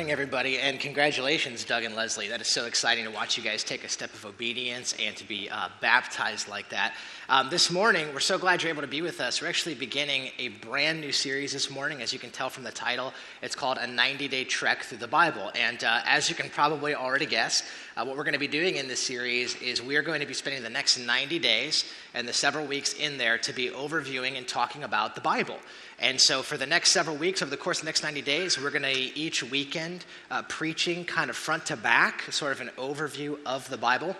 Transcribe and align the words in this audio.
morning, 0.00 0.12
everybody, 0.12 0.58
and 0.58 0.80
congratulations, 0.80 1.62
Doug 1.62 1.84
and 1.84 1.94
Leslie. 1.94 2.28
That 2.28 2.40
is 2.40 2.48
so 2.48 2.64
exciting 2.64 3.04
to 3.04 3.10
watch 3.10 3.36
you 3.36 3.42
guys 3.42 3.62
take 3.62 3.84
a 3.84 3.88
step 3.90 4.10
of 4.14 4.24
obedience 4.24 4.94
and 4.98 5.14
to 5.16 5.28
be 5.28 5.50
uh, 5.50 5.68
baptized 5.82 6.48
like 6.48 6.70
that. 6.70 6.94
Um, 7.28 7.50
this 7.50 7.70
morning, 7.70 8.08
we're 8.14 8.20
so 8.20 8.38
glad 8.38 8.62
you're 8.62 8.72
able 8.72 8.80
to 8.80 8.88
be 8.88 9.02
with 9.02 9.20
us. 9.20 9.42
We're 9.42 9.48
actually 9.48 9.74
beginning 9.74 10.30
a 10.38 10.48
brand 10.48 11.02
new 11.02 11.12
series 11.12 11.52
this 11.52 11.70
morning, 11.70 12.00
as 12.00 12.14
you 12.14 12.18
can 12.18 12.30
tell 12.30 12.48
from 12.48 12.64
the 12.64 12.70
title. 12.70 13.12
It's 13.42 13.54
called 13.54 13.76
A 13.78 13.86
90 13.86 14.26
Day 14.28 14.44
Trek 14.44 14.84
Through 14.84 14.98
the 14.98 15.06
Bible. 15.06 15.50
And 15.54 15.84
uh, 15.84 16.00
as 16.06 16.30
you 16.30 16.34
can 16.34 16.48
probably 16.48 16.94
already 16.94 17.26
guess, 17.26 17.62
uh, 17.94 18.02
what 18.02 18.16
we're 18.16 18.24
going 18.24 18.32
to 18.32 18.40
be 18.40 18.48
doing 18.48 18.76
in 18.76 18.88
this 18.88 19.00
series 19.00 19.54
is 19.56 19.82
we 19.82 19.96
are 19.96 20.02
going 20.02 20.20
to 20.20 20.26
be 20.26 20.32
spending 20.32 20.62
the 20.62 20.70
next 20.70 20.96
90 20.96 21.38
days 21.40 21.84
and 22.14 22.26
the 22.26 22.32
several 22.32 22.64
weeks 22.64 22.94
in 22.94 23.18
there 23.18 23.36
to 23.36 23.52
be 23.52 23.68
overviewing 23.68 24.38
and 24.38 24.48
talking 24.48 24.82
about 24.82 25.14
the 25.14 25.20
Bible. 25.20 25.58
And 26.02 26.18
so, 26.18 26.42
for 26.42 26.56
the 26.56 26.66
next 26.66 26.92
several 26.92 27.14
weeks, 27.16 27.42
over 27.42 27.50
the 27.50 27.58
course 27.58 27.78
of 27.78 27.82
the 27.82 27.88
next 27.88 28.02
90 28.02 28.22
days, 28.22 28.58
we're 28.58 28.70
going 28.70 28.84
to 28.84 28.88
each 28.88 29.42
weekend 29.42 30.06
uh, 30.30 30.40
preaching 30.42 31.04
kind 31.04 31.28
of 31.28 31.36
front 31.36 31.66
to 31.66 31.76
back, 31.76 32.22
sort 32.32 32.52
of 32.52 32.62
an 32.62 32.70
overview 32.78 33.38
of 33.44 33.68
the 33.68 33.76
Bible. 33.76 34.16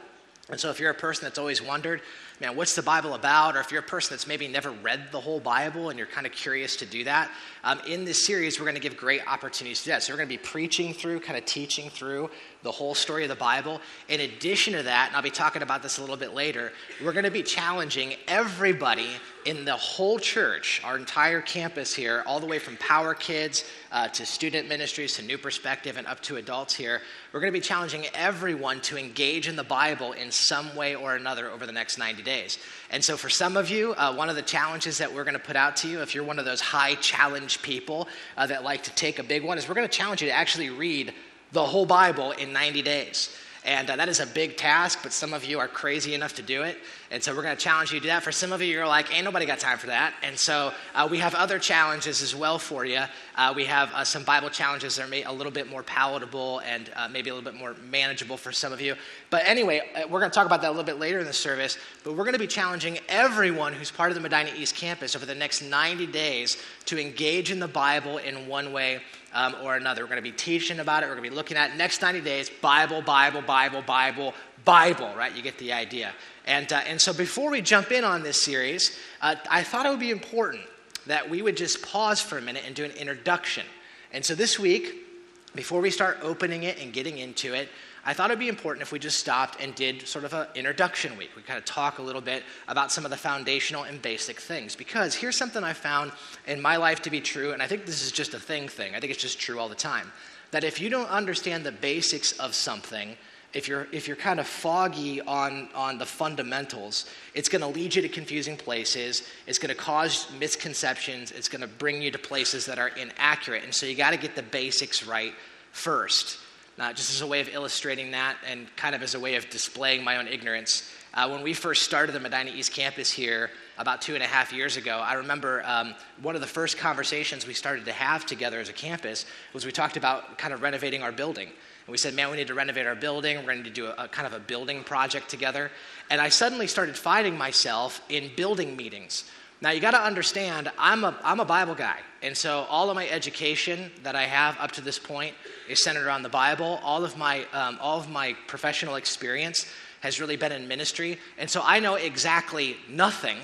And 0.50 0.60
so, 0.60 0.68
if 0.68 0.78
you're 0.78 0.90
a 0.90 0.94
person 0.94 1.24
that's 1.24 1.38
always 1.38 1.62
wondered, 1.62 2.02
man, 2.38 2.54
what's 2.54 2.74
the 2.74 2.82
Bible 2.82 3.14
about? 3.14 3.56
Or 3.56 3.60
if 3.60 3.70
you're 3.70 3.80
a 3.80 3.84
person 3.84 4.14
that's 4.14 4.26
maybe 4.26 4.46
never 4.46 4.70
read 4.70 5.08
the 5.10 5.20
whole 5.20 5.40
Bible 5.40 5.88
and 5.88 5.98
you're 5.98 6.06
kind 6.06 6.26
of 6.26 6.32
curious 6.32 6.76
to 6.76 6.86
do 6.86 7.04
that, 7.04 7.30
um, 7.64 7.80
in 7.86 8.04
this 8.04 8.26
series, 8.26 8.58
we're 8.58 8.66
going 8.66 8.74
to 8.74 8.80
give 8.80 8.98
great 8.98 9.26
opportunities 9.26 9.78
to 9.78 9.84
do 9.86 9.90
that. 9.92 10.02
So 10.02 10.12
we're 10.12 10.18
going 10.18 10.28
to 10.28 10.34
be 10.34 10.42
preaching 10.42 10.92
through, 10.92 11.20
kind 11.20 11.38
of 11.38 11.46
teaching 11.46 11.88
through 11.88 12.30
the 12.62 12.70
whole 12.70 12.94
story 12.94 13.22
of 13.22 13.28
the 13.28 13.34
Bible. 13.34 13.80
In 14.08 14.20
addition 14.20 14.74
to 14.74 14.82
that, 14.82 15.08
and 15.08 15.16
I'll 15.16 15.22
be 15.22 15.30
talking 15.30 15.62
about 15.62 15.82
this 15.82 15.98
a 15.98 16.00
little 16.00 16.16
bit 16.16 16.34
later, 16.34 16.72
we're 17.02 17.12
going 17.12 17.24
to 17.24 17.30
be 17.30 17.42
challenging 17.42 18.14
everybody 18.28 19.08
in 19.46 19.64
the 19.64 19.76
whole 19.76 20.18
church, 20.18 20.82
our 20.84 20.98
entire 20.98 21.40
campus 21.40 21.94
here, 21.94 22.22
all 22.26 22.40
the 22.40 22.46
way 22.46 22.58
from 22.58 22.76
Power 22.76 23.14
Kids 23.14 23.64
uh, 23.90 24.06
to 24.08 24.26
student 24.26 24.68
ministries 24.68 25.14
to 25.16 25.22
New 25.22 25.38
Perspective 25.38 25.96
and 25.96 26.06
up 26.06 26.20
to 26.20 26.36
adults 26.36 26.74
here. 26.74 27.00
We're 27.32 27.40
going 27.40 27.52
to 27.52 27.58
be 27.58 27.64
challenging 27.64 28.04
everyone 28.12 28.80
to 28.82 28.98
engage 28.98 29.48
in 29.48 29.56
the 29.56 29.64
Bible 29.64 30.12
in 30.12 30.30
some 30.30 30.76
way 30.76 30.94
or 30.94 31.16
another 31.16 31.50
over 31.50 31.64
the 31.64 31.72
next 31.72 31.96
90 31.96 32.22
days. 32.22 32.58
And 32.90 33.02
so, 33.02 33.16
for 33.16 33.30
some 33.30 33.56
of 33.56 33.70
you, 33.70 33.94
uh, 33.94 34.12
one 34.14 34.28
of 34.28 34.36
the 34.36 34.42
challenges 34.42 34.98
that 34.98 35.12
we're 35.12 35.24
going 35.24 35.34
to 35.34 35.40
put 35.40 35.56
out 35.56 35.76
to 35.76 35.88
you, 35.88 36.02
if 36.02 36.14
you're 36.14 36.24
one 36.24 36.38
of 36.38 36.44
those 36.44 36.60
high 36.60 36.94
challenge 36.96 37.62
people 37.62 38.08
uh, 38.36 38.46
that 38.46 38.62
like 38.62 38.82
to 38.82 38.94
take 38.94 39.18
a 39.18 39.22
big 39.24 39.42
one, 39.42 39.56
is 39.56 39.68
we're 39.68 39.74
going 39.74 39.88
to 39.88 39.96
challenge 39.96 40.20
you 40.20 40.28
to 40.28 40.34
actually 40.34 40.68
read 40.68 41.14
the 41.52 41.64
whole 41.64 41.86
Bible 41.86 42.32
in 42.32 42.52
90 42.52 42.82
days. 42.82 43.36
And 43.64 43.90
uh, 43.90 43.96
that 43.96 44.08
is 44.08 44.20
a 44.20 44.26
big 44.26 44.56
task, 44.56 45.00
but 45.02 45.12
some 45.12 45.34
of 45.34 45.44
you 45.44 45.58
are 45.58 45.68
crazy 45.68 46.14
enough 46.14 46.34
to 46.36 46.42
do 46.42 46.62
it. 46.62 46.78
And 47.10 47.22
so 47.22 47.34
we're 47.34 47.42
going 47.42 47.56
to 47.56 47.62
challenge 47.62 47.92
you 47.92 47.98
to 47.98 48.04
do 48.04 48.08
that. 48.08 48.22
For 48.22 48.32
some 48.32 48.52
of 48.52 48.62
you, 48.62 48.68
you're 48.68 48.86
like, 48.86 49.14
ain't 49.14 49.24
nobody 49.24 49.44
got 49.44 49.58
time 49.58 49.76
for 49.76 49.88
that. 49.88 50.14
And 50.22 50.38
so 50.38 50.72
uh, 50.94 51.06
we 51.10 51.18
have 51.18 51.34
other 51.34 51.58
challenges 51.58 52.22
as 52.22 52.34
well 52.34 52.58
for 52.58 52.86
you. 52.86 53.02
Uh, 53.36 53.52
we 53.54 53.66
have 53.66 53.92
uh, 53.92 54.02
some 54.02 54.24
Bible 54.24 54.48
challenges 54.48 54.96
that 54.96 55.10
are 55.10 55.30
a 55.30 55.32
little 55.32 55.52
bit 55.52 55.68
more 55.68 55.82
palatable 55.82 56.60
and 56.60 56.90
uh, 56.96 57.08
maybe 57.08 57.28
a 57.28 57.34
little 57.34 57.50
bit 57.50 57.58
more 57.58 57.74
manageable 57.90 58.38
for 58.38 58.50
some 58.50 58.72
of 58.72 58.80
you. 58.80 58.94
But 59.28 59.42
anyway, 59.44 59.82
uh, 59.94 60.08
we're 60.08 60.20
going 60.20 60.30
to 60.30 60.34
talk 60.34 60.46
about 60.46 60.62
that 60.62 60.68
a 60.68 60.70
little 60.70 60.84
bit 60.84 60.98
later 60.98 61.18
in 61.18 61.26
the 61.26 61.32
service. 61.32 61.76
But 62.02 62.12
we're 62.12 62.24
going 62.24 62.32
to 62.32 62.38
be 62.38 62.46
challenging 62.46 62.98
everyone 63.08 63.74
who's 63.74 63.90
part 63.90 64.10
of 64.10 64.14
the 64.14 64.22
Medina 64.22 64.52
East 64.56 64.74
campus 64.74 65.14
over 65.14 65.26
the 65.26 65.34
next 65.34 65.60
90 65.60 66.06
days 66.06 66.56
to 66.86 66.98
engage 66.98 67.50
in 67.50 67.58
the 67.58 67.68
Bible 67.68 68.18
in 68.18 68.48
one 68.48 68.72
way 68.72 69.02
um, 69.32 69.54
or 69.62 69.76
another. 69.76 70.02
We're 70.02 70.08
going 70.08 70.16
to 70.18 70.22
be 70.22 70.32
teaching 70.32 70.80
about 70.80 71.02
it. 71.02 71.06
We're 71.06 71.14
going 71.14 71.24
to 71.24 71.30
be 71.30 71.36
looking 71.36 71.56
at 71.56 71.76
next 71.76 72.02
90 72.02 72.20
days 72.20 72.50
Bible, 72.60 73.02
Bible, 73.02 73.42
Bible, 73.42 73.82
Bible, 73.82 74.34
Bible, 74.64 75.12
right? 75.16 75.34
You 75.34 75.42
get 75.42 75.58
the 75.58 75.72
idea. 75.72 76.12
And, 76.46 76.72
uh, 76.72 76.80
and 76.86 77.00
so 77.00 77.12
before 77.12 77.50
we 77.50 77.60
jump 77.60 77.92
in 77.92 78.04
on 78.04 78.22
this 78.22 78.40
series, 78.40 78.98
uh, 79.20 79.36
I 79.50 79.62
thought 79.62 79.86
it 79.86 79.90
would 79.90 80.00
be 80.00 80.10
important 80.10 80.62
that 81.06 81.28
we 81.28 81.42
would 81.42 81.56
just 81.56 81.82
pause 81.82 82.20
for 82.20 82.38
a 82.38 82.42
minute 82.42 82.64
and 82.66 82.74
do 82.74 82.84
an 82.84 82.92
introduction. 82.92 83.64
And 84.12 84.24
so 84.24 84.34
this 84.34 84.58
week, 84.58 85.06
before 85.54 85.80
we 85.80 85.90
start 85.90 86.18
opening 86.22 86.64
it 86.64 86.80
and 86.80 86.92
getting 86.92 87.18
into 87.18 87.54
it, 87.54 87.68
I 88.04 88.14
thought 88.14 88.30
it'd 88.30 88.38
be 88.38 88.48
important 88.48 88.82
if 88.82 88.92
we 88.92 88.98
just 88.98 89.20
stopped 89.20 89.60
and 89.60 89.74
did 89.74 90.08
sort 90.08 90.24
of 90.24 90.32
an 90.32 90.46
introduction 90.54 91.16
week. 91.18 91.30
We 91.36 91.42
kind 91.42 91.58
of 91.58 91.66
talk 91.66 91.98
a 91.98 92.02
little 92.02 92.22
bit 92.22 92.44
about 92.66 92.90
some 92.90 93.04
of 93.04 93.10
the 93.10 93.16
foundational 93.16 93.82
and 93.82 94.00
basic 94.00 94.40
things. 94.40 94.74
Because 94.74 95.14
here's 95.14 95.36
something 95.36 95.62
I 95.62 95.74
found 95.74 96.12
in 96.46 96.62
my 96.62 96.76
life 96.76 97.02
to 97.02 97.10
be 97.10 97.20
true, 97.20 97.52
and 97.52 97.62
I 97.62 97.66
think 97.66 97.84
this 97.84 98.02
is 98.02 98.10
just 98.10 98.32
a 98.32 98.40
thing 98.40 98.68
thing. 98.68 98.94
I 98.94 99.00
think 99.00 99.12
it's 99.12 99.20
just 99.20 99.38
true 99.38 99.58
all 99.58 99.68
the 99.68 99.74
time. 99.74 100.10
That 100.50 100.64
if 100.64 100.80
you 100.80 100.88
don't 100.88 101.10
understand 101.10 101.64
the 101.64 101.72
basics 101.72 102.32
of 102.38 102.54
something, 102.54 103.16
if 103.52 103.68
you're, 103.68 103.86
if 103.92 104.08
you're 104.08 104.16
kind 104.16 104.40
of 104.40 104.46
foggy 104.46 105.20
on, 105.20 105.68
on 105.74 105.98
the 105.98 106.06
fundamentals, 106.06 107.06
it's 107.34 107.50
going 107.50 107.60
to 107.60 107.66
lead 107.66 107.94
you 107.94 108.00
to 108.02 108.08
confusing 108.08 108.56
places. 108.56 109.28
It's 109.46 109.58
going 109.58 109.74
to 109.74 109.80
cause 109.80 110.26
misconceptions. 110.38 111.32
It's 111.32 111.48
going 111.48 111.60
to 111.60 111.68
bring 111.68 112.00
you 112.00 112.10
to 112.12 112.18
places 112.18 112.64
that 112.66 112.78
are 112.78 112.88
inaccurate. 112.88 113.62
And 113.62 113.74
so 113.74 113.84
you 113.84 113.94
got 113.94 114.12
to 114.12 114.16
get 114.16 114.34
the 114.34 114.42
basics 114.42 115.06
right 115.06 115.34
first 115.72 116.38
uh, 116.80 116.94
just 116.94 117.10
as 117.10 117.20
a 117.20 117.26
way 117.26 117.40
of 117.40 117.48
illustrating 117.50 118.12
that 118.12 118.36
and 118.48 118.74
kind 118.74 118.94
of 118.94 119.02
as 119.02 119.14
a 119.14 119.20
way 119.20 119.36
of 119.36 119.48
displaying 119.50 120.02
my 120.02 120.16
own 120.16 120.26
ignorance. 120.26 120.90
Uh, 121.12 121.28
when 121.28 121.42
we 121.42 121.52
first 121.52 121.82
started 121.82 122.12
the 122.12 122.20
Medina 122.20 122.50
East 122.50 122.72
campus 122.72 123.10
here 123.10 123.50
about 123.76 124.00
two 124.00 124.14
and 124.14 124.22
a 124.22 124.26
half 124.26 124.50
years 124.52 124.78
ago, 124.78 124.96
I 124.98 125.14
remember 125.14 125.62
um, 125.66 125.94
one 126.22 126.34
of 126.34 126.40
the 126.40 126.46
first 126.46 126.78
conversations 126.78 127.46
we 127.46 127.52
started 127.52 127.84
to 127.84 127.92
have 127.92 128.24
together 128.24 128.60
as 128.60 128.70
a 128.70 128.72
campus 128.72 129.26
was 129.52 129.66
we 129.66 129.72
talked 129.72 129.98
about 129.98 130.38
kind 130.38 130.54
of 130.54 130.62
renovating 130.62 131.02
our 131.02 131.12
building. 131.12 131.48
And 131.48 131.92
we 131.92 131.98
said, 131.98 132.14
man, 132.14 132.30
we 132.30 132.38
need 132.38 132.46
to 132.46 132.54
renovate 132.54 132.86
our 132.86 132.94
building. 132.94 133.36
We're 133.38 133.52
going 133.52 133.64
to 133.64 133.70
do 133.70 133.86
a, 133.86 134.04
a 134.04 134.08
kind 134.08 134.26
of 134.26 134.32
a 134.32 134.40
building 134.40 134.82
project 134.82 135.28
together. 135.28 135.70
And 136.08 136.18
I 136.18 136.30
suddenly 136.30 136.66
started 136.66 136.96
finding 136.96 137.36
myself 137.36 138.00
in 138.08 138.30
building 138.36 138.74
meetings 138.76 139.30
now, 139.62 139.70
you 139.70 139.80
got 139.80 139.90
to 139.90 140.00
understand, 140.00 140.70
I'm 140.78 141.04
a, 141.04 141.14
I'm 141.22 141.38
a 141.38 141.44
Bible 141.44 141.74
guy. 141.74 141.98
And 142.22 142.34
so, 142.34 142.66
all 142.70 142.88
of 142.88 142.94
my 142.94 143.08
education 143.08 143.90
that 144.02 144.16
I 144.16 144.22
have 144.22 144.56
up 144.58 144.72
to 144.72 144.80
this 144.80 144.98
point 144.98 145.34
is 145.68 145.82
centered 145.82 146.06
around 146.06 146.22
the 146.22 146.30
Bible. 146.30 146.80
All 146.82 147.04
of 147.04 147.18
my, 147.18 147.44
um, 147.52 147.78
all 147.80 147.98
of 147.98 148.08
my 148.08 148.34
professional 148.46 148.94
experience 148.94 149.66
has 150.00 150.18
really 150.18 150.36
been 150.36 150.52
in 150.52 150.66
ministry. 150.66 151.18
And 151.36 151.48
so, 151.50 151.60
I 151.62 151.78
know 151.78 151.96
exactly 151.96 152.78
nothing 152.88 153.36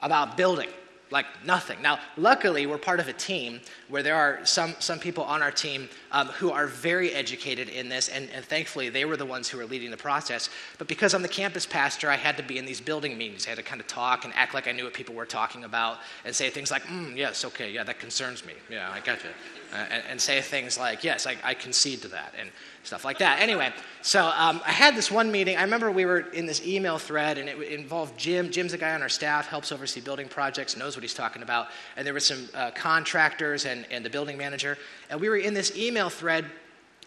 about 0.00 0.38
building 0.38 0.70
like 1.10 1.26
nothing. 1.44 1.80
Now, 1.80 1.98
luckily, 2.16 2.66
we're 2.66 2.78
part 2.78 3.00
of 3.00 3.08
a 3.08 3.12
team 3.12 3.60
where 3.88 4.02
there 4.02 4.14
are 4.14 4.44
some, 4.44 4.74
some 4.78 4.98
people 4.98 5.24
on 5.24 5.42
our 5.42 5.50
team 5.50 5.88
um, 6.12 6.28
who 6.28 6.50
are 6.50 6.66
very 6.66 7.12
educated 7.12 7.68
in 7.68 7.88
this, 7.88 8.08
and, 8.08 8.28
and, 8.30 8.44
thankfully, 8.44 8.88
they 8.88 9.04
were 9.04 9.16
the 9.16 9.26
ones 9.26 9.48
who 9.48 9.58
were 9.58 9.66
leading 9.66 9.90
the 9.90 9.96
process. 9.96 10.50
But 10.76 10.88
because 10.88 11.14
I'm 11.14 11.22
the 11.22 11.28
campus 11.28 11.66
pastor, 11.66 12.10
I 12.10 12.16
had 12.16 12.36
to 12.36 12.42
be 12.42 12.58
in 12.58 12.66
these 12.66 12.80
building 12.80 13.16
meetings. 13.16 13.46
I 13.46 13.50
had 13.50 13.58
to 13.58 13.64
kind 13.64 13.80
of 13.80 13.86
talk 13.86 14.24
and 14.24 14.34
act 14.34 14.54
like 14.54 14.68
I 14.68 14.72
knew 14.72 14.84
what 14.84 14.94
people 14.94 15.14
were 15.14 15.26
talking 15.26 15.64
about 15.64 15.98
and 16.24 16.34
say 16.34 16.50
things 16.50 16.70
like, 16.70 16.84
mm, 16.84 17.16
yes, 17.16 17.44
okay, 17.44 17.70
yeah, 17.70 17.84
that 17.84 17.98
concerns 17.98 18.44
me. 18.44 18.52
Yeah, 18.70 18.90
I 18.90 19.00
got 19.00 19.22
you. 19.24 19.30
Uh, 19.70 19.76
and, 19.90 20.02
and, 20.08 20.20
say 20.20 20.40
things 20.40 20.78
like, 20.78 21.04
yes, 21.04 21.26
I, 21.26 21.36
I 21.44 21.52
concede 21.52 22.00
to 22.00 22.08
that. 22.08 22.32
And 22.40 22.50
stuff 22.84 23.04
like 23.04 23.18
that. 23.18 23.40
Anyway, 23.40 23.70
so 24.00 24.24
um, 24.24 24.62
I 24.64 24.72
had 24.72 24.96
this 24.96 25.10
one 25.10 25.30
meeting. 25.30 25.58
I 25.58 25.62
remember 25.62 25.90
we 25.90 26.06
were 26.06 26.20
in 26.20 26.46
this 26.46 26.66
email 26.66 26.96
thread, 26.96 27.36
and 27.36 27.48
it 27.48 27.60
involved 27.60 28.18
Jim. 28.18 28.50
Jim's 28.50 28.72
a 28.72 28.78
guy 28.78 28.94
on 28.94 29.02
our 29.02 29.10
staff, 29.10 29.46
helps 29.46 29.70
oversee 29.70 30.00
building 30.00 30.26
projects, 30.26 30.74
knows 30.74 30.96
what 30.96 31.02
he's 31.02 31.12
talking 31.12 31.42
about. 31.42 31.68
And 31.96 32.06
there 32.06 32.14
were 32.14 32.20
some 32.20 32.48
uh, 32.54 32.70
contractors 32.70 33.66
and, 33.66 33.84
and 33.90 34.02
the 34.02 34.10
building 34.10 34.38
manager. 34.38 34.78
And 35.10 35.20
we 35.20 35.28
were 35.28 35.36
in 35.36 35.52
this 35.52 35.76
email 35.76 36.08
thread, 36.08 36.46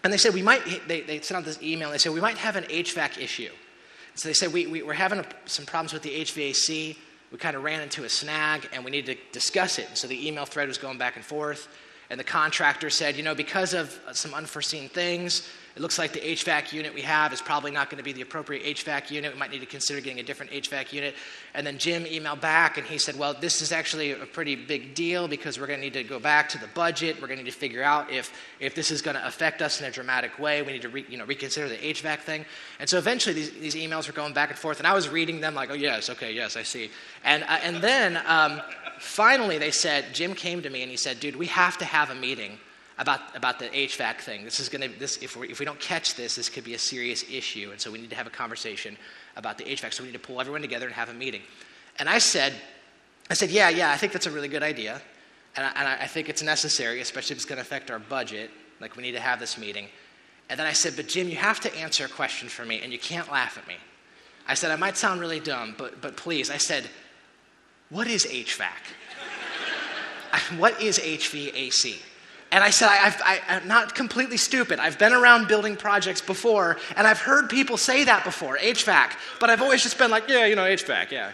and 0.03 0.13
they 0.13 0.17
said 0.17 0.35
we 0.35 0.43
might, 0.43 0.61
they, 0.87 1.01
they 1.01 1.19
sent 1.21 1.39
out 1.39 1.45
this 1.45 1.61
email, 1.63 1.87
and 1.87 1.95
they 1.95 1.99
said 1.99 2.13
we 2.13 2.21
might 2.21 2.37
have 2.37 2.55
an 2.55 2.65
HVAC 2.65 3.17
issue. 3.17 3.51
So 4.13 4.29
they 4.29 4.33
said 4.33 4.53
we, 4.53 4.67
we, 4.67 4.81
are 4.83 4.93
having 4.93 5.19
a, 5.19 5.25
some 5.45 5.65
problems 5.65 5.93
with 5.93 6.03
the 6.03 6.11
HVAC. 6.21 6.95
We 7.31 7.37
kind 7.37 7.55
of 7.55 7.63
ran 7.63 7.81
into 7.81 8.03
a 8.03 8.09
snag, 8.09 8.69
and 8.71 8.85
we 8.85 8.91
need 8.91 9.07
to 9.07 9.15
discuss 9.31 9.79
it. 9.79 9.87
And 9.87 9.97
so 9.97 10.07
the 10.07 10.27
email 10.27 10.45
thread 10.45 10.67
was 10.67 10.77
going 10.77 10.99
back 10.99 11.15
and 11.15 11.25
forth. 11.25 11.67
And 12.11 12.19
the 12.19 12.25
contractor 12.25 12.89
said, 12.89 13.15
you 13.15 13.23
know, 13.23 13.33
because 13.33 13.73
of 13.73 13.97
some 14.11 14.33
unforeseen 14.33 14.89
things, 14.89 15.47
it 15.77 15.81
looks 15.81 15.97
like 15.97 16.11
the 16.11 16.19
HVAC 16.19 16.73
unit 16.73 16.93
we 16.93 17.01
have 17.03 17.31
is 17.31 17.41
probably 17.41 17.71
not 17.71 17.89
going 17.89 17.99
to 17.99 18.03
be 18.03 18.11
the 18.11 18.21
appropriate 18.21 18.65
HVAC 18.75 19.09
unit. 19.09 19.31
We 19.31 19.39
might 19.39 19.51
need 19.51 19.61
to 19.61 19.65
consider 19.65 20.01
getting 20.01 20.19
a 20.19 20.23
different 20.23 20.51
HVAC 20.51 20.91
unit. 20.91 21.15
And 21.53 21.65
then 21.65 21.77
Jim 21.77 22.03
emailed 22.03 22.41
back 22.41 22.77
and 22.77 22.85
he 22.85 22.97
said, 22.97 23.17
Well, 23.17 23.33
this 23.33 23.61
is 23.61 23.71
actually 23.71 24.11
a 24.11 24.25
pretty 24.25 24.57
big 24.57 24.93
deal 24.93 25.29
because 25.29 25.57
we're 25.57 25.67
going 25.67 25.79
to 25.79 25.85
need 25.85 25.93
to 25.93 26.03
go 26.03 26.19
back 26.19 26.49
to 26.49 26.57
the 26.57 26.67
budget. 26.73 27.21
We're 27.21 27.27
going 27.27 27.37
to 27.37 27.45
need 27.45 27.51
to 27.51 27.57
figure 27.57 27.83
out 27.83 28.11
if, 28.11 28.33
if 28.59 28.75
this 28.75 28.91
is 28.91 29.01
going 29.01 29.15
to 29.15 29.25
affect 29.25 29.61
us 29.61 29.79
in 29.79 29.87
a 29.87 29.91
dramatic 29.91 30.37
way. 30.37 30.61
We 30.61 30.73
need 30.73 30.81
to 30.81 30.89
re, 30.89 31.05
you 31.07 31.17
know, 31.17 31.25
reconsider 31.25 31.69
the 31.69 31.77
HVAC 31.77 32.19
thing. 32.19 32.45
And 32.81 32.89
so 32.89 32.97
eventually 32.97 33.33
these, 33.33 33.51
these 33.51 33.75
emails 33.75 34.07
were 34.07 34.13
going 34.13 34.33
back 34.33 34.49
and 34.49 34.59
forth. 34.59 34.79
And 34.79 34.87
I 34.87 34.93
was 34.93 35.07
reading 35.07 35.39
them 35.39 35.55
like, 35.55 35.69
Oh, 35.69 35.75
yes, 35.75 36.09
okay, 36.09 36.33
yes, 36.33 36.57
I 36.57 36.63
see. 36.63 36.91
And, 37.23 37.43
uh, 37.43 37.59
and 37.63 37.77
then 37.77 38.19
um, 38.25 38.61
finally 39.01 39.57
they 39.57 39.71
said, 39.71 40.13
Jim 40.13 40.33
came 40.33 40.61
to 40.61 40.69
me 40.69 40.81
and 40.81 40.91
he 40.91 40.97
said, 40.97 41.19
Dude, 41.19 41.35
we 41.35 41.47
have 41.47 41.77
to 41.79 41.85
have 41.85 42.09
a 42.09 42.15
meeting 42.15 42.57
about, 42.97 43.19
about 43.35 43.57
the 43.59 43.65
HVAC 43.65 44.19
thing. 44.19 44.43
This 44.43 44.59
is 44.59 44.69
going 44.69 44.81
to, 44.89 44.99
this, 44.99 45.17
if, 45.17 45.35
we 45.35 45.49
if 45.49 45.59
we 45.59 45.65
don't 45.65 45.79
catch 45.79 46.15
this, 46.15 46.35
this 46.35 46.49
could 46.49 46.63
be 46.63 46.75
a 46.75 46.79
serious 46.79 47.23
issue. 47.29 47.69
And 47.71 47.81
so 47.81 47.91
we 47.91 47.99
need 47.99 48.11
to 48.11 48.15
have 48.15 48.27
a 48.27 48.31
conversation 48.31 48.95
about 49.35 49.57
the 49.57 49.63
HVAC. 49.63 49.93
So 49.93 50.03
we 50.03 50.09
need 50.09 50.13
to 50.13 50.19
pull 50.19 50.39
everyone 50.39 50.61
together 50.61 50.85
and 50.85 50.93
have 50.93 51.09
a 51.09 51.13
meeting. 51.13 51.41
And 51.99 52.07
I 52.07 52.19
said, 52.19 52.53
I 53.29 53.33
said, 53.33 53.49
yeah, 53.49 53.69
yeah, 53.69 53.91
I 53.91 53.97
think 53.97 54.13
that's 54.13 54.27
a 54.27 54.31
really 54.31 54.47
good 54.47 54.63
idea. 54.63 55.01
And 55.55 55.65
I, 55.65 55.71
and 55.75 55.87
I 55.87 56.07
think 56.07 56.29
it's 56.29 56.43
necessary, 56.43 57.01
especially 57.01 57.33
if 57.33 57.39
it's 57.39 57.45
going 57.45 57.57
to 57.57 57.63
affect 57.63 57.89
our 57.91 57.99
budget. 57.99 58.51
Like, 58.79 58.95
we 58.95 59.03
need 59.03 59.13
to 59.13 59.19
have 59.19 59.39
this 59.39 59.57
meeting. 59.57 59.87
And 60.49 60.59
then 60.59 60.67
I 60.67 60.73
said, 60.73 60.95
but 60.95 61.07
Jim, 61.07 61.27
you 61.27 61.37
have 61.37 61.59
to 61.61 61.75
answer 61.75 62.05
a 62.05 62.09
question 62.09 62.49
for 62.49 62.65
me, 62.65 62.81
and 62.81 62.91
you 62.91 62.99
can't 62.99 63.31
laugh 63.31 63.57
at 63.57 63.67
me. 63.67 63.75
I 64.47 64.53
said, 64.53 64.71
I 64.71 64.75
might 64.75 64.97
sound 64.97 65.21
really 65.21 65.39
dumb, 65.39 65.75
but, 65.77 66.01
but 66.01 66.17
please. 66.17 66.49
I 66.49 66.57
said, 66.57 66.89
what 67.91 68.07
is 68.07 68.25
HVAC? 68.25 68.71
what 70.57 70.81
is 70.81 70.97
HVAC? 70.97 72.01
And 72.53 72.63
I 72.63 72.69
said, 72.69 72.89
I, 72.89 73.39
I'm 73.47 73.67
not 73.67 73.95
completely 73.95 74.35
stupid. 74.35 74.79
I've 74.79 74.99
been 74.99 75.13
around 75.13 75.47
building 75.47 75.77
projects 75.77 76.19
before, 76.19 76.77
and 76.97 77.07
I've 77.07 77.19
heard 77.19 77.49
people 77.49 77.77
say 77.77 78.03
that 78.03 78.25
before, 78.25 78.57
HVAC. 78.57 79.11
But 79.39 79.49
I've 79.49 79.61
always 79.61 79.83
just 79.83 79.97
been 79.97 80.11
like, 80.11 80.27
yeah, 80.27 80.45
you 80.45 80.55
know, 80.55 80.63
HVAC, 80.63 81.11
yeah. 81.11 81.31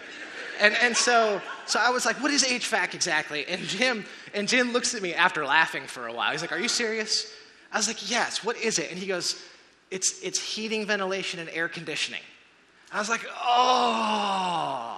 And, 0.59 0.75
and 0.81 0.95
so, 0.95 1.41
so 1.65 1.79
I 1.79 1.89
was 1.89 2.05
like, 2.05 2.21
what 2.21 2.31
is 2.31 2.43
HVAC 2.43 2.93
exactly? 2.93 3.45
And 3.47 3.61
Jim, 3.61 4.05
and 4.33 4.47
Jim 4.47 4.73
looks 4.73 4.93
at 4.93 5.01
me 5.01 5.13
after 5.13 5.45
laughing 5.45 5.87
for 5.87 6.07
a 6.07 6.13
while. 6.13 6.31
He's 6.31 6.41
like, 6.41 6.51
are 6.51 6.59
you 6.59 6.67
serious? 6.67 7.31
I 7.71 7.77
was 7.77 7.87
like, 7.87 8.09
yes, 8.09 8.43
what 8.43 8.57
is 8.57 8.77
it? 8.77 8.91
And 8.91 8.99
he 8.99 9.07
goes, 9.07 9.43
it's, 9.89 10.21
it's 10.21 10.39
heating, 10.39 10.85
ventilation, 10.85 11.39
and 11.39 11.49
air 11.49 11.67
conditioning. 11.67 12.21
I 12.91 12.99
was 12.99 13.09
like, 13.09 13.25
oh, 13.43 14.96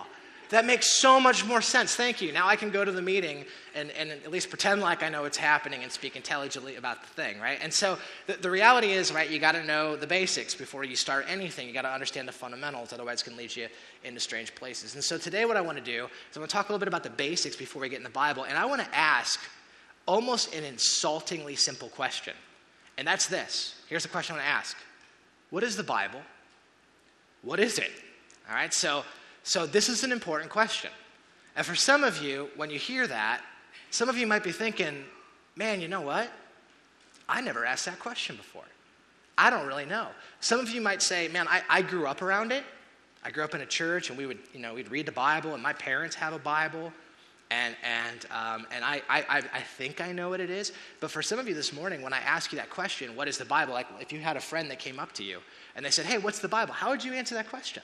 that 0.50 0.66
makes 0.66 0.92
so 1.00 1.19
much 1.19 1.46
more 1.46 1.62
sense. 1.62 1.96
Thank 1.96 2.22
you. 2.22 2.31
Now 2.31 2.48
I 2.48 2.56
can 2.56 2.72
go 2.72 2.84
to 2.84 2.92
the 2.92 3.01
meeting 3.01 3.46
and, 3.75 3.92
and 3.92 4.10
at 4.10 4.31
least 4.31 4.50
pretend 4.50 4.81
like 4.81 5.04
I 5.04 5.10
know 5.10 5.22
what's 5.22 5.38
happening 5.38 5.84
and 5.84 5.92
speak 5.92 6.16
intelligently 6.16 6.75
about 6.75 7.01
the 7.01 7.10
thing, 7.10 7.40
right? 7.40 7.60
And 7.62 7.72
so 7.72 8.00
the, 8.25 8.34
the 8.34 8.50
reality 8.50 8.92
is, 8.92 9.13
right, 9.13 9.30
you 9.30 9.40
got 9.40 9.51
to 9.54 9.63
know 9.63 9.96
the 9.96 10.07
basics 10.07 10.56
before 10.56 10.84
you 10.84 10.96
start 10.96 11.25
anything. 11.30 11.68
You 11.68 11.74
got 11.74 11.84
to 11.84 11.92
understand 11.92 12.28
the 12.28 12.31
fundamentals, 12.34 12.94
otherwise, 12.94 13.22
it 13.22 13.25
can 13.25 13.38
lead 13.38 13.56
you 13.56 13.68
into 14.04 14.19
strange 14.19 14.56
places. 14.56 14.96
And 14.96 15.04
so 15.04 15.18
today, 15.18 15.46
what 15.46 15.56
I 15.56 15.62
want 15.62 15.78
to 15.78 15.84
do 15.84 16.06
is 16.31 16.38
I 16.38 16.40
want 16.40 16.50
to 16.50 16.56
talk 16.56 16.69
a 16.69 16.72
little 16.72 16.80
bit 16.80 16.88
about 16.88 17.04
the 17.04 17.12
basics 17.12 17.56
before 17.56 17.81
we 17.81 17.90
get 17.90 17.98
in 17.98 18.04
the 18.04 18.10
Bible. 18.10 18.45
And 18.45 18.57
I 18.57 18.66
want 18.66 18.81
to 18.81 18.95
ask 18.95 19.40
almost 20.07 20.56
an 20.56 20.63
insultingly 20.63 21.56
simple 21.56 21.90
question. 21.90 22.34
And 22.98 23.07
that's 23.07 23.28
this. 23.28 23.75
Here's 23.88 24.04
the 24.04 24.10
question 24.10 24.36
I 24.36 24.40
want 24.40 24.48
to 24.48 24.52
ask 24.52 24.78
What 25.52 25.63
is 25.63 25.75
the 25.75 25.84
Bible? 25.84 26.22
What 27.44 27.60
is 27.60 27.78
it? 27.78 27.92
All 28.50 28.56
right, 28.56 28.74
so 28.74 29.06
so, 29.44 29.65
this 29.65 29.89
is 29.89 30.03
an 30.03 30.12
important 30.12 30.51
question. 30.51 30.91
And 31.56 31.65
for 31.65 31.75
some 31.75 32.03
of 32.03 32.21
you, 32.21 32.50
when 32.56 32.69
you 32.69 32.80
hear 32.80 33.07
that, 33.07 33.41
some 33.91 34.09
of 34.09 34.18
you 34.18 34.27
might 34.27 34.44
be 34.44 34.51
thinking, 34.51 35.03
man, 35.56 35.81
you 35.81 35.88
know 35.88 36.01
what? 36.01 36.30
I 37.27 37.41
never 37.41 37.65
asked 37.65 37.86
that 37.86 38.00
question 38.00 38.36
before. 38.36 38.63
I 39.38 39.50
don't 39.50 39.68
really 39.68 39.86
know. 39.86 40.07
Some 40.41 40.59
of 40.59 40.69
you 40.69 40.81
might 40.81 41.01
say, 41.01 41.27
man, 41.30 41.47
I, 41.47 41.62
I 41.69 41.81
grew 41.81 42.07
up 42.07 42.21
around 42.21 42.51
it. 42.51 42.63
I 43.24 43.31
grew 43.31 43.44
up 43.44 43.56
in 43.56 43.62
a 43.62 43.65
church 43.65 44.09
and 44.09 44.18
we 44.18 44.25
would, 44.25 44.39
you 44.53 44.59
know, 44.59 44.74
we'd 44.74 44.91
read 44.91 45.06
the 45.06 45.12
Bible 45.12 45.53
and 45.53 45.63
my 45.63 45.74
parents 45.74 46.15
have 46.15 46.33
a 46.33 46.39
Bible. 46.39 46.92
And, 47.51 47.75
and, 47.83 48.25
um, 48.31 48.68
and 48.71 48.85
I, 48.85 49.01
I, 49.09 49.42
I 49.53 49.62
think 49.62 50.01
I 50.01 50.12
know 50.12 50.30
what 50.30 50.39
it 50.39 50.50
is. 50.50 50.71
But 51.00 51.09
for 51.09 51.21
some 51.21 51.39
of 51.39 51.47
you 51.47 51.56
this 51.56 51.74
morning, 51.74 52.01
when 52.01 52.13
I 52.13 52.19
ask 52.19 52.51
you 52.51 52.57
that 52.57 52.69
question, 52.69 53.15
what 53.15 53.27
is 53.27 53.38
the 53.38 53.45
Bible? 53.45 53.74
Like 53.74 53.88
if 54.00 54.13
you 54.13 54.19
had 54.19 54.38
a 54.38 54.42
friend 54.42 54.69
that 54.71 54.80
came 54.80 55.00
up 55.00 55.13
to 55.13 55.24
you 55.24 55.39
and 55.75 55.85
they 55.85 55.89
said, 55.89 56.06
hey, 56.06 56.18
what's 56.18 56.39
the 56.39 56.47
Bible? 56.47 56.74
How 56.74 56.89
would 56.89 57.03
you 57.03 57.13
answer 57.13 57.35
that 57.35 57.50
question? 57.50 57.81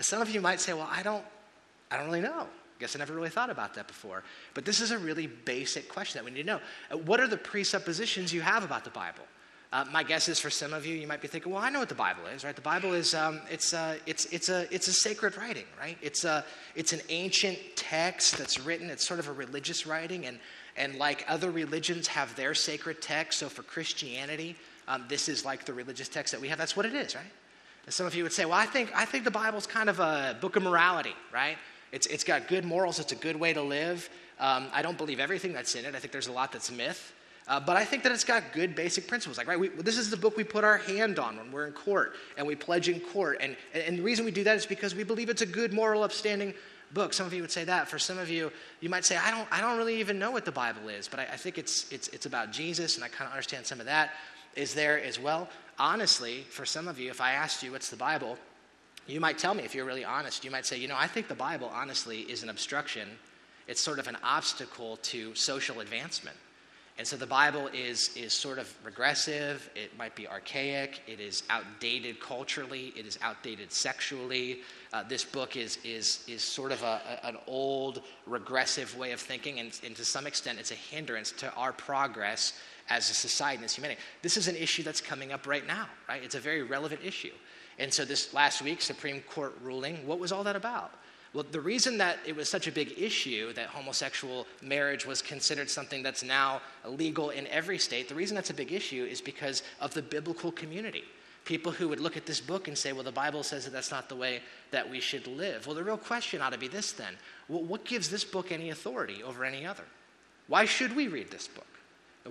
And 0.00 0.04
some 0.06 0.22
of 0.22 0.30
you 0.30 0.40
might 0.40 0.62
say, 0.62 0.72
well, 0.72 0.88
I 0.90 1.02
don't, 1.02 1.22
I 1.90 1.98
don't 1.98 2.06
really 2.06 2.22
know. 2.22 2.40
I 2.40 2.80
guess 2.80 2.96
I 2.96 2.98
never 2.98 3.12
really 3.12 3.28
thought 3.28 3.50
about 3.50 3.74
that 3.74 3.86
before. 3.86 4.22
But 4.54 4.64
this 4.64 4.80
is 4.80 4.92
a 4.92 4.98
really 4.98 5.26
basic 5.26 5.90
question 5.90 6.18
that 6.18 6.24
we 6.24 6.30
need 6.30 6.44
to 6.44 6.46
know. 6.46 6.60
Uh, 6.90 6.96
what 6.96 7.20
are 7.20 7.28
the 7.28 7.36
presuppositions 7.36 8.32
you 8.32 8.40
have 8.40 8.64
about 8.64 8.84
the 8.84 8.90
Bible? 8.92 9.24
Uh, 9.74 9.84
my 9.92 10.02
guess 10.02 10.26
is 10.30 10.40
for 10.40 10.48
some 10.48 10.72
of 10.72 10.86
you, 10.86 10.94
you 10.94 11.06
might 11.06 11.20
be 11.20 11.28
thinking, 11.28 11.52
well, 11.52 11.60
I 11.60 11.68
know 11.68 11.80
what 11.80 11.90
the 11.90 11.94
Bible 11.94 12.24
is, 12.34 12.44
right? 12.44 12.56
The 12.56 12.62
Bible 12.62 12.94
is, 12.94 13.14
um, 13.14 13.42
it's, 13.50 13.74
uh, 13.74 13.98
it's, 14.06 14.24
it's, 14.32 14.48
a, 14.48 14.66
it's 14.74 14.88
a 14.88 14.92
sacred 14.94 15.36
writing, 15.36 15.66
right? 15.78 15.98
It's, 16.00 16.24
a, 16.24 16.46
it's 16.74 16.94
an 16.94 17.02
ancient 17.10 17.58
text 17.76 18.38
that's 18.38 18.58
written, 18.58 18.88
it's 18.88 19.06
sort 19.06 19.20
of 19.20 19.28
a 19.28 19.32
religious 19.32 19.86
writing, 19.86 20.24
and, 20.24 20.38
and 20.78 20.94
like 20.94 21.26
other 21.28 21.50
religions 21.50 22.06
have 22.06 22.34
their 22.36 22.54
sacred 22.54 23.02
text, 23.02 23.40
so 23.40 23.50
for 23.50 23.64
Christianity, 23.64 24.56
um, 24.88 25.04
this 25.08 25.28
is 25.28 25.44
like 25.44 25.66
the 25.66 25.74
religious 25.74 26.08
text 26.08 26.32
that 26.32 26.40
we 26.40 26.48
have. 26.48 26.56
That's 26.56 26.74
what 26.74 26.86
it 26.86 26.94
is, 26.94 27.14
right? 27.14 27.24
And 27.84 27.94
some 27.94 28.06
of 28.06 28.14
you 28.14 28.22
would 28.22 28.32
say, 28.32 28.44
well, 28.44 28.54
I 28.54 28.66
think, 28.66 28.90
I 28.94 29.04
think 29.04 29.24
the 29.24 29.30
Bible's 29.30 29.66
kind 29.66 29.88
of 29.88 30.00
a 30.00 30.36
book 30.40 30.56
of 30.56 30.62
morality, 30.62 31.14
right? 31.32 31.56
It's, 31.92 32.06
it's 32.06 32.24
got 32.24 32.48
good 32.48 32.64
morals, 32.64 32.98
it's 32.98 33.12
a 33.12 33.16
good 33.16 33.36
way 33.36 33.52
to 33.52 33.62
live. 33.62 34.08
Um, 34.38 34.68
I 34.72 34.82
don't 34.82 34.96
believe 34.96 35.20
everything 35.20 35.52
that's 35.52 35.74
in 35.74 35.84
it. 35.84 35.94
I 35.94 35.98
think 35.98 36.12
there's 36.12 36.28
a 36.28 36.32
lot 36.32 36.52
that's 36.52 36.70
myth. 36.70 37.12
Uh, 37.48 37.58
but 37.58 37.76
I 37.76 37.84
think 37.84 38.04
that 38.04 38.12
it's 38.12 38.24
got 38.24 38.52
good 38.52 38.76
basic 38.76 39.08
principles. 39.08 39.36
Like, 39.36 39.48
right, 39.48 39.58
we, 39.58 39.68
this 39.70 39.98
is 39.98 40.08
the 40.08 40.16
book 40.16 40.36
we 40.36 40.44
put 40.44 40.62
our 40.62 40.78
hand 40.78 41.18
on 41.18 41.36
when 41.36 41.50
we're 41.50 41.66
in 41.66 41.72
court 41.72 42.14
and 42.36 42.46
we 42.46 42.54
pledge 42.54 42.88
in 42.88 43.00
court. 43.00 43.38
And, 43.40 43.56
and 43.74 43.98
the 43.98 44.02
reason 44.02 44.24
we 44.24 44.30
do 44.30 44.44
that 44.44 44.56
is 44.56 44.66
because 44.66 44.94
we 44.94 45.02
believe 45.02 45.28
it's 45.28 45.42
a 45.42 45.46
good, 45.46 45.72
moral, 45.72 46.04
upstanding 46.04 46.54
book. 46.92 47.12
Some 47.12 47.26
of 47.26 47.34
you 47.34 47.42
would 47.42 47.50
say 47.50 47.64
that. 47.64 47.88
For 47.88 47.98
some 47.98 48.18
of 48.18 48.30
you, 48.30 48.52
you 48.80 48.88
might 48.88 49.04
say, 49.04 49.16
I 49.16 49.32
don't, 49.32 49.48
I 49.50 49.60
don't 49.60 49.78
really 49.78 49.98
even 49.98 50.18
know 50.18 50.30
what 50.30 50.44
the 50.44 50.52
Bible 50.52 50.88
is, 50.88 51.08
but 51.08 51.20
I, 51.20 51.24
I 51.24 51.36
think 51.36 51.58
it's, 51.58 51.90
it's, 51.90 52.08
it's 52.08 52.26
about 52.26 52.52
Jesus, 52.52 52.94
and 52.96 53.04
I 53.04 53.08
kind 53.08 53.26
of 53.26 53.32
understand 53.32 53.66
some 53.66 53.80
of 53.80 53.86
that 53.86 54.10
is 54.56 54.74
there 54.74 55.02
as 55.02 55.18
well 55.18 55.48
honestly, 55.80 56.44
for 56.50 56.64
some 56.64 56.86
of 56.86 57.00
you, 57.00 57.10
if 57.10 57.20
I 57.20 57.32
asked 57.32 57.62
you 57.62 57.72
what's 57.72 57.90
the 57.90 57.96
Bible, 57.96 58.38
you 59.06 59.18
might 59.18 59.38
tell 59.38 59.54
me 59.54 59.64
if 59.64 59.74
you're 59.74 59.86
really 59.86 60.04
honest. 60.04 60.44
You 60.44 60.50
might 60.50 60.66
say, 60.66 60.78
you 60.78 60.86
know, 60.86 60.96
I 60.96 61.08
think 61.08 61.26
the 61.26 61.34
Bible, 61.34 61.72
honestly, 61.74 62.20
is 62.20 62.44
an 62.44 62.50
obstruction. 62.50 63.08
It's 63.66 63.80
sort 63.80 63.98
of 63.98 64.06
an 64.06 64.18
obstacle 64.22 64.98
to 65.04 65.34
social 65.34 65.80
advancement. 65.80 66.36
And 66.98 67.06
so 67.06 67.16
the 67.16 67.26
Bible 67.26 67.68
is, 67.68 68.14
is 68.14 68.34
sort 68.34 68.58
of 68.58 68.70
regressive, 68.84 69.70
it 69.74 69.96
might 69.96 70.14
be 70.14 70.28
archaic, 70.28 71.00
it 71.06 71.18
is 71.18 71.44
outdated 71.48 72.20
culturally, 72.20 72.92
it 72.94 73.06
is 73.06 73.18
outdated 73.22 73.72
sexually. 73.72 74.60
Uh, 74.92 75.02
this 75.04 75.24
book 75.24 75.56
is, 75.56 75.78
is, 75.82 76.22
is 76.28 76.42
sort 76.42 76.72
of 76.72 76.82
a, 76.82 77.00
a, 77.22 77.26
an 77.28 77.38
old, 77.46 78.02
regressive 78.26 78.94
way 78.98 79.12
of 79.12 79.20
thinking, 79.20 79.60
and, 79.60 79.80
and 79.82 79.96
to 79.96 80.04
some 80.04 80.26
extent, 80.26 80.58
it's 80.58 80.72
a 80.72 80.74
hindrance 80.74 81.32
to 81.32 81.50
our 81.54 81.72
progress 81.72 82.52
as 82.90 83.08
a 83.08 83.14
society 83.14 83.56
and 83.56 83.64
as 83.64 83.74
humanity. 83.74 84.00
This 84.20 84.36
is 84.36 84.48
an 84.48 84.56
issue 84.56 84.82
that's 84.82 85.00
coming 85.00 85.32
up 85.32 85.46
right 85.46 85.66
now, 85.66 85.86
right? 86.08 86.22
It's 86.22 86.34
a 86.34 86.40
very 86.40 86.62
relevant 86.62 87.00
issue. 87.04 87.32
And 87.78 87.92
so 87.92 88.04
this 88.04 88.34
last 88.34 88.60
week, 88.60 88.82
Supreme 88.82 89.22
Court 89.22 89.56
ruling, 89.62 90.06
what 90.06 90.18
was 90.18 90.32
all 90.32 90.44
that 90.44 90.56
about? 90.56 90.92
Well, 91.32 91.46
the 91.48 91.60
reason 91.60 91.96
that 91.98 92.18
it 92.26 92.34
was 92.34 92.48
such 92.48 92.66
a 92.66 92.72
big 92.72 92.94
issue 92.98 93.52
that 93.52 93.68
homosexual 93.68 94.48
marriage 94.62 95.06
was 95.06 95.22
considered 95.22 95.70
something 95.70 96.02
that's 96.02 96.24
now 96.24 96.60
illegal 96.84 97.30
in 97.30 97.46
every 97.46 97.78
state, 97.78 98.08
the 98.08 98.16
reason 98.16 98.34
that's 98.34 98.50
a 98.50 98.54
big 98.54 98.72
issue 98.72 99.04
is 99.04 99.20
because 99.20 99.62
of 99.80 99.94
the 99.94 100.02
biblical 100.02 100.50
community. 100.50 101.04
People 101.44 101.70
who 101.70 101.88
would 101.88 102.00
look 102.00 102.16
at 102.16 102.26
this 102.26 102.40
book 102.40 102.66
and 102.66 102.76
say, 102.76 102.92
well, 102.92 103.04
the 103.04 103.12
Bible 103.12 103.44
says 103.44 103.64
that 103.64 103.70
that's 103.70 103.92
not 103.92 104.08
the 104.08 104.16
way 104.16 104.40
that 104.72 104.88
we 104.88 105.00
should 105.00 105.26
live. 105.28 105.66
Well, 105.66 105.76
the 105.76 105.84
real 105.84 105.96
question 105.96 106.42
ought 106.42 106.52
to 106.52 106.58
be 106.58 106.68
this 106.68 106.92
then 106.92 107.14
well, 107.48 107.62
what 107.62 107.84
gives 107.84 108.10
this 108.10 108.24
book 108.24 108.50
any 108.50 108.70
authority 108.70 109.22
over 109.22 109.44
any 109.44 109.64
other? 109.64 109.84
Why 110.48 110.64
should 110.64 110.94
we 110.94 111.06
read 111.06 111.30
this 111.30 111.46
book? 111.46 111.66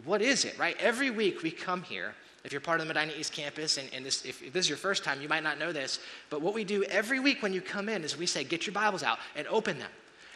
What 0.06 0.22
is 0.22 0.46
it, 0.46 0.58
right? 0.60 0.78
Every 0.80 1.10
week 1.10 1.44
we 1.44 1.52
come 1.52 1.84
here. 1.84 2.14
If 2.44 2.52
you're 2.54 2.62
part 2.62 2.80
of 2.80 2.88
the 2.88 2.94
Medina 2.94 3.12
East 3.18 3.34
campus, 3.34 3.78
and, 3.78 3.90
and 3.94 4.06
this, 4.06 4.24
if, 4.24 4.42
if 4.42 4.54
this 4.54 4.66
is 4.66 4.70
your 4.70 4.78
first 4.78 5.04
time, 5.04 5.22
you 5.22 5.28
might 5.28 5.44
not 5.44 5.60
know 5.60 5.74
this, 5.74 6.00
but 6.30 6.42
what 6.42 6.54
we 6.54 6.64
do 6.64 6.84
every 6.86 7.20
week 7.20 7.44
when 7.44 7.54
you 7.54 7.62
come 7.62 7.90
in 7.90 8.04
is 8.04 8.18
we 8.18 8.26
say, 8.26 8.44
get 8.44 8.66
your 8.66 8.74
Bibles 8.74 9.04
out 9.04 9.20
and 9.36 9.46
open 9.48 9.78
them. 9.78 9.90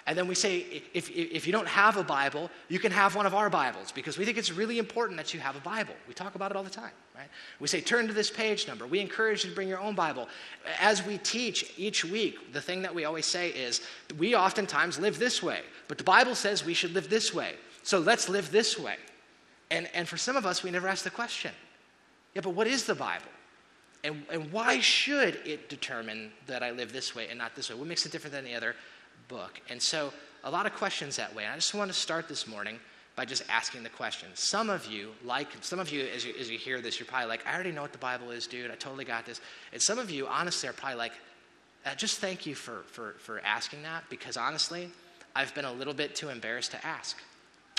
And 0.05 0.17
then 0.17 0.27
we 0.27 0.36
say, 0.36 0.83
if, 0.93 1.10
if 1.12 1.48
you 1.48 1.53
don't 1.53 1.67
have 1.67 1.95
a 1.95 2.03
Bible, 2.03 2.50
you 2.67 2.77
can 2.77 2.91
have 2.91 3.15
one 3.15 3.25
of 3.25 3.33
our 3.33 3.50
Bibles 3.50 3.93
because 3.93 4.17
we 4.17 4.25
think 4.25 4.38
it's 4.38 4.51
really 4.51 4.77
important 4.77 5.15
that 5.15 5.33
you 5.33 5.39
have 5.39 5.55
a 5.55 5.62
Bible. 5.62 5.93
We 6.10 6.13
talk 6.13 6.36
about 6.36 6.51
it 6.51 6.57
all 6.57 6.63
the 6.63 6.69
time, 6.69 6.91
right? 7.15 7.29
We 7.62 7.69
say, 7.69 7.79
turn 7.79 8.07
to 8.07 8.13
this 8.13 8.29
page 8.29 8.67
number. 8.67 8.86
We 8.86 9.00
encourage 9.00 9.45
you 9.45 9.51
to 9.51 9.55
bring 9.55 9.69
your 9.69 9.79
own 9.79 9.95
Bible. 9.95 10.27
As 10.77 11.05
we 11.05 11.19
teach 11.19 11.74
each 11.77 12.03
week, 12.03 12.51
the 12.51 12.60
thing 12.60 12.81
that 12.81 12.93
we 12.93 13.05
always 13.05 13.25
say 13.25 13.50
is, 13.51 13.79
we 14.17 14.36
oftentimes 14.36 15.00
live 15.00 15.19
this 15.19 15.41
way, 15.41 15.62
but 15.88 15.98
the 15.98 16.03
Bible 16.03 16.36
says 16.36 16.65
we 16.65 16.74
should 16.74 16.93
live 16.93 17.10
this 17.10 17.33
way. 17.33 17.53
So 17.83 18.00
let's 18.00 18.27
live 18.27 18.51
this 18.51 18.77
way. 18.77 18.98
And, 19.73 19.89
and 19.95 20.07
for 20.07 20.17
some 20.17 20.37
of 20.37 20.45
us, 20.45 20.61
we 20.61 20.69
never 20.69 20.87
ask 20.87 21.03
the 21.03 21.09
question 21.09 21.51
yeah, 22.35 22.41
but 22.41 22.51
what 22.51 22.67
is 22.67 22.85
the 22.85 22.95
Bible? 22.95 23.25
And, 24.03 24.23
and 24.31 24.51
why 24.51 24.79
should 24.79 25.39
it 25.45 25.69
determine 25.69 26.31
that 26.47 26.61
I 26.61 26.71
live 26.71 26.91
this 26.91 27.15
way 27.15 27.27
and 27.29 27.37
not 27.37 27.55
this 27.55 27.69
way? 27.69 27.75
What 27.75 27.87
makes 27.87 28.05
it 28.05 28.11
different 28.11 28.33
than 28.33 28.43
the 28.43 28.55
other 28.55 28.75
book? 29.27 29.61
And 29.69 29.81
so, 29.81 30.13
a 30.43 30.51
lot 30.51 30.65
of 30.65 30.73
questions 30.73 31.15
that 31.15 31.33
way. 31.33 31.45
And 31.45 31.53
I 31.53 31.55
just 31.55 31.73
want 31.73 31.91
to 31.91 31.97
start 31.97 32.27
this 32.27 32.47
morning 32.47 32.79
by 33.15 33.23
just 33.23 33.43
asking 33.49 33.83
the 33.83 33.89
question. 33.89 34.27
Some 34.33 34.69
of 34.69 34.85
you, 34.87 35.11
like, 35.23 35.47
some 35.61 35.79
of 35.79 35.89
you 35.91 36.05
as, 36.13 36.25
you, 36.25 36.33
as 36.39 36.49
you 36.49 36.57
hear 36.57 36.81
this, 36.81 36.99
you're 36.99 37.07
probably 37.07 37.29
like, 37.29 37.47
I 37.47 37.53
already 37.53 37.71
know 37.71 37.81
what 37.81 37.93
the 37.93 37.97
Bible 37.97 38.31
is, 38.31 38.45
dude. 38.45 38.69
I 38.71 38.75
totally 38.75 39.05
got 39.05 39.25
this. 39.25 39.39
And 39.71 39.81
some 39.81 39.99
of 39.99 40.11
you, 40.11 40.27
honestly, 40.27 40.67
are 40.67 40.73
probably 40.73 40.97
like, 40.97 41.13
uh, 41.85 41.95
just 41.95 42.19
thank 42.19 42.45
you 42.45 42.55
for, 42.55 42.83
for, 42.87 43.15
for 43.19 43.39
asking 43.39 43.83
that 43.83 44.03
because 44.09 44.37
honestly, 44.37 44.89
I've 45.35 45.53
been 45.55 45.65
a 45.65 45.73
little 45.73 45.93
bit 45.93 46.15
too 46.15 46.29
embarrassed 46.29 46.71
to 46.71 46.85
ask. 46.85 47.17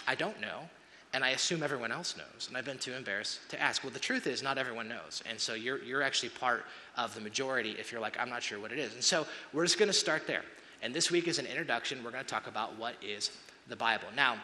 I 0.09 0.15
don't 0.15 0.41
know 0.41 0.69
and 1.15 1.25
I 1.25 1.31
assume 1.31 1.63
everyone 1.63 1.93
else 1.93 2.17
knows, 2.17 2.49
and 2.49 2.57
I've 2.57 2.65
been 2.65 2.77
too 2.77 2.93
embarrassed 2.93 3.39
to 3.51 3.63
ask. 3.63 3.85
Well, 3.85 3.93
the 3.93 4.01
truth 4.01 4.27
is, 4.27 4.43
not 4.43 4.59
everyone 4.59 4.89
knows, 4.89 5.23
and 5.31 5.39
so 5.39 5.55
you're, 5.55 5.81
you're 5.83 6.03
actually 6.03 6.31
part 6.31 6.65
of 6.97 7.15
the 7.15 7.21
majority 7.21 7.77
if 7.79 7.93
you're 7.93 8.01
like, 8.01 8.19
I'm 8.19 8.29
not 8.29 8.43
sure 8.43 8.59
what 8.59 8.73
it 8.73 8.81
is. 8.81 8.93
And 8.95 9.03
so 9.03 9.25
we're 9.53 9.65
just 9.65 9.79
going 9.79 9.89
to 9.89 9.93
start 9.95 10.27
there. 10.27 10.43
And 10.83 10.93
this 10.93 11.13
week 11.13 11.29
is 11.29 11.39
an 11.39 11.47
introduction. 11.47 12.03
We're 12.03 12.11
going 12.11 12.25
to 12.25 12.29
talk 12.29 12.49
about 12.49 12.77
what 12.77 12.95
is 13.01 13.31
the 13.69 13.77
Bible. 13.77 14.09
Now, 14.17 14.39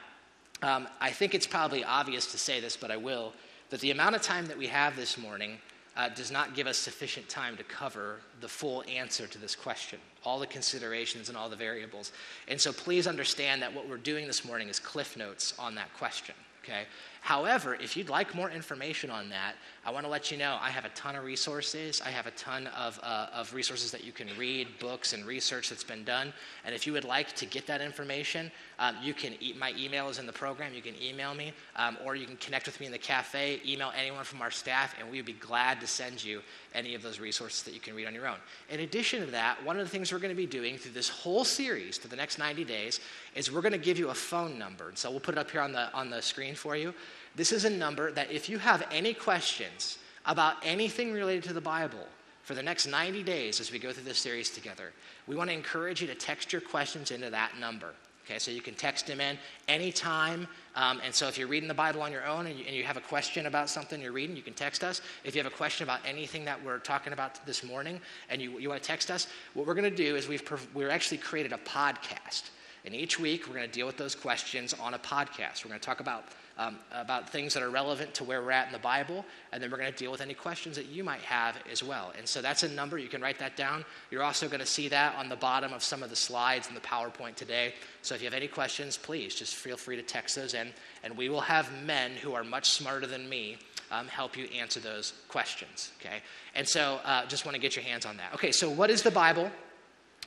um, 0.62 0.87
I 1.00 1.11
think 1.11 1.35
it's 1.35 1.47
probably 1.47 1.83
obvious 1.83 2.31
to 2.31 2.39
say 2.39 2.61
this, 2.61 2.77
but 2.77 2.93
I 2.93 2.97
will, 2.97 3.33
that 3.71 3.81
the 3.81 3.91
amount 3.91 4.15
of 4.15 4.23
time 4.23 4.47
that 4.47 4.57
we 4.57 4.69
have 4.69 4.95
this 4.95 5.19
morning 5.19 5.59
uh, 5.97 6.09
does 6.11 6.31
not 6.31 6.55
give 6.55 6.69
us 6.69 6.79
sufficient 6.79 7.29
time 7.29 7.57
to 7.57 7.65
cover 7.65 8.21
the 8.41 8.49
full 8.49 8.85
answer 8.89 9.27
to 9.27 9.39
this 9.39 9.57
question, 9.57 9.99
all 10.25 10.39
the 10.39 10.47
considerations 10.47 11.29
and 11.29 11.37
all 11.37 11.49
the 11.49 11.57
variables. 11.57 12.12
And 12.47 12.61
so 12.61 12.73
please 12.73 13.09
understand 13.09 13.61
that 13.61 13.75
what 13.75 13.89
we're 13.89 13.97
doing 13.97 14.29
this 14.29 14.45
morning 14.45 14.69
is 14.69 14.79
cliff 14.79 15.17
notes 15.17 15.53
on 15.59 15.75
that 15.75 15.93
question 15.95 16.37
okay? 16.71 16.87
However, 17.21 17.75
if 17.75 17.97
you'd 17.97 18.09
like 18.09 18.35
more 18.35 18.50
information 18.50 19.11
on 19.11 19.29
that, 19.29 19.55
I 19.85 19.91
want 19.91 20.05
to 20.05 20.11
let 20.11 20.31
you 20.31 20.37
know 20.37 20.59
I 20.61 20.71
have 20.71 20.85
a 20.85 20.91
ton 20.91 21.17
of 21.17 21.25
resources. 21.25 22.03
I 22.05 22.11
have 22.11 22.27
a 22.27 22.31
ton 22.33 22.67
of, 22.69 22.99
uh, 23.03 23.29
of 23.33 23.55
resources 23.55 23.91
that 23.93 24.05
you 24.05 24.12
can 24.12 24.29
read, 24.39 24.69
books, 24.79 25.12
and 25.12 25.25
research 25.25 25.69
that's 25.69 25.85
been 25.85 26.05
done. 26.05 26.33
And 26.65 26.75
if 26.75 26.87
you 26.87 26.93
would 26.93 27.05
like 27.05 27.35
to 27.37 27.47
get 27.47 27.67
that 27.67 27.81
information, 27.81 28.50
um, 28.79 28.97
you 29.03 29.15
can 29.15 29.35
eat, 29.41 29.57
my 29.59 29.75
email 29.79 30.09
is 30.09 30.19
in 30.19 30.27
the 30.27 30.33
program. 30.33 30.75
You 30.75 30.83
can 30.83 30.95
email 31.00 31.35
me, 31.35 31.53
um, 31.77 31.99
or 32.05 32.15
you 32.15 32.27
can 32.27 32.37
connect 32.37 32.67
with 32.67 32.81
me 32.81 32.87
in 32.87 32.93
the 32.93 32.99
cafe, 32.99 33.61
email 33.67 33.93
anyone 33.97 34.25
from 34.25 34.43
our 34.43 34.50
staff, 34.50 34.95
and 34.99 35.11
we 35.11 35.19
would 35.19 35.27
be 35.27 35.35
glad 35.35 35.81
to 35.81 35.87
send 35.87 36.23
you 36.23 36.41
any 36.75 36.95
of 36.95 37.03
those 37.03 37.21
resources 37.21 37.62
that 37.62 37.75
you 37.75 37.81
can 37.81 37.95
read 37.95 38.07
on 38.07 38.15
your 38.15 38.27
own. 38.27 38.37
In 38.71 38.81
addition 38.81 39.25
to 39.25 39.31
that, 39.33 39.62
one 39.65 39.79
of 39.79 39.85
the 39.85 39.91
things 39.91 40.12
we're 40.12 40.19
going 40.19 40.35
to 40.35 40.37
be 40.37 40.47
doing 40.47 40.79
through 40.79 40.93
this 40.93 41.09
whole 41.09 41.45
series 41.45 41.99
for 41.99 42.09
the 42.09 42.17
next 42.17 42.39
90 42.39 42.65
days 42.65 43.00
is 43.35 43.50
we're 43.53 43.61
going 43.61 43.73
to 43.73 43.79
give 43.79 43.99
you 43.99 44.11
a 44.11 44.15
phone 44.15 44.59
number. 44.59 44.89
And 44.89 44.99
so 44.99 45.11
we'll 45.11 45.21
put 45.21 45.35
it 45.35 45.39
up 45.39 45.50
here 45.50 45.61
on 45.61 45.73
the, 45.73 45.93
on 45.93 46.11
the 46.11 46.23
screen 46.23 46.55
for 46.55 46.77
you. 46.77 46.95
This 47.37 47.53
is 47.53 47.65
a 47.65 47.71
number 47.71 48.13
that 48.13 48.31
if 48.31 48.49
you 48.49 48.59
have 48.59 48.87
any 48.91 49.15
questions 49.15 49.99
about 50.27 50.57
anything 50.65 51.13
related 51.13 51.45
to 51.45 51.53
the 51.53 51.61
Bible, 51.61 52.07
for 52.43 52.55
the 52.55 52.63
next 52.63 52.87
90 52.87 53.23
days 53.23 53.61
as 53.61 53.71
we 53.71 53.79
go 53.79 53.93
through 53.93 54.03
this 54.03 54.19
series 54.19 54.51
together, 54.51 54.93
we 55.29 55.37
want 55.37 55.51
to 55.51 55.55
encourage 55.55 56.01
you 56.01 56.09
to 56.09 56.17
text 56.17 56.53
your 56.53 56.61
questions 56.61 57.13
into 57.13 57.31
that 57.31 57.53
number. 57.61 57.95
Okay, 58.27 58.39
so 58.39 58.51
you 58.51 58.61
can 58.61 58.75
text 58.75 59.09
him 59.09 59.21
in 59.21 59.39
anytime. 59.69 60.49
Um, 60.75 61.01
and 61.05 61.15
so 61.15 61.29
if 61.29 61.39
you're 61.39 61.49
reading 61.49 61.69
the 61.69 61.75
Bible 61.75 62.03
on 62.03 62.13
your 62.13 62.27
own 62.27 62.47
and 62.47 62.59
you, 62.59 62.65
and 62.67 62.75
you, 62.75 62.85
have 62.85 62.97
a 62.97 63.01
question 63.01 63.47
about 63.47 63.69
something 63.69 64.01
you're 64.01 64.13
reading, 64.13 64.37
you 64.37 64.43
can 64.43 64.55
text 64.55 64.85
us. 64.85 65.01
If 65.25 65.35
you 65.35 65.43
have 65.43 65.53
a 65.53 65.57
question 65.57 65.85
about 65.85 66.01
anything 66.05 66.45
that 66.45 66.63
we're 66.65 66.79
talking 66.79 67.13
about 67.13 67.45
this 67.47 67.65
morning 67.65 68.01
and 68.29 68.43
you, 68.43 68.59
you 68.59 68.69
want 68.69 68.83
to 68.83 68.87
text 68.87 69.11
us, 69.11 69.27
what 69.55 69.67
we're 69.67 69.75
going 69.75 69.89
to 69.89 69.97
do 69.97 70.17
is 70.17 70.29
we've, 70.29 70.69
we've 70.75 70.89
actually 70.89 71.19
created 71.19 71.53
a 71.53 71.59
podcast. 71.59 72.51
And 72.85 72.95
each 72.95 73.19
week 73.21 73.47
we're 73.47 73.55
going 73.55 73.69
to 73.69 73.73
deal 73.73 73.87
with 73.87 73.97
those 73.97 74.15
questions 74.15 74.75
on 74.75 74.95
a 74.95 74.99
podcast. 74.99 75.65
We're 75.65 75.71
going 75.71 75.81
to 75.81 75.87
talk 75.87 76.01
about 76.01 76.25
um, 76.61 76.76
about 76.93 77.31
things 77.31 77.55
that 77.55 77.62
are 77.62 77.71
relevant 77.71 78.12
to 78.14 78.25
where 78.25 78.43
we're 78.43 78.50
at 78.50 78.67
in 78.67 78.73
the 78.73 78.79
Bible, 78.79 79.25
and 79.50 79.62
then 79.62 79.71
we're 79.71 79.79
going 79.79 79.90
to 79.90 79.97
deal 79.97 80.12
with 80.12 80.21
any 80.21 80.35
questions 80.35 80.76
that 80.76 80.87
you 80.87 81.02
might 81.02 81.23
have 81.23 81.57
as 81.73 81.83
well. 81.83 82.12
And 82.19 82.29
so 82.29 82.43
that's 82.43 82.62
a 82.64 82.69
number. 82.69 82.99
You 82.99 83.09
can 83.09 83.23
write 83.23 83.38
that 83.38 83.57
down. 83.57 83.83
You're 84.11 84.23
also 84.23 84.47
going 84.47 84.61
to 84.61 84.67
see 84.67 84.88
that 84.88 85.17
on 85.17 85.31
the 85.31 85.37
bottom 85.37 85.73
of 85.73 85.83
some 85.83 86.02
of 86.02 86.11
the 86.11 86.17
slides 86.17 86.69
in 86.69 86.75
the 86.75 86.81
PowerPoint 86.83 87.37
today. 87.37 87.75
So 88.02 88.14
if 88.14 88.21
you 88.21 88.26
have 88.26 88.35
any 88.35 88.47
questions, 88.47 88.99
please 88.99 89.35
just 89.35 89.55
feel 89.55 89.79
free 89.79 89.97
to 89.97 90.02
text 90.02 90.37
those 90.37 90.52
in, 90.52 90.69
and 91.02 91.17
we 91.17 91.31
will 91.31 91.40
have 91.40 91.73
men 91.85 92.12
who 92.12 92.35
are 92.35 92.45
much 92.45 92.69
smarter 92.69 93.07
than 93.07 93.26
me 93.26 93.57
um, 93.90 94.07
help 94.07 94.37
you 94.37 94.45
answer 94.47 94.81
those 94.81 95.14
questions. 95.29 95.93
Okay? 95.99 96.21
And 96.55 96.69
so 96.69 97.00
uh, 97.07 97.25
just 97.25 97.47
want 97.47 97.55
to 97.55 97.61
get 97.61 97.75
your 97.75 97.87
hands 97.87 98.05
on 98.05 98.19
that. 98.19 98.35
Okay, 98.35 98.52
so 98.52 98.69
what 98.69 98.90
is 98.90 99.02
the 99.02 99.11
Bible? 99.11 99.50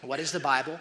What 0.01 0.19
is 0.19 0.31
the 0.31 0.39
Bible? 0.39 0.79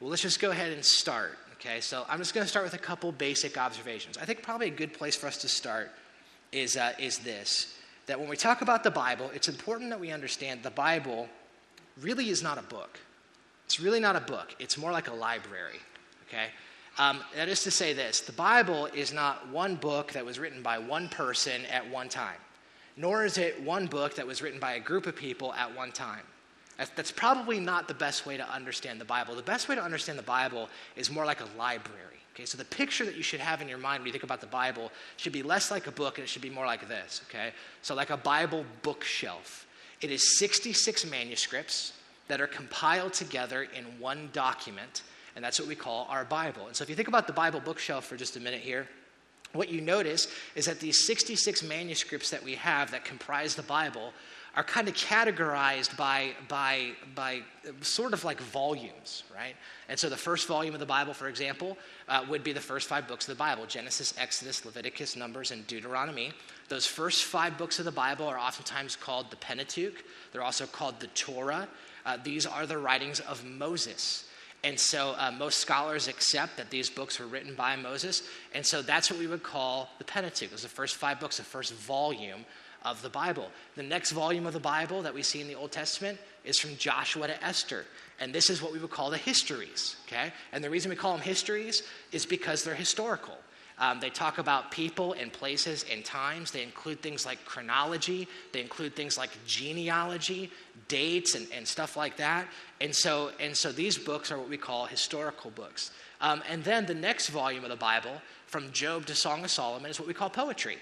Well, 0.00 0.10
let's 0.10 0.22
just 0.22 0.40
go 0.40 0.50
ahead 0.50 0.72
and 0.72 0.84
start. 0.84 1.38
Okay, 1.60 1.80
so 1.80 2.04
I'm 2.08 2.18
just 2.18 2.34
going 2.34 2.44
to 2.44 2.48
start 2.48 2.64
with 2.64 2.74
a 2.74 2.78
couple 2.78 3.10
basic 3.10 3.58
observations. 3.58 4.16
I 4.16 4.24
think 4.24 4.42
probably 4.42 4.68
a 4.68 4.70
good 4.70 4.92
place 4.92 5.16
for 5.16 5.26
us 5.26 5.38
to 5.38 5.48
start 5.48 5.90
is, 6.52 6.76
uh, 6.76 6.92
is 7.00 7.18
this 7.18 7.74
that 8.06 8.18
when 8.18 8.28
we 8.28 8.36
talk 8.36 8.62
about 8.62 8.84
the 8.84 8.90
Bible, 8.90 9.30
it's 9.34 9.48
important 9.48 9.90
that 9.90 10.00
we 10.00 10.10
understand 10.10 10.62
the 10.62 10.70
Bible 10.70 11.28
really 12.00 12.30
is 12.30 12.42
not 12.42 12.58
a 12.58 12.62
book. 12.62 12.98
It's 13.66 13.80
really 13.80 14.00
not 14.00 14.16
a 14.16 14.20
book, 14.20 14.54
it's 14.58 14.78
more 14.78 14.92
like 14.92 15.08
a 15.08 15.12
library. 15.12 15.80
Okay? 16.28 16.46
Um, 16.96 17.20
that 17.34 17.48
is 17.48 17.62
to 17.64 17.70
say, 17.70 17.92
this 17.92 18.20
the 18.20 18.32
Bible 18.32 18.86
is 18.86 19.12
not 19.12 19.48
one 19.48 19.74
book 19.74 20.12
that 20.12 20.24
was 20.24 20.38
written 20.38 20.62
by 20.62 20.78
one 20.78 21.08
person 21.08 21.66
at 21.66 21.88
one 21.90 22.08
time, 22.08 22.40
nor 22.96 23.24
is 23.24 23.36
it 23.36 23.60
one 23.62 23.86
book 23.86 24.14
that 24.14 24.26
was 24.26 24.40
written 24.42 24.60
by 24.60 24.74
a 24.74 24.80
group 24.80 25.06
of 25.06 25.16
people 25.16 25.52
at 25.54 25.76
one 25.76 25.90
time. 25.90 26.22
That's 26.78 27.10
probably 27.10 27.58
not 27.58 27.88
the 27.88 27.94
best 27.94 28.24
way 28.24 28.36
to 28.36 28.48
understand 28.48 29.00
the 29.00 29.04
Bible. 29.04 29.34
The 29.34 29.42
best 29.42 29.68
way 29.68 29.74
to 29.74 29.82
understand 29.82 30.18
the 30.18 30.22
Bible 30.22 30.68
is 30.94 31.10
more 31.10 31.26
like 31.26 31.40
a 31.40 31.58
library. 31.58 32.18
Okay, 32.34 32.44
so 32.44 32.56
the 32.56 32.64
picture 32.64 33.04
that 33.04 33.16
you 33.16 33.22
should 33.24 33.40
have 33.40 33.60
in 33.60 33.68
your 33.68 33.78
mind 33.78 34.00
when 34.00 34.06
you 34.06 34.12
think 34.12 34.22
about 34.22 34.40
the 34.40 34.46
Bible 34.46 34.92
should 35.16 35.32
be 35.32 35.42
less 35.42 35.72
like 35.72 35.88
a 35.88 35.90
book 35.90 36.18
and 36.18 36.24
it 36.24 36.28
should 36.28 36.40
be 36.40 36.50
more 36.50 36.66
like 36.66 36.86
this. 36.86 37.22
Okay, 37.28 37.50
so 37.82 37.96
like 37.96 38.10
a 38.10 38.16
Bible 38.16 38.64
bookshelf. 38.82 39.66
It 40.00 40.12
is 40.12 40.38
66 40.38 41.04
manuscripts 41.10 41.94
that 42.28 42.40
are 42.40 42.46
compiled 42.46 43.12
together 43.12 43.66
in 43.76 43.84
one 43.98 44.30
document, 44.32 45.02
and 45.34 45.44
that's 45.44 45.58
what 45.58 45.66
we 45.66 45.74
call 45.74 46.06
our 46.08 46.24
Bible. 46.24 46.68
And 46.68 46.76
so 46.76 46.84
if 46.84 46.88
you 46.88 46.94
think 46.94 47.08
about 47.08 47.26
the 47.26 47.32
Bible 47.32 47.58
bookshelf 47.58 48.04
for 48.04 48.16
just 48.16 48.36
a 48.36 48.40
minute 48.40 48.60
here, 48.60 48.86
what 49.52 49.68
you 49.68 49.80
notice 49.80 50.28
is 50.54 50.66
that 50.66 50.78
these 50.78 51.06
66 51.06 51.64
manuscripts 51.64 52.30
that 52.30 52.44
we 52.44 52.54
have 52.54 52.92
that 52.92 53.04
comprise 53.04 53.56
the 53.56 53.62
Bible 53.62 54.12
are 54.56 54.64
kind 54.64 54.88
of 54.88 54.94
categorized 54.94 55.96
by, 55.96 56.32
by, 56.48 56.90
by 57.14 57.42
sort 57.80 58.12
of 58.12 58.24
like 58.24 58.40
volumes, 58.40 59.22
right? 59.34 59.54
And 59.88 59.98
so 59.98 60.08
the 60.08 60.16
first 60.16 60.48
volume 60.48 60.74
of 60.74 60.80
the 60.80 60.86
Bible, 60.86 61.14
for 61.14 61.28
example, 61.28 61.76
uh, 62.08 62.24
would 62.28 62.42
be 62.42 62.52
the 62.52 62.60
first 62.60 62.88
five 62.88 63.06
books 63.06 63.28
of 63.28 63.36
the 63.36 63.38
Bible 63.38 63.66
Genesis, 63.66 64.14
Exodus, 64.18 64.64
Leviticus, 64.64 65.16
Numbers, 65.16 65.50
and 65.50 65.66
Deuteronomy. 65.66 66.32
Those 66.68 66.86
first 66.86 67.24
five 67.24 67.56
books 67.56 67.78
of 67.78 67.84
the 67.84 67.92
Bible 67.92 68.26
are 68.26 68.38
oftentimes 68.38 68.96
called 68.96 69.30
the 69.30 69.36
Pentateuch, 69.36 70.04
they're 70.32 70.42
also 70.42 70.66
called 70.66 70.98
the 71.00 71.08
Torah. 71.08 71.68
Uh, 72.04 72.16
these 72.22 72.46
are 72.46 72.66
the 72.66 72.78
writings 72.78 73.20
of 73.20 73.44
Moses. 73.44 74.24
And 74.64 74.78
so 74.78 75.14
uh, 75.18 75.30
most 75.30 75.58
scholars 75.58 76.08
accept 76.08 76.56
that 76.56 76.70
these 76.70 76.90
books 76.90 77.20
were 77.20 77.26
written 77.26 77.54
by 77.54 77.76
Moses. 77.76 78.22
And 78.54 78.66
so 78.66 78.82
that's 78.82 79.10
what 79.10 79.20
we 79.20 79.28
would 79.28 79.42
call 79.42 79.88
the 79.98 80.04
Pentateuch. 80.04 80.48
It 80.48 80.52
was 80.52 80.62
the 80.62 80.68
first 80.68 80.96
five 80.96 81.20
books, 81.20 81.36
the 81.36 81.44
first 81.44 81.74
volume 81.74 82.44
of 82.84 83.00
the 83.02 83.08
Bible. 83.08 83.48
The 83.76 83.82
next 83.82 84.12
volume 84.12 84.46
of 84.46 84.52
the 84.52 84.60
Bible 84.60 85.02
that 85.02 85.14
we 85.14 85.22
see 85.22 85.40
in 85.40 85.48
the 85.48 85.54
Old 85.54 85.72
Testament 85.72 86.18
is 86.44 86.58
from 86.58 86.76
Joshua 86.76 87.26
to 87.26 87.44
Esther. 87.44 87.84
And 88.20 88.34
this 88.34 88.50
is 88.50 88.60
what 88.60 88.72
we 88.72 88.78
would 88.78 88.90
call 88.90 89.10
the 89.10 89.18
histories, 89.18 89.96
okay? 90.06 90.32
And 90.52 90.62
the 90.62 90.70
reason 90.70 90.90
we 90.90 90.96
call 90.96 91.12
them 91.12 91.20
histories 91.20 91.82
is 92.12 92.26
because 92.26 92.64
they're 92.64 92.74
historical. 92.74 93.36
Um, 93.80 94.00
they 94.00 94.10
talk 94.10 94.38
about 94.38 94.72
people 94.72 95.12
and 95.12 95.32
places 95.32 95.84
and 95.90 96.04
times. 96.04 96.50
They 96.50 96.64
include 96.64 97.00
things 97.00 97.24
like 97.24 97.44
chronology. 97.44 98.26
They 98.52 98.60
include 98.60 98.96
things 98.96 99.16
like 99.16 99.30
genealogy, 99.46 100.50
dates, 100.88 101.36
and, 101.36 101.46
and 101.54 101.66
stuff 101.66 101.96
like 101.96 102.16
that. 102.16 102.48
And 102.80 102.94
so, 102.94 103.30
and 103.38 103.56
so 103.56 103.70
these 103.70 103.96
books 103.96 104.32
are 104.32 104.38
what 104.38 104.48
we 104.48 104.56
call 104.56 104.86
historical 104.86 105.52
books. 105.52 105.92
Um, 106.20 106.42
and 106.50 106.64
then 106.64 106.86
the 106.86 106.94
next 106.94 107.28
volume 107.28 107.62
of 107.62 107.70
the 107.70 107.76
Bible, 107.76 108.20
from 108.46 108.72
Job 108.72 109.06
to 109.06 109.14
Song 109.14 109.44
of 109.44 109.50
Solomon, 109.50 109.90
is 109.90 110.00
what 110.00 110.08
we 110.08 110.14
call 110.14 110.30
poetry. 110.30 110.78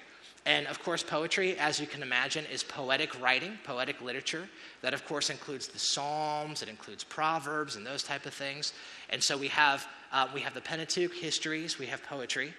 And 0.46 0.68
of 0.68 0.80
course, 0.80 1.02
poetry, 1.02 1.58
as 1.58 1.80
you 1.80 1.88
can 1.88 2.02
imagine, 2.02 2.44
is 2.46 2.62
poetic 2.62 3.20
writing, 3.20 3.58
poetic 3.64 4.00
literature. 4.00 4.48
That, 4.80 4.94
of 4.94 5.04
course, 5.04 5.28
includes 5.28 5.66
the 5.66 5.80
Psalms, 5.80 6.62
it 6.62 6.68
includes 6.68 7.02
Proverbs, 7.02 7.74
and 7.74 7.84
those 7.84 8.04
type 8.04 8.26
of 8.26 8.32
things. 8.32 8.72
And 9.10 9.20
so 9.20 9.36
we 9.36 9.48
have, 9.48 9.86
uh, 10.12 10.28
we 10.32 10.40
have 10.42 10.54
the 10.54 10.60
Pentateuch, 10.60 11.12
histories, 11.12 11.80
we 11.80 11.86
have 11.86 12.00
poetry. 12.04 12.54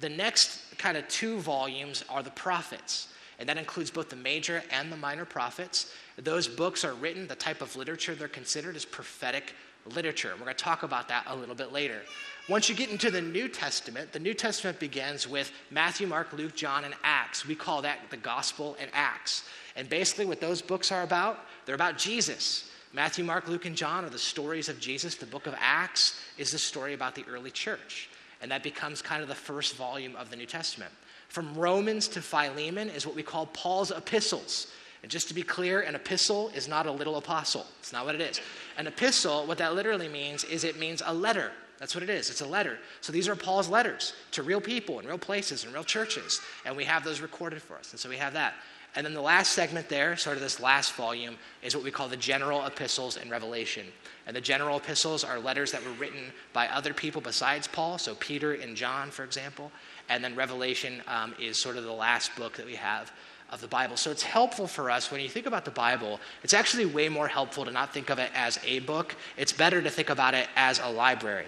The 0.00 0.08
next 0.08 0.78
kind 0.78 0.96
of 0.96 1.06
two 1.08 1.40
volumes 1.40 2.04
are 2.08 2.22
the 2.22 2.30
prophets, 2.30 3.08
and 3.40 3.48
that 3.48 3.58
includes 3.58 3.90
both 3.90 4.08
the 4.08 4.16
major 4.16 4.62
and 4.70 4.92
the 4.92 4.96
minor 4.96 5.24
prophets. 5.24 5.92
Those 6.16 6.46
books 6.46 6.84
are 6.84 6.94
written, 6.94 7.26
the 7.26 7.34
type 7.34 7.60
of 7.60 7.74
literature 7.74 8.14
they're 8.14 8.28
considered 8.28 8.76
is 8.76 8.84
prophetic 8.84 9.52
literature. 9.84 10.30
We're 10.38 10.44
going 10.44 10.56
to 10.56 10.64
talk 10.64 10.84
about 10.84 11.08
that 11.08 11.24
a 11.26 11.34
little 11.34 11.56
bit 11.56 11.72
later. 11.72 12.02
Once 12.48 12.68
you 12.68 12.74
get 12.74 12.90
into 12.90 13.08
the 13.08 13.22
New 13.22 13.46
Testament, 13.46 14.10
the 14.10 14.18
New 14.18 14.34
Testament 14.34 14.80
begins 14.80 15.28
with 15.28 15.52
Matthew, 15.70 16.08
Mark, 16.08 16.32
Luke, 16.32 16.56
John, 16.56 16.84
and 16.84 16.94
Acts. 17.04 17.46
We 17.46 17.54
call 17.54 17.82
that 17.82 17.98
the 18.10 18.16
Gospel 18.16 18.76
and 18.80 18.90
Acts. 18.92 19.44
And 19.76 19.88
basically, 19.88 20.26
what 20.26 20.40
those 20.40 20.60
books 20.60 20.90
are 20.90 21.02
about, 21.02 21.38
they're 21.64 21.76
about 21.76 21.98
Jesus. 21.98 22.68
Matthew, 22.92 23.24
Mark, 23.24 23.46
Luke, 23.46 23.64
and 23.64 23.76
John 23.76 24.04
are 24.04 24.10
the 24.10 24.18
stories 24.18 24.68
of 24.68 24.80
Jesus. 24.80 25.14
The 25.14 25.24
book 25.24 25.46
of 25.46 25.54
Acts 25.58 26.20
is 26.36 26.50
the 26.50 26.58
story 26.58 26.94
about 26.94 27.14
the 27.14 27.24
early 27.30 27.52
church. 27.52 28.10
And 28.42 28.50
that 28.50 28.64
becomes 28.64 29.00
kind 29.02 29.22
of 29.22 29.28
the 29.28 29.36
first 29.36 29.76
volume 29.76 30.16
of 30.16 30.28
the 30.28 30.36
New 30.36 30.46
Testament. 30.46 30.90
From 31.28 31.54
Romans 31.54 32.08
to 32.08 32.20
Philemon 32.20 32.90
is 32.90 33.06
what 33.06 33.14
we 33.14 33.22
call 33.22 33.46
Paul's 33.46 33.92
epistles. 33.92 34.66
And 35.02 35.10
just 35.10 35.28
to 35.28 35.34
be 35.34 35.42
clear, 35.42 35.80
an 35.80 35.94
epistle 35.94 36.50
is 36.50 36.66
not 36.66 36.86
a 36.86 36.92
little 36.92 37.16
apostle. 37.16 37.66
It's 37.78 37.92
not 37.92 38.04
what 38.04 38.16
it 38.16 38.20
is. 38.20 38.40
An 38.76 38.88
epistle, 38.88 39.46
what 39.46 39.58
that 39.58 39.74
literally 39.74 40.08
means, 40.08 40.42
is 40.42 40.64
it 40.64 40.76
means 40.76 41.02
a 41.06 41.14
letter. 41.14 41.52
That's 41.82 41.96
what 41.96 42.04
it 42.04 42.10
is. 42.10 42.30
It's 42.30 42.42
a 42.42 42.46
letter. 42.46 42.78
So 43.00 43.12
these 43.12 43.26
are 43.26 43.34
Paul's 43.34 43.68
letters 43.68 44.12
to 44.30 44.44
real 44.44 44.60
people 44.60 45.00
in 45.00 45.06
real 45.06 45.18
places 45.18 45.64
and 45.64 45.74
real 45.74 45.82
churches. 45.82 46.40
And 46.64 46.76
we 46.76 46.84
have 46.84 47.02
those 47.02 47.20
recorded 47.20 47.60
for 47.60 47.76
us. 47.76 47.90
And 47.90 47.98
so 47.98 48.08
we 48.08 48.18
have 48.18 48.34
that. 48.34 48.54
And 48.94 49.04
then 49.04 49.14
the 49.14 49.20
last 49.20 49.50
segment 49.50 49.88
there, 49.88 50.16
sort 50.16 50.36
of 50.36 50.44
this 50.44 50.60
last 50.60 50.92
volume, 50.92 51.34
is 51.60 51.74
what 51.74 51.82
we 51.82 51.90
call 51.90 52.06
the 52.06 52.16
general 52.16 52.64
epistles 52.64 53.16
and 53.16 53.32
Revelation. 53.32 53.84
And 54.28 54.36
the 54.36 54.40
general 54.40 54.76
epistles 54.76 55.24
are 55.24 55.40
letters 55.40 55.72
that 55.72 55.84
were 55.84 55.90
written 55.94 56.32
by 56.52 56.68
other 56.68 56.94
people 56.94 57.20
besides 57.20 57.66
Paul, 57.66 57.98
so 57.98 58.14
Peter 58.14 58.52
and 58.52 58.76
John, 58.76 59.10
for 59.10 59.24
example. 59.24 59.72
And 60.08 60.22
then 60.22 60.36
Revelation 60.36 61.02
um, 61.08 61.34
is 61.40 61.58
sort 61.58 61.76
of 61.76 61.82
the 61.82 61.90
last 61.90 62.36
book 62.36 62.54
that 62.58 62.66
we 62.66 62.76
have 62.76 63.10
of 63.50 63.60
the 63.60 63.66
Bible. 63.66 63.96
So 63.96 64.12
it's 64.12 64.22
helpful 64.22 64.68
for 64.68 64.88
us 64.88 65.10
when 65.10 65.20
you 65.20 65.28
think 65.28 65.46
about 65.46 65.64
the 65.64 65.72
Bible, 65.72 66.20
it's 66.44 66.54
actually 66.54 66.86
way 66.86 67.08
more 67.08 67.26
helpful 67.26 67.64
to 67.64 67.72
not 67.72 67.92
think 67.92 68.08
of 68.08 68.20
it 68.20 68.30
as 68.36 68.60
a 68.64 68.78
book. 68.78 69.16
It's 69.36 69.52
better 69.52 69.82
to 69.82 69.90
think 69.90 70.10
about 70.10 70.34
it 70.34 70.46
as 70.54 70.78
a 70.78 70.88
library. 70.88 71.46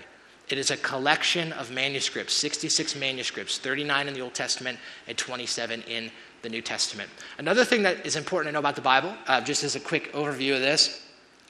It 0.51 0.59
is 0.59 0.71
a 0.71 0.77
collection 0.77 1.53
of 1.53 1.71
manuscripts, 1.71 2.37
66 2.37 2.97
manuscripts, 2.97 3.59
39 3.59 4.09
in 4.09 4.15
the 4.15 4.21
Old 4.21 4.35
Testament 4.35 4.79
and 5.09 5.17
27 5.17 5.83
in 5.83 6.11
the 6.43 6.51
New 6.51 6.61
Testament. 6.61 7.09
Another 7.39 7.65
thing 7.65 7.83
that 7.83 8.05
is 8.05 8.17
important 8.17 8.49
to 8.49 8.53
know 8.53 8.59
about 8.59 8.77
the 8.77 8.83
Bible, 8.83 9.15
uh, 9.27 9.41
just 9.41 9.65
as 9.65 9.75
a 9.75 9.81
quick 9.81 10.13
overview 10.13 10.55
of 10.55 10.61
this, 10.61 11.03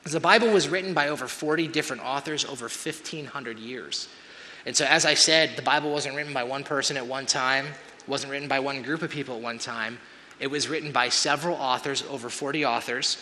is 0.05 0.13
the 0.13 0.21
Bible 0.21 0.49
was 0.51 0.69
written 0.69 0.95
by 0.95 1.09
over 1.09 1.27
40 1.27 1.67
different 1.69 2.05
authors 2.05 2.45
over 2.45 2.67
1,500 2.67 3.59
years. 3.59 4.09
And 4.65 4.77
so, 4.77 4.85
as 4.85 5.05
I 5.05 5.15
said, 5.15 5.57
the 5.57 5.63
Bible 5.63 5.91
wasn't 5.91 6.15
written 6.15 6.33
by 6.33 6.45
one 6.45 6.63
person 6.63 6.97
at 6.97 7.07
one 7.07 7.27
time. 7.27 7.67
wasn't 8.07 8.31
written 8.31 8.49
by 8.49 8.61
one 8.61 8.83
group 8.83 9.03
of 9.03 9.11
people 9.11 9.37
at 9.37 9.43
one 9.43 9.59
time. 9.59 9.99
It 10.39 10.47
was 10.47 10.69
written 10.69 10.93
by 10.93 11.09
several 11.09 11.57
authors, 11.57 12.05
over 12.09 12.29
40 12.29 12.65
authors, 12.65 13.17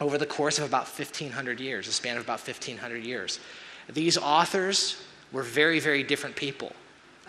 over 0.00 0.18
the 0.18 0.26
course 0.26 0.58
of 0.58 0.64
about 0.64 0.86
1,500 0.86 1.60
years, 1.60 1.88
a 1.88 1.92
span 1.92 2.16
of 2.16 2.24
about 2.24 2.38
1,500 2.38 3.04
years. 3.04 3.40
These 3.88 4.16
authors 4.16 5.02
were 5.32 5.42
very, 5.42 5.80
very 5.80 6.02
different 6.02 6.36
people 6.36 6.72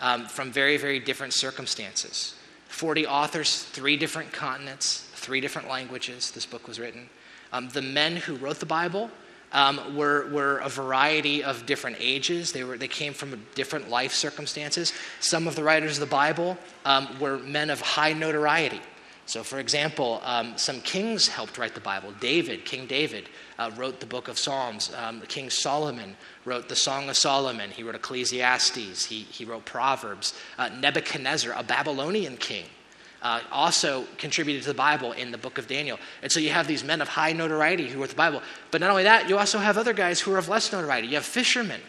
um, 0.00 0.26
from 0.26 0.50
very, 0.50 0.76
very 0.76 0.98
different 0.98 1.32
circumstances. 1.32 2.34
40 2.68 3.06
authors, 3.06 3.64
three 3.64 3.96
different 3.96 4.32
continents, 4.32 5.08
three 5.14 5.40
different 5.40 5.68
languages, 5.68 6.30
this 6.30 6.46
book 6.46 6.66
was 6.66 6.80
written. 6.80 7.08
Um, 7.52 7.68
the 7.68 7.82
men 7.82 8.16
who 8.16 8.36
wrote 8.36 8.60
the 8.60 8.66
Bible 8.66 9.10
um, 9.52 9.94
were, 9.94 10.28
were 10.30 10.58
a 10.58 10.68
variety 10.68 11.44
of 11.44 11.66
different 11.66 11.96
ages. 12.00 12.52
They, 12.52 12.64
were, 12.64 12.78
they 12.78 12.88
came 12.88 13.12
from 13.12 13.44
different 13.54 13.90
life 13.90 14.12
circumstances. 14.12 14.92
Some 15.20 15.46
of 15.46 15.54
the 15.54 15.62
writers 15.62 15.98
of 15.98 16.00
the 16.00 16.06
Bible 16.06 16.56
um, 16.84 17.08
were 17.20 17.38
men 17.38 17.70
of 17.70 17.80
high 17.80 18.14
notoriety. 18.14 18.80
So, 19.32 19.42
for 19.42 19.60
example, 19.60 20.20
um, 20.24 20.58
some 20.58 20.82
kings 20.82 21.26
helped 21.26 21.56
write 21.56 21.74
the 21.74 21.80
Bible. 21.80 22.12
David, 22.20 22.66
King 22.66 22.86
David, 22.86 23.30
uh, 23.58 23.70
wrote 23.78 23.98
the 23.98 24.04
book 24.04 24.28
of 24.28 24.38
Psalms. 24.38 24.92
Um, 24.94 25.22
King 25.22 25.48
Solomon 25.48 26.16
wrote 26.44 26.68
the 26.68 26.76
Song 26.76 27.08
of 27.08 27.16
Solomon. 27.16 27.70
He 27.70 27.82
wrote 27.82 27.94
Ecclesiastes. 27.94 29.06
He, 29.06 29.20
he 29.20 29.46
wrote 29.46 29.64
Proverbs. 29.64 30.34
Uh, 30.58 30.68
Nebuchadnezzar, 30.68 31.54
a 31.58 31.62
Babylonian 31.62 32.36
king, 32.36 32.66
uh, 33.22 33.40
also 33.50 34.04
contributed 34.18 34.64
to 34.64 34.68
the 34.68 34.74
Bible 34.74 35.12
in 35.12 35.30
the 35.30 35.38
book 35.38 35.56
of 35.56 35.66
Daniel. 35.66 35.98
And 36.20 36.30
so 36.30 36.38
you 36.38 36.50
have 36.50 36.66
these 36.66 36.84
men 36.84 37.00
of 37.00 37.08
high 37.08 37.32
notoriety 37.32 37.88
who 37.88 38.00
wrote 38.00 38.10
the 38.10 38.14
Bible. 38.14 38.42
But 38.70 38.82
not 38.82 38.90
only 38.90 39.04
that, 39.04 39.30
you 39.30 39.38
also 39.38 39.58
have 39.58 39.78
other 39.78 39.94
guys 39.94 40.20
who 40.20 40.34
are 40.34 40.38
of 40.38 40.50
less 40.50 40.70
notoriety. 40.70 41.08
You 41.08 41.14
have 41.14 41.24
fishermen 41.24 41.80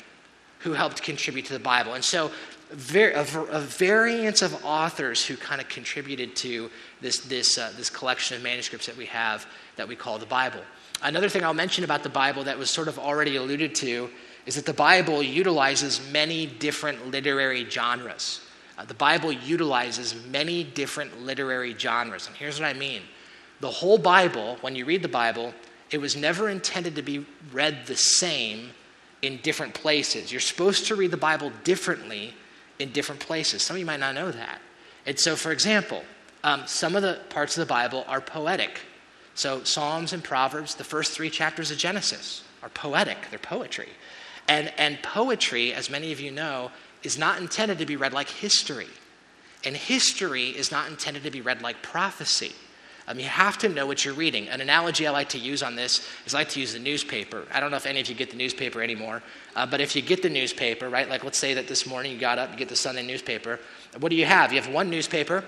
who 0.60 0.72
helped 0.72 1.04
contribute 1.04 1.46
to 1.48 1.54
the 1.54 1.60
Bible. 1.60 1.94
And 1.94 2.04
so 2.06 2.32
a, 2.74 3.60
variance 3.60 4.42
of 4.42 4.65
authors 4.65 5.25
who 5.25 5.38
kind 5.38 5.62
of 5.62 5.70
contributed 5.70 6.36
to 6.38 6.70
this, 7.01 7.20
this, 7.20 7.58
uh, 7.58 7.72
this 7.77 7.89
collection 7.89 8.38
of 8.38 8.44
manuscripts 8.44 8.88
that 8.88 8.98
we 8.98 9.06
have 9.06 9.46
that 9.75 9.88
we 9.88 9.96
call 9.96 10.18
the 10.18 10.25
Bible. 10.25 10.62
Another 11.01 11.30
thing 11.30 11.44
I'll 11.44 11.53
mention 11.53 11.84
about 11.84 12.03
the 12.03 12.10
Bible 12.10 12.44
that 12.46 12.58
was 12.58 12.70
sort 12.70 12.88
of 12.88 12.98
already 12.98 13.36
alluded 13.36 13.75
to 13.75 14.10
is 14.46 14.56
that 14.56 14.65
the 14.65 14.74
Bible 14.74 15.22
utilizes 15.22 16.01
many 16.12 16.46
different 16.46 17.12
literary 17.12 17.70
genres. 17.70 18.42
Uh, 18.77 18.86
the 18.86 18.94
Bible 18.94 19.32
utilizes 19.32 20.15
many 20.32 20.63
different 20.63 21.22
literary 21.22 21.75
genres. 21.77 22.27
And 22.27 22.36
here's 22.36 22.60
what 22.60 22.68
I 22.68 22.74
mean 22.74 23.01
the 23.60 23.70
whole 23.70 23.98
Bible, 23.98 24.58
when 24.62 24.75
you 24.75 24.84
read 24.84 25.03
the 25.03 25.08
Bible, 25.08 25.53
it 25.92 26.00
was 26.00 26.15
never 26.15 26.50
intended 26.50 26.96
to 26.96 27.01
be 27.01 27.25
read 27.51 27.86
the 27.86 27.96
same 27.96 28.72
in 29.22 29.38
different 29.38 29.74
places. 29.74 30.32
You're 30.32 30.42
supposed 30.42 30.88
to 30.88 30.96
read 30.96 31.12
the 31.12 31.18
Bible 31.18 31.51
differently 31.63 32.34
in 32.80 32.92
different 32.92 33.22
places. 33.22 33.62
Some 33.62 33.75
of 33.75 33.80
you 33.80 33.86
might 33.86 34.00
not 34.00 34.15
know 34.15 34.32
that. 34.32 34.60
And 35.06 35.20
so, 35.20 35.36
for 35.36 35.51
example, 35.51 36.03
um, 36.44 36.63
some 36.65 36.96
of 36.96 37.01
the 37.01 37.20
parts 37.30 37.58
of 37.58 37.65
the 37.65 37.72
Bible 37.72 38.06
are 38.08 38.22
poetic. 38.22 38.80
So, 39.36 39.63
Psalms 39.63 40.13
and 40.13 40.24
Proverbs, 40.24 40.75
the 40.75 40.84
first 40.84 41.13
three 41.13 41.30
chapters 41.30 41.72
of 41.72 41.77
Genesis, 41.77 42.44
are 42.62 42.70
poetic, 42.70 43.18
they're 43.30 43.39
poetry. 43.39 43.89
And, 44.48 44.74
and 44.77 45.01
poetry, 45.01 45.74
as 45.74 45.89
many 45.89 46.12
of 46.12 46.20
you 46.20 46.32
know, 46.32 46.72
is 47.03 47.18
not 47.18 47.39
intended 47.39 47.77
to 47.80 47.86
be 47.86 47.96
read 47.96 48.13
like 48.13 48.30
history. 48.30 48.88
And 49.65 49.75
history 49.75 50.50
is 50.50 50.72
not 50.72 50.89
intended 50.89 51.24
to 51.24 51.32
be 51.32 51.42
read 51.42 51.62
like 51.62 51.82
prophecy. 51.82 52.53
Um, 53.08 53.20
you 53.20 53.26
have 53.26 53.58
to 53.60 53.70
know 53.70 53.86
what 53.86 54.06
you're 54.06 54.14
reading. 54.14 54.48
An 54.48 54.62
analogy 54.62 55.06
I 55.06 55.12
like 55.12 55.30
to 55.30 55.38
use 55.38 55.62
on 55.62 55.76
this 55.76 56.08
is 56.26 56.34
I 56.34 56.40
like 56.40 56.50
to 56.50 56.60
use 56.60 56.74
the 56.74 56.80
newspaper. 56.80 57.46
I 57.52 57.60
don't 57.60 57.70
know 57.70 57.78
if 57.78 57.86
any 57.86 58.00
of 58.00 58.08
you 58.08 58.16
get 58.16 58.32
the 58.32 58.38
newspaper 58.38 58.82
anymore, 58.82 59.22
uh, 59.56 59.66
but 59.66 59.82
if 59.82 59.96
you 59.96 60.02
get 60.02 60.22
the 60.22 60.30
newspaper, 60.30 60.90
right, 60.90 61.10
like 61.10 61.24
let's 61.24 61.38
say 61.38 61.54
that 61.54 61.68
this 61.68 61.86
morning 61.86 62.14
you 62.14 62.18
got 62.18 62.40
up, 62.40 62.52
you 62.52 62.58
get 62.58 62.70
the 62.70 62.76
Sunday 62.76 63.06
newspaper, 63.06 63.60
what 64.00 64.10
do 64.10 64.16
you 64.16 64.26
have? 64.26 64.54
You 64.54 64.62
have 64.62 64.72
one 64.72 64.90
newspaper, 64.90 65.44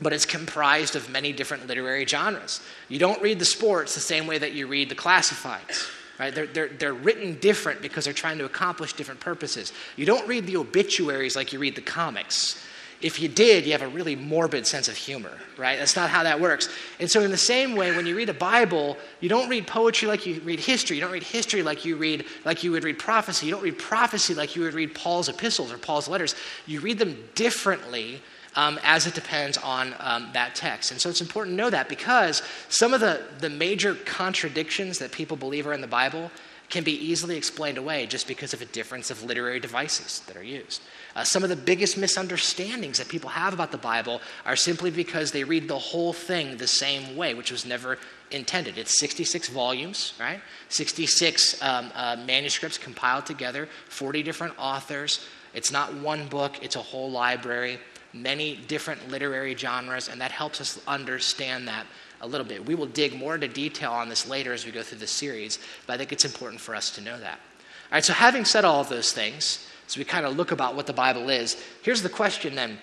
but 0.00 0.12
it's 0.12 0.26
comprised 0.26 0.96
of 0.96 1.10
many 1.10 1.32
different 1.32 1.66
literary 1.66 2.06
genres. 2.06 2.60
You 2.88 2.98
don't 2.98 3.20
read 3.20 3.38
the 3.38 3.44
sports 3.44 3.94
the 3.94 4.00
same 4.00 4.26
way 4.26 4.38
that 4.38 4.52
you 4.52 4.66
read 4.66 4.88
the 4.88 4.94
classifieds. 4.94 5.90
Right? 6.18 6.32
They're, 6.32 6.46
they're, 6.46 6.68
they're 6.68 6.94
written 6.94 7.38
different 7.40 7.82
because 7.82 8.04
they're 8.04 8.14
trying 8.14 8.38
to 8.38 8.44
accomplish 8.44 8.92
different 8.92 9.18
purposes. 9.18 9.72
You 9.96 10.06
don't 10.06 10.26
read 10.28 10.46
the 10.46 10.56
obituaries 10.56 11.34
like 11.34 11.52
you 11.52 11.58
read 11.58 11.74
the 11.74 11.82
comics. 11.82 12.63
If 13.00 13.20
you 13.20 13.28
did, 13.28 13.66
you 13.66 13.72
have 13.72 13.82
a 13.82 13.88
really 13.88 14.16
morbid 14.16 14.66
sense 14.66 14.88
of 14.88 14.96
humor, 14.96 15.38
right? 15.58 15.78
That's 15.78 15.96
not 15.96 16.10
how 16.10 16.22
that 16.22 16.40
works. 16.40 16.68
And 16.98 17.10
so, 17.10 17.20
in 17.20 17.30
the 17.30 17.36
same 17.36 17.76
way, 17.76 17.94
when 17.94 18.06
you 18.06 18.16
read 18.16 18.28
a 18.28 18.34
Bible, 18.34 18.96
you 19.20 19.28
don't 19.28 19.48
read 19.48 19.66
poetry 19.66 20.08
like 20.08 20.24
you 20.26 20.40
read 20.40 20.60
history. 20.60 20.96
You 20.96 21.02
don't 21.02 21.12
read 21.12 21.22
history 21.22 21.62
like 21.62 21.84
you 21.84 21.96
read 21.96 22.24
like 22.44 22.64
you 22.64 22.70
would 22.72 22.84
read 22.84 22.98
prophecy. 22.98 23.46
You 23.46 23.52
don't 23.52 23.62
read 23.62 23.78
prophecy 23.78 24.34
like 24.34 24.56
you 24.56 24.62
would 24.62 24.74
read 24.74 24.94
Paul's 24.94 25.28
epistles 25.28 25.72
or 25.72 25.78
Paul's 25.78 26.08
letters. 26.08 26.34
You 26.66 26.80
read 26.80 26.98
them 26.98 27.16
differently 27.34 28.22
um, 28.56 28.78
as 28.82 29.06
it 29.06 29.14
depends 29.14 29.58
on 29.58 29.94
um, 29.98 30.28
that 30.32 30.54
text. 30.54 30.90
And 30.90 31.00
so 31.00 31.08
it's 31.08 31.20
important 31.20 31.56
to 31.56 31.62
know 31.62 31.70
that 31.70 31.88
because 31.88 32.42
some 32.68 32.94
of 32.94 33.00
the, 33.00 33.22
the 33.40 33.50
major 33.50 33.94
contradictions 33.94 34.98
that 34.98 35.12
people 35.12 35.36
believe 35.36 35.66
are 35.66 35.72
in 35.72 35.80
the 35.80 35.86
Bible 35.86 36.30
can 36.74 36.82
be 36.82 37.06
easily 37.06 37.36
explained 37.36 37.78
away 37.78 38.04
just 38.04 38.26
because 38.26 38.52
of 38.52 38.60
a 38.60 38.64
difference 38.64 39.08
of 39.08 39.22
literary 39.22 39.60
devices 39.60 40.22
that 40.26 40.36
are 40.36 40.42
used. 40.42 40.82
Uh, 41.14 41.22
some 41.22 41.44
of 41.44 41.48
the 41.48 41.54
biggest 41.54 41.96
misunderstandings 41.96 42.98
that 42.98 43.08
people 43.08 43.30
have 43.30 43.54
about 43.54 43.70
the 43.70 43.78
Bible 43.78 44.20
are 44.44 44.56
simply 44.56 44.90
because 44.90 45.30
they 45.30 45.44
read 45.44 45.68
the 45.68 45.78
whole 45.78 46.12
thing 46.12 46.56
the 46.56 46.66
same 46.66 47.16
way, 47.16 47.32
which 47.32 47.52
was 47.52 47.64
never 47.64 47.96
intended. 48.32 48.76
It's 48.76 48.98
66 48.98 49.50
volumes, 49.50 50.14
right? 50.18 50.40
66 50.68 51.62
um, 51.62 51.92
uh, 51.94 52.16
manuscripts 52.26 52.76
compiled 52.76 53.24
together, 53.24 53.68
40 53.88 54.24
different 54.24 54.54
authors. 54.58 55.24
It's 55.54 55.70
not 55.70 55.94
one 55.94 56.26
book, 56.26 56.60
it's 56.60 56.74
a 56.74 56.82
whole 56.82 57.08
library, 57.08 57.78
many 58.12 58.56
different 58.56 59.08
literary 59.08 59.54
genres, 59.54 60.08
and 60.08 60.20
that 60.20 60.32
helps 60.32 60.60
us 60.60 60.80
understand 60.88 61.68
that 61.68 61.86
a 62.24 62.26
little 62.26 62.46
bit. 62.46 62.64
We 62.66 62.74
will 62.74 62.86
dig 62.86 63.14
more 63.14 63.34
into 63.34 63.48
detail 63.48 63.92
on 63.92 64.08
this 64.08 64.26
later 64.26 64.52
as 64.52 64.64
we 64.64 64.72
go 64.72 64.82
through 64.82 64.98
the 64.98 65.06
series, 65.06 65.58
but 65.86 65.92
I 65.92 65.96
think 65.98 66.10
it's 66.10 66.24
important 66.24 66.60
for 66.60 66.74
us 66.74 66.90
to 66.92 67.00
know 67.00 67.18
that. 67.18 67.38
All 67.38 67.96
right, 67.96 68.04
so 68.04 68.14
having 68.14 68.44
said 68.44 68.64
all 68.64 68.80
of 68.80 68.88
those 68.88 69.12
things, 69.12 69.68
so 69.86 69.98
we 69.98 70.04
kind 70.04 70.24
of 70.24 70.36
look 70.36 70.50
about 70.50 70.74
what 70.74 70.86
the 70.86 70.92
Bible 70.92 71.28
is, 71.28 71.62
here's 71.82 72.02
the 72.02 72.08
question 72.08 72.54
then. 72.54 72.78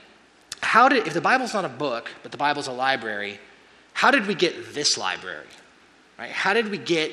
How 0.61 0.87
did, 0.87 1.07
if 1.07 1.13
the 1.13 1.21
Bible's 1.21 1.55
not 1.55 1.65
a 1.65 1.69
book, 1.69 2.11
but 2.21 2.31
the 2.31 2.37
Bible's 2.37 2.67
a 2.67 2.71
library, 2.71 3.39
how 3.93 4.11
did 4.11 4.27
we 4.27 4.35
get 4.35 4.73
this 4.73 4.97
library? 4.97 5.47
Right? 6.19 6.29
How 6.29 6.53
did 6.53 6.69
we 6.69 6.77
get 6.77 7.11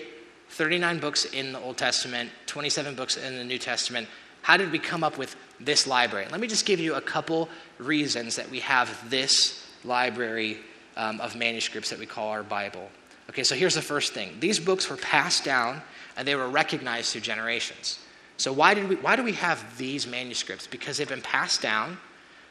39 0.51 0.99
books 0.99 1.25
in 1.25 1.53
the 1.53 1.61
Old 1.61 1.79
Testament, 1.79 2.31
27 2.47 2.95
books 2.95 3.17
in 3.17 3.39
the 3.39 3.45
New 3.45 3.59
Testament? 3.59 4.07
How 4.43 4.59
did 4.59 4.71
we 4.71 4.79
come 4.79 5.03
up 5.03 5.17
with 5.17 5.35
this 5.59 5.87
library? 5.87 6.27
Let 6.31 6.41
me 6.41 6.47
just 6.47 6.67
give 6.67 6.79
you 6.79 6.95
a 6.95 7.01
couple 7.01 7.49
reasons 7.79 8.37
that 8.37 8.51
we 8.51 8.61
have 8.61 9.09
this 9.09 9.67
library 9.83 10.59
um, 10.99 11.21
of 11.21 11.35
manuscripts 11.37 11.89
that 11.89 11.99
we 11.99 12.05
call 12.05 12.29
our 12.29 12.43
Bible. 12.43 12.91
Okay, 13.31 13.45
so 13.45 13.55
here's 13.55 13.75
the 13.75 13.83
first 13.83 14.13
thing 14.13 14.37
these 14.41 14.59
books 14.59 14.91
were 14.91 14.97
passed 14.97 15.45
down 15.45 15.81
and 16.17 16.29
they 16.29 16.35
were 16.35 16.49
recognized 16.49 17.13
through 17.13 17.23
generations. 17.23 18.01
So, 18.37 18.53
why, 18.53 18.75
did 18.75 18.89
we, 18.89 18.97
why 18.97 19.17
do 19.17 19.23
we 19.23 19.33
have 19.33 19.79
these 19.79 20.07
manuscripts? 20.07 20.67
Because 20.67 20.99
they've 20.99 21.09
been 21.09 21.23
passed 21.23 21.63
down 21.63 21.99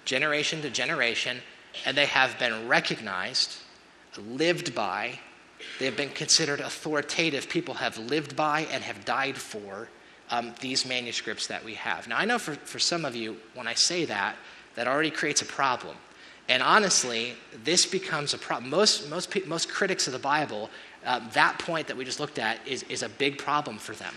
generation 0.05 0.61
to 0.61 0.69
generation 0.69 1.37
and 1.85 1.95
they 1.95 2.05
have 2.05 2.39
been 2.39 2.67
recognized, 2.67 3.57
lived 4.17 4.73
by, 4.73 5.19
they 5.79 5.85
have 5.85 5.97
been 5.97 6.09
considered 6.09 6.59
authoritative. 6.59 7.49
People 7.49 7.75
have 7.75 7.97
lived 7.97 8.35
by 8.35 8.61
and 8.71 8.83
have 8.83 9.05
died 9.05 9.37
for 9.37 9.89
um, 10.29 10.53
these 10.59 10.85
manuscripts 10.85 11.47
that 11.47 11.63
we 11.63 11.73
have. 11.75 12.07
Now, 12.07 12.17
I 12.17 12.25
know 12.25 12.39
for, 12.39 12.53
for 12.55 12.79
some 12.79 13.05
of 13.05 13.15
you, 13.15 13.37
when 13.53 13.67
I 13.67 13.73
say 13.73 14.05
that, 14.05 14.35
that 14.75 14.87
already 14.87 15.11
creates 15.11 15.41
a 15.41 15.45
problem 15.45 15.95
and 16.49 16.63
honestly, 16.63 17.33
this 17.63 17.85
becomes 17.85 18.33
a 18.33 18.37
problem. 18.37 18.69
Most, 18.69 19.09
most, 19.09 19.45
most 19.47 19.69
critics 19.69 20.07
of 20.07 20.13
the 20.13 20.19
Bible, 20.19 20.69
uh, 21.05 21.19
that 21.33 21.59
point 21.59 21.87
that 21.87 21.97
we 21.97 22.05
just 22.05 22.19
looked 22.19 22.39
at 22.39 22.65
is, 22.65 22.83
is 22.83 23.03
a 23.03 23.09
big 23.09 23.37
problem 23.37 23.77
for 23.77 23.93
them. 23.93 24.13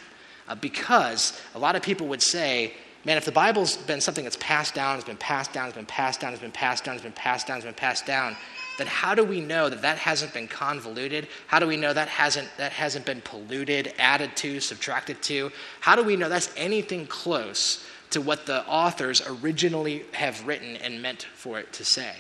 Uh, 0.48 0.54
because 0.54 1.40
a 1.54 1.58
lot 1.58 1.76
of 1.76 1.82
people 1.82 2.06
would 2.08 2.22
say, 2.22 2.74
man, 3.04 3.16
if 3.16 3.24
the 3.24 3.32
Bible's 3.32 3.76
been 3.76 4.00
something 4.00 4.24
that's 4.24 4.36
passed 4.36 4.74
down, 4.74 4.96
it's 4.96 5.04
been 5.04 5.16
passed 5.16 5.52
down, 5.52 5.66
it's 5.66 5.76
been 5.76 5.86
passed 5.86 6.20
down, 6.20 6.32
it's 6.32 6.42
been 6.42 6.52
passed 6.52 6.84
down, 6.84 6.94
it's 6.94 7.02
been 7.02 7.12
passed 7.12 7.46
down, 7.46 7.56
it's 7.56 7.66
been 7.66 7.74
passed 7.74 8.06
down, 8.06 8.36
then 8.78 8.86
how 8.86 9.14
do 9.14 9.24
we 9.24 9.40
know 9.40 9.68
that 9.68 9.82
that 9.82 9.98
hasn't 9.98 10.32
been 10.32 10.48
convoluted? 10.48 11.28
How 11.48 11.58
do 11.58 11.66
we 11.66 11.76
know 11.76 11.92
that 11.92 12.08
hasn't, 12.08 12.48
that 12.56 12.72
hasn't 12.72 13.04
been 13.04 13.20
polluted, 13.20 13.92
added 13.98 14.36
to, 14.36 14.60
subtracted 14.60 15.20
to? 15.22 15.50
How 15.80 15.96
do 15.96 16.02
we 16.02 16.16
know 16.16 16.28
that's 16.28 16.52
anything 16.56 17.06
close 17.06 17.84
to 18.10 18.20
what 18.20 18.46
the 18.46 18.66
authors 18.66 19.22
originally 19.26 20.04
have 20.12 20.46
written 20.46 20.76
and 20.76 21.00
meant 21.00 21.22
for 21.34 21.58
it 21.58 21.72
to 21.72 21.84
say, 21.84 22.14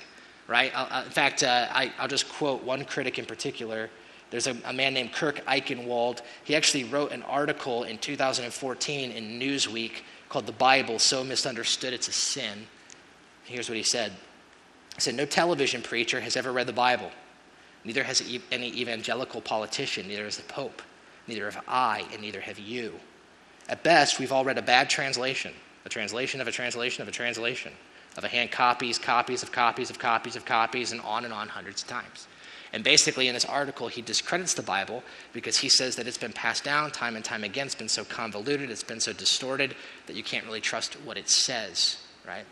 right? 0.46 0.72
Uh, 0.74 1.02
in 1.04 1.10
fact, 1.10 1.42
uh, 1.42 1.66
I, 1.70 1.92
will 2.00 2.08
just 2.08 2.28
quote 2.28 2.62
one 2.62 2.84
critic 2.84 3.18
in 3.18 3.26
particular. 3.26 3.90
There's 4.30 4.46
a, 4.46 4.56
a, 4.64 4.72
man 4.72 4.94
named 4.94 5.12
Kurt 5.12 5.44
Eichenwald. 5.46 6.20
He 6.44 6.54
actually 6.54 6.84
wrote 6.84 7.10
an 7.10 7.22
article 7.24 7.82
in 7.82 7.98
2014 7.98 9.10
in 9.10 9.40
Newsweek 9.40 10.02
called 10.28 10.46
The 10.46 10.52
Bible 10.52 11.00
So 11.00 11.24
Misunderstood 11.24 11.92
It's 11.92 12.06
a 12.06 12.12
Sin. 12.12 12.66
Here's 13.44 13.68
what 13.68 13.76
he 13.76 13.82
said 13.82 14.12
He 14.94 15.00
said, 15.00 15.16
No 15.16 15.26
television 15.26 15.82
preacher 15.82 16.20
has 16.20 16.36
ever 16.36 16.52
read 16.52 16.68
the 16.68 16.72
Bible. 16.72 17.10
Neither 17.82 18.04
has 18.04 18.22
any 18.52 18.68
evangelical 18.78 19.40
politician, 19.40 20.06
neither 20.06 20.24
has 20.24 20.36
the 20.36 20.42
Pope, 20.44 20.82
neither 21.26 21.50
have 21.50 21.64
I, 21.66 22.04
and 22.12 22.20
neither 22.20 22.40
have 22.42 22.58
you. 22.58 23.00
At 23.68 23.82
best, 23.82 24.18
we've 24.18 24.32
all 24.32 24.44
read 24.44 24.58
a 24.58 24.62
bad 24.62 24.90
translation 24.90 25.54
a 25.84 25.88
translation 25.88 26.40
of 26.40 26.48
a 26.48 26.52
translation 26.52 27.02
of 27.02 27.08
a 27.08 27.12
translation. 27.12 27.72
of 28.16 28.24
a 28.24 28.28
hand 28.28 28.50
copies, 28.50 28.98
copies 28.98 29.42
of 29.42 29.52
copies 29.52 29.90
of 29.90 29.98
copies 29.98 30.36
of 30.36 30.44
copies, 30.44 30.92
and 30.92 31.00
on 31.02 31.24
and 31.24 31.32
on 31.32 31.48
hundreds 31.48 31.82
of 31.82 31.88
times. 31.88 32.26
And 32.72 32.84
basically, 32.84 33.26
in 33.26 33.34
this 33.34 33.44
article, 33.44 33.88
he 33.88 34.02
discredits 34.02 34.54
the 34.54 34.62
Bible 34.62 35.02
because 35.32 35.58
he 35.58 35.68
says 35.68 35.96
that 35.96 36.06
it's 36.06 36.18
been 36.18 36.32
passed 36.32 36.62
down 36.64 36.90
time 36.92 37.16
and 37.16 37.24
time 37.24 37.42
again. 37.42 37.66
It's 37.66 37.74
been 37.74 37.88
so 37.88 38.04
convoluted, 38.04 38.70
it's 38.70 38.84
been 38.84 39.00
so 39.00 39.12
distorted 39.12 39.74
that 40.06 40.14
you 40.16 40.22
can't 40.22 40.44
really 40.46 40.60
trust 40.60 40.94
what 41.04 41.16
it 41.16 41.28
says, 41.28 41.98
right? 42.26 42.44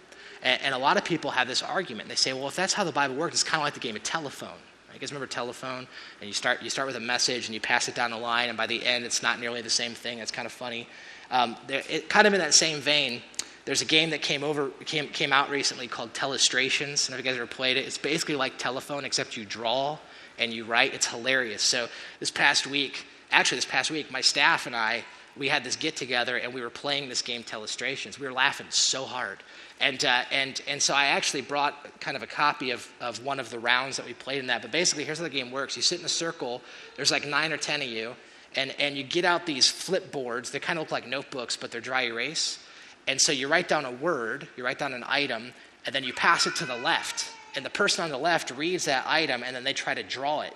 And, 0.42 0.60
and 0.62 0.74
a 0.74 0.78
lot 0.78 0.96
of 0.96 1.04
people 1.04 1.30
have 1.32 1.46
this 1.46 1.62
argument. 1.62 2.08
They 2.08 2.16
say, 2.16 2.32
well, 2.32 2.48
if 2.48 2.56
that's 2.56 2.72
how 2.72 2.84
the 2.84 2.92
Bible 2.92 3.14
works, 3.16 3.34
it's 3.34 3.44
kind 3.44 3.60
of 3.60 3.66
like 3.66 3.74
the 3.74 3.80
game 3.80 3.96
of 3.96 4.02
telephone. 4.02 4.58
You 4.92 4.98
guys 4.98 5.12
remember 5.12 5.28
telephone? 5.28 5.86
And 6.20 6.26
you 6.26 6.32
start, 6.32 6.62
you 6.62 6.70
start 6.70 6.86
with 6.88 6.96
a 6.96 7.00
message 7.00 7.46
and 7.46 7.54
you 7.54 7.60
pass 7.60 7.86
it 7.86 7.94
down 7.94 8.10
the 8.10 8.16
line, 8.16 8.48
and 8.48 8.58
by 8.58 8.66
the 8.66 8.84
end, 8.84 9.04
it's 9.04 9.22
not 9.22 9.38
nearly 9.38 9.62
the 9.62 9.70
same 9.70 9.92
thing. 9.92 10.18
It's 10.18 10.32
kind 10.32 10.46
of 10.46 10.50
funny. 10.52 10.88
Um, 11.30 11.56
it, 11.68 12.08
kind 12.08 12.26
of 12.26 12.34
in 12.34 12.40
that 12.40 12.54
same 12.54 12.80
vein, 12.80 13.22
there's 13.64 13.82
a 13.82 13.86
game 13.86 14.10
that 14.10 14.22
came 14.22 14.42
over 14.42 14.70
came, 14.86 15.08
came 15.08 15.32
out 15.32 15.50
recently 15.50 15.88
called 15.88 16.14
Telestrations. 16.14 17.10
Know 17.10 17.16
if 17.16 17.24
you 17.24 17.30
guys 17.30 17.36
ever 17.36 17.46
played 17.46 17.76
it. 17.76 17.86
It's 17.86 17.98
basically 17.98 18.36
like 18.36 18.56
telephone, 18.56 19.04
except 19.04 19.36
you 19.36 19.44
draw 19.44 19.98
and 20.38 20.52
you 20.52 20.64
write. 20.64 20.94
It's 20.94 21.06
hilarious. 21.06 21.62
So 21.62 21.88
this 22.18 22.30
past 22.30 22.66
week, 22.66 23.04
actually 23.30 23.58
this 23.58 23.66
past 23.66 23.90
week, 23.90 24.10
my 24.10 24.22
staff 24.22 24.66
and 24.66 24.74
I, 24.74 25.04
we 25.36 25.48
had 25.48 25.64
this 25.64 25.76
get 25.76 25.96
together 25.96 26.36
and 26.36 26.52
we 26.52 26.60
were 26.60 26.70
playing 26.70 27.08
this 27.08 27.22
game 27.22 27.42
Telestrations. 27.42 28.18
We 28.18 28.26
were 28.26 28.32
laughing 28.32 28.66
so 28.70 29.04
hard. 29.04 29.42
And, 29.80 30.04
uh, 30.04 30.22
and, 30.32 30.60
and 30.66 30.82
so 30.82 30.94
I 30.94 31.06
actually 31.06 31.42
brought 31.42 32.00
kind 32.00 32.16
of 32.16 32.22
a 32.22 32.26
copy 32.26 32.70
of, 32.70 32.90
of 33.00 33.24
one 33.24 33.38
of 33.38 33.50
the 33.50 33.58
rounds 33.58 33.96
that 33.98 34.06
we 34.06 34.14
played 34.14 34.38
in 34.38 34.48
that. 34.48 34.62
But 34.62 34.72
basically, 34.72 35.04
here's 35.04 35.18
how 35.18 35.24
the 35.24 35.30
game 35.30 35.52
works 35.52 35.76
you 35.76 35.82
sit 35.82 36.00
in 36.00 36.04
a 36.04 36.08
circle, 36.08 36.62
there's 36.96 37.12
like 37.12 37.26
nine 37.26 37.52
or 37.52 37.56
ten 37.56 37.80
of 37.80 37.88
you, 37.88 38.14
and, 38.56 38.74
and 38.78 38.96
you 38.96 39.04
get 39.04 39.24
out 39.24 39.46
these 39.46 39.70
flip 39.70 40.10
boards. 40.10 40.50
They 40.50 40.60
kind 40.60 40.78
of 40.78 40.84
look 40.84 40.92
like 40.92 41.06
notebooks, 41.06 41.56
but 41.56 41.70
they're 41.70 41.80
dry 41.80 42.02
erase. 42.02 42.58
And 43.06 43.20
so 43.20 43.32
you 43.32 43.48
write 43.48 43.68
down 43.68 43.84
a 43.84 43.92
word, 43.92 44.48
you 44.56 44.64
write 44.64 44.78
down 44.78 44.92
an 44.92 45.04
item, 45.06 45.52
and 45.86 45.94
then 45.94 46.04
you 46.04 46.12
pass 46.12 46.46
it 46.46 46.56
to 46.56 46.66
the 46.66 46.76
left 46.76 47.30
and 47.58 47.64
the 47.64 47.70
person 47.70 48.04
on 48.04 48.10
the 48.10 48.18
left 48.18 48.52
reads 48.52 48.84
that 48.84 49.04
item 49.06 49.42
and 49.42 49.54
then 49.54 49.64
they 49.64 49.72
try 49.72 49.92
to 49.92 50.02
draw 50.04 50.42
it. 50.42 50.54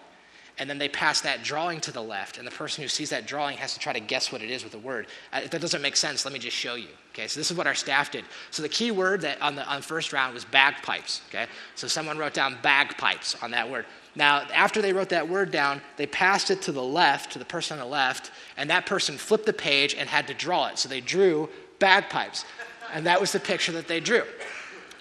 And 0.58 0.70
then 0.70 0.78
they 0.78 0.88
pass 0.88 1.22
that 1.22 1.42
drawing 1.42 1.80
to 1.80 1.90
the 1.90 2.02
left, 2.02 2.36
and 2.36 2.46
the 2.46 2.50
person 2.50 2.82
who 2.82 2.88
sees 2.88 3.08
that 3.08 3.26
drawing 3.26 3.56
has 3.56 3.72
to 3.72 3.80
try 3.80 3.94
to 3.94 4.00
guess 4.00 4.30
what 4.30 4.42
it 4.42 4.50
is 4.50 4.62
with 4.62 4.74
a 4.74 4.78
word. 4.78 5.06
Uh, 5.32 5.40
if 5.42 5.50
that 5.50 5.62
doesn't 5.62 5.80
make 5.80 5.96
sense, 5.96 6.26
let 6.26 6.34
me 6.34 6.38
just 6.38 6.56
show 6.56 6.74
you. 6.74 6.88
Okay, 7.12 7.26
so 7.26 7.40
this 7.40 7.50
is 7.50 7.56
what 7.56 7.66
our 7.66 7.74
staff 7.74 8.10
did. 8.10 8.24
So 8.50 8.62
the 8.62 8.68
key 8.68 8.90
word 8.90 9.22
that 9.22 9.40
on 9.40 9.56
the, 9.56 9.66
on 9.66 9.80
first 9.80 10.12
round 10.12 10.34
was 10.34 10.44
bagpipes. 10.44 11.22
Okay, 11.30 11.46
so 11.74 11.88
someone 11.88 12.18
wrote 12.18 12.34
down 12.34 12.58
bagpipes 12.62 13.34
on 13.42 13.50
that 13.52 13.68
word. 13.68 13.86
Now, 14.14 14.40
after 14.52 14.82
they 14.82 14.92
wrote 14.92 15.08
that 15.08 15.28
word 15.28 15.50
down, 15.50 15.80
they 15.96 16.06
passed 16.06 16.50
it 16.50 16.62
to 16.62 16.72
the 16.72 16.82
left, 16.82 17.32
to 17.32 17.38
the 17.38 17.44
person 17.44 17.78
on 17.78 17.84
the 17.84 17.90
left, 17.90 18.30
and 18.56 18.68
that 18.68 18.84
person 18.84 19.16
flipped 19.16 19.46
the 19.46 19.52
page 19.52 19.94
and 19.94 20.08
had 20.08 20.26
to 20.26 20.34
draw 20.34 20.66
it. 20.66 20.78
So 20.78 20.88
they 20.88 21.00
drew 21.00 21.48
bagpipes, 21.78 22.44
and 22.92 23.06
that 23.06 23.20
was 23.20 23.32
the 23.32 23.40
picture 23.40 23.72
that 23.72 23.88
they 23.88 24.00
drew. 24.00 24.24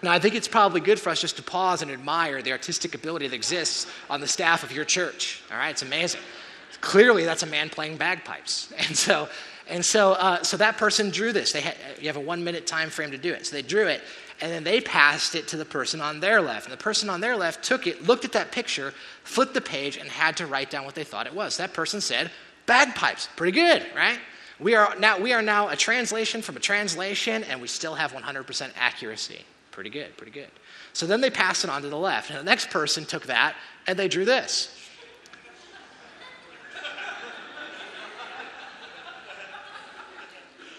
Now, 0.03 0.11
I 0.11 0.19
think 0.19 0.33
it's 0.33 0.47
probably 0.47 0.81
good 0.81 0.99
for 0.99 1.09
us 1.09 1.21
just 1.21 1.35
to 1.37 1.43
pause 1.43 1.81
and 1.81 1.91
admire 1.91 2.41
the 2.41 2.51
artistic 2.51 2.95
ability 2.95 3.27
that 3.27 3.35
exists 3.35 3.85
on 4.09 4.19
the 4.19 4.27
staff 4.27 4.63
of 4.63 4.71
your 4.71 4.85
church. 4.85 5.43
All 5.51 5.57
right, 5.57 5.69
it's 5.69 5.83
amazing. 5.83 6.21
Clearly, 6.79 7.25
that's 7.25 7.43
a 7.43 7.47
man 7.47 7.69
playing 7.69 7.97
bagpipes. 7.97 8.73
And 8.77 8.97
so, 8.97 9.29
and 9.67 9.85
so, 9.85 10.13
uh, 10.13 10.43
so 10.43 10.57
that 10.57 10.77
person 10.77 11.11
drew 11.11 11.31
this. 11.31 11.51
They 11.51 11.61
had, 11.61 11.75
you 11.99 12.07
have 12.07 12.17
a 12.17 12.21
one 12.21 12.43
minute 12.43 12.65
time 12.65 12.89
frame 12.89 13.11
to 13.11 13.17
do 13.17 13.31
it. 13.31 13.45
So 13.45 13.55
they 13.55 13.61
drew 13.61 13.87
it, 13.87 14.01
and 14.41 14.51
then 14.51 14.63
they 14.63 14.81
passed 14.81 15.35
it 15.35 15.47
to 15.49 15.57
the 15.57 15.65
person 15.65 16.01
on 16.01 16.19
their 16.19 16.41
left. 16.41 16.65
And 16.65 16.73
the 16.73 16.83
person 16.83 17.09
on 17.09 17.21
their 17.21 17.37
left 17.37 17.63
took 17.63 17.85
it, 17.85 18.03
looked 18.03 18.25
at 18.25 18.31
that 18.31 18.51
picture, 18.51 18.93
flipped 19.23 19.53
the 19.53 19.61
page, 19.61 19.97
and 19.97 20.09
had 20.09 20.35
to 20.37 20.47
write 20.47 20.71
down 20.71 20.83
what 20.83 20.95
they 20.95 21.03
thought 21.03 21.27
it 21.27 21.33
was. 21.33 21.57
That 21.57 21.73
person 21.73 22.01
said, 22.01 22.31
bagpipes. 22.65 23.29
Pretty 23.35 23.53
good, 23.53 23.85
right? 23.95 24.19
We 24.59 24.75
are 24.75 24.95
now, 24.97 25.19
we 25.19 25.33
are 25.33 25.41
now 25.41 25.69
a 25.69 25.75
translation 25.75 26.41
from 26.41 26.57
a 26.57 26.59
translation, 26.59 27.43
and 27.43 27.61
we 27.61 27.67
still 27.67 27.95
have 27.95 28.13
100% 28.13 28.71
accuracy. 28.75 29.45
Pretty 29.71 29.89
good, 29.89 30.15
pretty 30.17 30.31
good. 30.31 30.49
So 30.93 31.05
then 31.05 31.21
they 31.21 31.29
passed 31.29 31.63
it 31.63 31.69
on 31.69 31.81
to 31.81 31.89
the 31.89 31.97
left. 31.97 32.29
And 32.29 32.39
the 32.39 32.43
next 32.43 32.69
person 32.69 33.05
took 33.05 33.25
that 33.27 33.55
and 33.87 33.97
they 33.97 34.07
drew 34.07 34.25
this. 34.25 34.77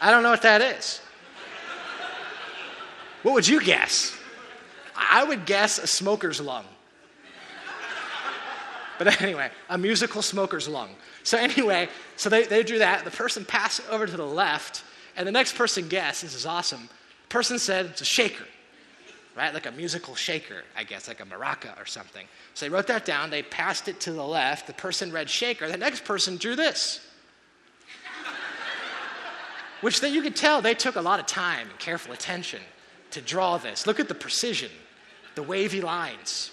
I 0.00 0.10
don't 0.10 0.22
know 0.22 0.30
what 0.30 0.42
that 0.42 0.60
is. 0.60 1.00
What 3.22 3.34
would 3.34 3.46
you 3.46 3.60
guess? 3.62 4.16
I 4.96 5.24
would 5.24 5.46
guess 5.46 5.78
a 5.78 5.86
smoker's 5.86 6.40
lung. 6.40 6.64
But 8.98 9.20
anyway, 9.22 9.50
a 9.68 9.78
musical 9.78 10.22
smoker's 10.22 10.68
lung. 10.68 10.90
So 11.22 11.38
anyway, 11.38 11.88
so 12.16 12.28
they, 12.28 12.44
they 12.44 12.62
drew 12.62 12.78
that. 12.78 13.04
The 13.04 13.10
person 13.10 13.44
passed 13.44 13.80
it 13.80 13.86
over 13.90 14.06
to 14.06 14.16
the 14.16 14.26
left, 14.26 14.84
and 15.16 15.26
the 15.26 15.32
next 15.32 15.56
person 15.56 15.88
guessed, 15.88 16.22
this 16.22 16.34
is 16.34 16.46
awesome. 16.46 16.88
The 17.22 17.28
person 17.28 17.58
said 17.58 17.86
it's 17.86 18.00
a 18.00 18.04
shaker 18.04 18.44
right? 19.36 19.54
Like 19.54 19.66
a 19.66 19.70
musical 19.70 20.14
shaker, 20.14 20.62
I 20.76 20.84
guess, 20.84 21.08
like 21.08 21.20
a 21.20 21.24
maraca 21.24 21.80
or 21.80 21.86
something. 21.86 22.26
So 22.54 22.66
they 22.66 22.70
wrote 22.70 22.86
that 22.88 23.04
down, 23.04 23.30
they 23.30 23.42
passed 23.42 23.88
it 23.88 24.00
to 24.00 24.12
the 24.12 24.24
left, 24.24 24.66
the 24.66 24.74
person 24.74 25.10
read 25.12 25.28
shaker, 25.30 25.68
the 25.68 25.76
next 25.76 26.04
person 26.04 26.36
drew 26.36 26.56
this. 26.56 27.00
Which 29.80 30.00
then 30.00 30.12
you 30.12 30.22
could 30.22 30.36
tell 30.36 30.60
they 30.60 30.74
took 30.74 30.96
a 30.96 31.00
lot 31.00 31.18
of 31.18 31.26
time 31.26 31.68
and 31.68 31.78
careful 31.78 32.12
attention 32.12 32.60
to 33.12 33.20
draw 33.20 33.58
this. 33.58 33.86
Look 33.86 34.00
at 34.00 34.08
the 34.08 34.14
precision, 34.14 34.70
the 35.34 35.42
wavy 35.42 35.80
lines. 35.80 36.50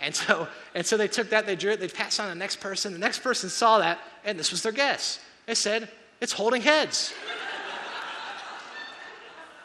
And 0.00 0.14
so, 0.14 0.46
and 0.74 0.84
so 0.84 0.96
they 0.96 1.08
took 1.08 1.30
that, 1.30 1.46
they 1.46 1.56
drew 1.56 1.72
it, 1.72 1.80
they 1.80 1.88
passed 1.88 2.20
on 2.20 2.26
to 2.26 2.34
the 2.34 2.38
next 2.38 2.60
person. 2.60 2.92
The 2.92 2.98
next 2.98 3.20
person 3.20 3.48
saw 3.48 3.78
that, 3.78 3.98
and 4.24 4.38
this 4.38 4.50
was 4.50 4.62
their 4.62 4.72
guess. 4.72 5.20
They 5.46 5.54
said, 5.54 5.88
it's 6.20 6.32
holding 6.32 6.62
heads. 6.62 7.14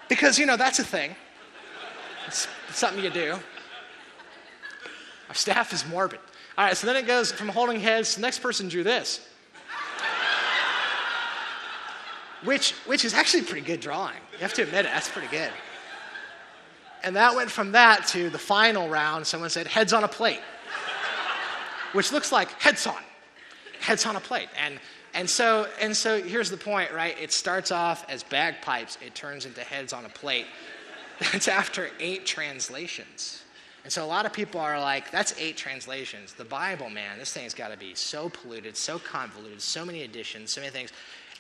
because, 0.10 0.38
you 0.40 0.46
know, 0.46 0.58
that's 0.58 0.80
a 0.80 0.84
thing. 0.84 1.16
It's, 2.28 2.48
it's 2.70 2.78
something 2.78 3.04
you 3.04 3.10
do. 3.10 3.36
Our 5.28 5.36
staff 5.36 5.74
is 5.74 5.86
morbid. 5.88 6.20
All 6.58 6.66
right, 6.66 6.76
so 6.76 6.88
then 6.88 6.98
it 6.98 7.08
goes 7.08 7.32
from 7.32 7.50
holding 7.50 7.80
heads. 7.80 8.16
The 8.16 8.22
next 8.22 8.40
person 8.40 8.68
drew 8.68 8.84
this, 8.84 9.26
which, 12.44 12.74
which 12.86 13.06
is 13.06 13.14
actually 13.14 13.44
pretty 13.44 13.66
good 13.66 13.80
drawing. 13.80 14.18
You 14.34 14.40
have 14.40 14.54
to 14.56 14.64
admit 14.64 14.86
it, 14.86 14.92
that's 14.94 15.10
pretty 15.10 15.30
good. 15.30 15.52
And 17.04 17.16
that 17.16 17.36
went 17.36 17.50
from 17.50 17.72
that 17.72 18.08
to 18.10 18.30
the 18.30 18.38
final 18.38 18.90
round. 18.90 19.26
Someone 19.26 19.50
said, 19.50 19.68
heads 19.68 19.94
on 19.94 20.04
a 20.04 20.08
plate, 20.08 20.42
which 21.94 22.12
looks 22.12 22.32
like 22.32 22.50
heads 22.62 22.86
on, 22.86 23.02
heads 23.80 24.06
on 24.06 24.16
a 24.16 24.20
plate. 24.20 24.50
And, 24.58 24.80
and, 25.14 25.30
so, 25.30 25.68
and 25.80 25.96
so 25.96 26.22
here's 26.22 26.50
the 26.50 26.58
point, 26.58 26.92
right? 26.92 27.16
It 27.20 27.32
starts 27.32 27.72
off 27.72 28.06
as 28.10 28.24
bagpipes, 28.24 28.98
it 29.06 29.16
turns 29.16 29.46
into 29.46 29.62
heads 29.62 29.94
on 29.94 30.06
a 30.06 30.10
plate. 30.10 30.46
That's 31.32 31.48
after 31.48 31.90
eight 32.00 32.26
translations. 32.26 33.44
And 33.84 33.92
so 33.92 34.04
a 34.04 34.08
lot 34.08 34.26
of 34.26 34.34
people 34.34 34.62
are 34.62 34.80
like, 34.80 35.10
that's 35.10 35.34
eight 35.40 35.58
translations. 35.58 36.34
The 36.34 36.46
Bible, 36.46 36.90
man, 36.90 37.18
this 37.18 37.34
thing's 37.34 37.56
got 37.56 37.72
to 37.72 37.78
be 37.78 37.96
so 37.96 38.30
polluted, 38.30 38.78
so 38.78 39.00
convoluted, 39.00 39.60
so 39.60 39.84
many 39.84 40.04
additions, 40.04 40.54
so 40.54 40.62
many 40.62 40.72
things. 40.72 40.92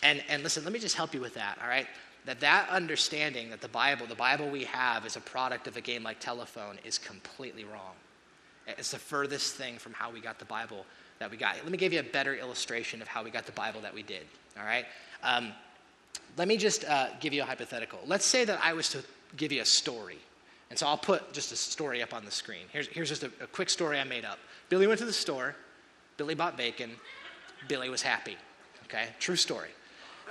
And, 0.01 0.23
and 0.27 0.41
listen, 0.41 0.63
let 0.63 0.73
me 0.73 0.79
just 0.79 0.95
help 0.95 1.13
you 1.13 1.21
with 1.21 1.35
that, 1.35 1.59
all 1.61 1.69
right? 1.69 1.87
That 2.25 2.39
that 2.41 2.69
understanding 2.69 3.49
that 3.49 3.61
the 3.61 3.67
Bible, 3.67 4.05
the 4.05 4.15
Bible 4.15 4.49
we 4.49 4.65
have 4.65 5.05
is 5.05 5.15
a 5.15 5.21
product 5.21 5.67
of 5.67 5.75
a 5.75 5.81
game 5.81 6.03
like 6.03 6.19
telephone 6.19 6.77
is 6.85 6.97
completely 6.97 7.63
wrong. 7.63 7.95
It's 8.67 8.91
the 8.91 8.99
furthest 8.99 9.55
thing 9.55 9.77
from 9.77 9.93
how 9.93 10.11
we 10.11 10.21
got 10.21 10.37
the 10.37 10.45
Bible 10.45 10.85
that 11.19 11.31
we 11.31 11.37
got. 11.37 11.55
Let 11.55 11.71
me 11.71 11.77
give 11.77 11.93
you 11.93 11.99
a 11.99 12.03
better 12.03 12.35
illustration 12.35 13.01
of 13.01 13.07
how 13.07 13.23
we 13.23 13.31
got 13.31 13.45
the 13.45 13.51
Bible 13.53 13.81
that 13.81 13.93
we 13.93 14.03
did, 14.03 14.25
all 14.57 14.65
right? 14.65 14.85
Um, 15.23 15.51
let 16.37 16.47
me 16.47 16.57
just 16.57 16.85
uh, 16.85 17.07
give 17.19 17.33
you 17.33 17.41
a 17.41 17.45
hypothetical. 17.45 17.99
Let's 18.05 18.25
say 18.25 18.45
that 18.45 18.59
I 18.63 18.73
was 18.73 18.89
to 18.89 19.03
give 19.35 19.51
you 19.51 19.61
a 19.61 19.65
story. 19.65 20.17
And 20.69 20.79
so 20.79 20.87
I'll 20.87 20.97
put 20.97 21.33
just 21.33 21.51
a 21.51 21.55
story 21.55 22.01
up 22.01 22.13
on 22.13 22.23
the 22.23 22.31
screen. 22.31 22.63
Here's, 22.71 22.87
here's 22.87 23.09
just 23.09 23.23
a, 23.23 23.31
a 23.41 23.47
quick 23.47 23.69
story 23.69 23.99
I 23.99 24.03
made 24.03 24.25
up. 24.25 24.39
Billy 24.69 24.87
went 24.87 24.99
to 24.99 25.05
the 25.05 25.13
store, 25.13 25.55
Billy 26.17 26.35
bought 26.35 26.55
bacon, 26.55 26.91
Billy 27.67 27.89
was 27.89 28.01
happy. 28.01 28.37
Okay, 28.85 29.07
true 29.19 29.35
story. 29.35 29.69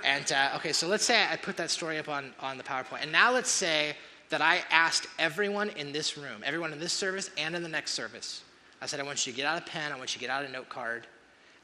And 0.03 0.31
uh, 0.31 0.53
okay, 0.55 0.73
so 0.73 0.87
let's 0.87 1.05
say 1.05 1.25
I 1.29 1.35
put 1.35 1.57
that 1.57 1.69
story 1.69 1.97
up 1.97 2.09
on, 2.09 2.33
on 2.39 2.57
the 2.57 2.63
PowerPoint. 2.63 3.01
And 3.01 3.11
now 3.11 3.31
let's 3.31 3.49
say 3.49 3.95
that 4.29 4.41
I 4.41 4.63
asked 4.69 5.07
everyone 5.19 5.69
in 5.69 5.91
this 5.91 6.17
room, 6.17 6.41
everyone 6.43 6.71
in 6.73 6.79
this 6.79 6.93
service 6.93 7.29
and 7.37 7.55
in 7.55 7.63
the 7.63 7.69
next 7.69 7.91
service, 7.91 8.43
I 8.81 8.85
said, 8.85 8.99
I 8.99 9.03
want 9.03 9.25
you 9.25 9.33
to 9.33 9.37
get 9.37 9.45
out 9.45 9.61
a 9.61 9.65
pen, 9.65 9.91
I 9.91 9.97
want 9.97 10.15
you 10.15 10.19
to 10.19 10.25
get 10.25 10.29
out 10.29 10.45
a 10.45 10.49
note 10.49 10.69
card, 10.69 11.05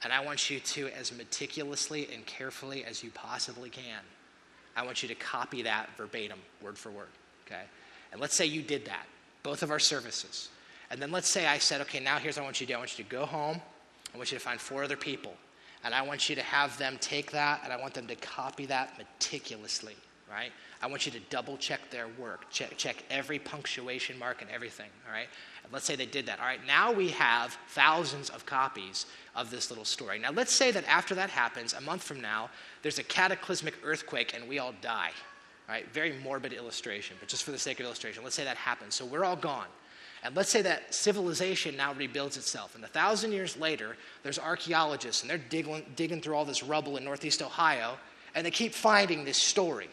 and 0.04 0.14
I 0.14 0.24
want 0.24 0.50
you 0.50 0.60
to, 0.60 0.90
as 0.90 1.12
meticulously 1.12 2.10
and 2.14 2.26
carefully 2.26 2.86
as 2.86 3.04
you 3.04 3.10
possibly 3.12 3.70
can, 3.70 4.02
I 4.76 4.86
want 4.86 5.02
you 5.02 5.10
to 5.10 5.16
copy 5.16 5.64
that 5.64 5.90
verbatim, 5.98 6.38
word 6.62 6.78
for 6.78 6.92
word 6.92 7.08
okay? 7.48 7.64
And 8.12 8.22
let's 8.22 8.36
say 8.36 8.46
you 8.46 8.62
did 8.62 8.86
that, 8.86 9.06
both 9.44 9.64
of 9.64 9.72
our 9.72 9.80
services. 9.80 10.50
And 10.90 11.02
then 11.02 11.12
let's 11.12 11.30
say 11.30 11.48
I 11.48 11.58
said, 11.58 11.82
okay, 11.82 12.00
now 12.00 12.18
here's 12.18 12.38
what 12.38 12.44
I 12.44 12.46
want 12.46 12.62
you 12.62 12.68
to 12.68 12.74
do. 12.74 12.76
I 12.76 12.80
want 12.80 12.98
you 12.98 13.04
to 13.04 13.10
go 13.10 13.26
home. 13.26 13.62
I 14.14 14.18
want 14.18 14.32
you 14.32 14.38
to 14.38 14.44
find 14.44 14.60
four 14.60 14.84
other 14.84 14.96
people. 14.96 15.34
And 15.84 15.94
I 15.94 16.02
want 16.02 16.30
you 16.30 16.36
to 16.36 16.42
have 16.42 16.78
them 16.78 16.98
take 17.00 17.32
that 17.32 17.62
and 17.64 17.72
I 17.72 17.78
want 17.78 17.94
them 17.94 18.08
to 18.08 18.16
copy 18.16 18.66
that 18.66 18.98
meticulously, 18.98 19.96
right? 20.30 20.52
I 20.82 20.88
want 20.88 21.06
you 21.06 21.12
to 21.14 21.20
double 21.30 21.58
check 21.58 21.80
their 21.90 22.08
work, 22.20 22.50
check, 22.50 22.78
check 22.78 23.04
every 23.10 23.40
punctuation 23.40 24.18
mark 24.20 24.42
and 24.42 24.52
everything, 24.52 24.90
all 25.08 25.14
right? 25.14 25.28
And 25.64 25.72
let's 25.72 25.86
say 25.86 25.96
they 25.96 26.06
did 26.06 26.26
that. 26.26 26.40
All 26.40 26.46
right, 26.46 26.66
now 26.66 26.92
we 26.92 27.10
have 27.10 27.58
thousands 27.70 28.30
of 28.30 28.46
copies 28.46 29.06
of 29.36 29.50
this 29.50 29.70
little 29.70 29.86
story. 29.86 30.20
Now 30.20 30.32
let's 30.32 30.54
say 30.54 30.72
that 30.72 30.84
after 30.88 31.16
that 31.16 31.30
happens, 31.30 31.74
a 31.74 31.82
month 31.82 32.04
from 32.04 32.22
now, 32.22 32.50
there's 32.82 33.00
a 33.00 33.04
cataclysmic 33.04 33.76
earthquake 33.84 34.34
and 34.36 34.48
we 34.48 34.60
all 34.60 34.74
die 34.82 35.12
right? 35.68 35.92
Very 35.94 36.14
morbid 36.24 36.54
illustration, 36.54 37.18
but 37.20 37.28
just 37.28 37.44
for 37.44 37.52
the 37.52 37.60
sake 37.60 37.80
of 37.80 37.86
illustration, 37.86 38.24
let's 38.24 38.36
say 38.36 38.44
that 38.44 38.58
happens. 38.58 38.96
So 38.96 39.06
we're 39.06 39.26
all 39.26 39.36
gone. 39.36 39.68
And 40.24 40.36
let's 40.36 40.50
say 40.50 40.62
that 40.64 40.94
civilization 40.94 41.78
now 41.78 41.94
rebuilds 41.94 42.38
itself. 42.38 42.76
And 42.76 42.84
a 42.84 42.88
thousand 42.88 43.32
years 43.32 43.58
later, 43.58 43.96
there's 44.24 44.40
archaeologists, 44.40 45.22
and 45.22 45.30
they're 45.30 45.38
digging, 45.38 45.86
digging 45.96 46.22
through 46.22 46.36
all 46.36 46.46
this 46.46 46.64
rubble 46.64 46.98
in 46.98 47.04
northeast 47.04 47.42
Ohio, 47.42 47.98
and 48.36 48.46
they 48.46 48.52
keep 48.52 48.74
finding 48.74 49.26
this 49.26 49.38
story. 49.38 49.90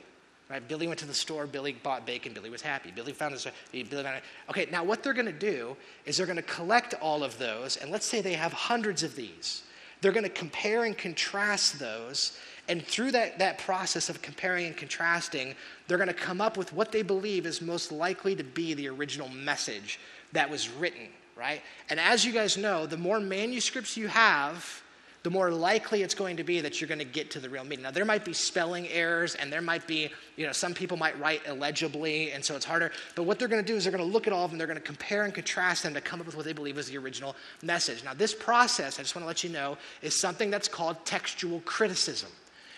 Right? 0.50 0.66
Billy 0.66 0.86
went 0.86 0.98
to 1.00 1.06
the 1.06 1.14
store, 1.14 1.46
Billy 1.46 1.72
bought 1.72 2.04
bacon, 2.04 2.34
Billy 2.34 2.50
was 2.50 2.60
happy. 2.60 2.90
Billy 2.90 3.12
found 3.12 3.32
his, 3.32 3.46
Billy 3.72 3.84
found 4.02 4.20
Okay, 4.50 4.66
now 4.70 4.84
what 4.84 5.02
they're 5.02 5.14
going 5.14 5.24
to 5.26 5.32
do 5.32 5.76
is 6.04 6.16
they're 6.16 6.26
going 6.26 6.36
to 6.36 6.42
collect 6.42 6.94
all 7.00 7.24
of 7.24 7.38
those, 7.38 7.76
and 7.78 7.90
let's 7.90 8.06
say 8.06 8.20
they 8.20 8.34
have 8.34 8.52
hundreds 8.52 9.02
of 9.02 9.16
these. 9.16 9.62
They're 10.00 10.12
going 10.12 10.24
to 10.24 10.30
compare 10.30 10.84
and 10.84 10.96
contrast 10.96 11.78
those, 11.78 12.38
and 12.68 12.84
through 12.84 13.12
that, 13.12 13.38
that 13.38 13.58
process 13.58 14.08
of 14.08 14.20
comparing 14.20 14.66
and 14.66 14.76
contrasting, 14.76 15.54
they're 15.86 15.98
going 15.98 16.08
to 16.08 16.14
come 16.14 16.40
up 16.40 16.56
with 16.56 16.72
what 16.72 16.92
they 16.92 17.02
believe 17.02 17.46
is 17.46 17.62
most 17.62 17.90
likely 17.90 18.36
to 18.36 18.44
be 18.44 18.74
the 18.74 18.88
original 18.88 19.28
message 19.28 19.98
that 20.34 20.50
was 20.50 20.68
written, 20.68 21.08
right? 21.36 21.62
And 21.88 21.98
as 21.98 22.24
you 22.24 22.32
guys 22.32 22.56
know, 22.56 22.86
the 22.86 22.96
more 22.96 23.18
manuscripts 23.18 23.96
you 23.96 24.08
have, 24.08 24.82
the 25.24 25.30
more 25.30 25.50
likely 25.50 26.02
it's 26.02 26.14
going 26.14 26.36
to 26.36 26.44
be 26.44 26.60
that 26.60 26.80
you're 26.80 26.88
going 26.88 26.98
to 26.98 27.04
get 27.04 27.30
to 27.30 27.40
the 27.40 27.48
real 27.48 27.64
meaning. 27.64 27.82
Now, 27.84 27.90
there 27.90 28.04
might 28.04 28.26
be 28.26 28.34
spelling 28.34 28.86
errors, 28.88 29.34
and 29.36 29.50
there 29.50 29.62
might 29.62 29.86
be, 29.86 30.10
you 30.36 30.44
know, 30.44 30.52
some 30.52 30.74
people 30.74 30.98
might 30.98 31.18
write 31.18 31.40
illegibly, 31.46 32.32
and 32.32 32.44
so 32.44 32.54
it's 32.54 32.64
harder. 32.66 32.92
But 33.16 33.22
what 33.22 33.38
they're 33.38 33.48
going 33.48 33.64
to 33.64 33.66
do 33.66 33.74
is 33.74 33.84
they're 33.84 33.90
going 33.90 34.06
to 34.06 34.12
look 34.12 34.26
at 34.26 34.34
all 34.34 34.44
of 34.44 34.50
them, 34.50 34.58
they're 34.58 34.66
going 34.66 34.78
to 34.78 34.84
compare 34.84 35.24
and 35.24 35.32
contrast 35.32 35.82
them 35.82 35.94
to 35.94 36.02
come 36.02 36.20
up 36.20 36.26
with 36.26 36.36
what 36.36 36.44
they 36.44 36.52
believe 36.52 36.76
is 36.76 36.88
the 36.90 36.98
original 36.98 37.34
message. 37.62 38.04
Now, 38.04 38.12
this 38.12 38.34
process, 38.34 38.98
I 38.98 39.02
just 39.02 39.16
want 39.16 39.22
to 39.22 39.26
let 39.26 39.42
you 39.42 39.48
know, 39.48 39.78
is 40.02 40.14
something 40.14 40.50
that's 40.50 40.68
called 40.68 41.02
textual 41.06 41.60
criticism. 41.60 42.28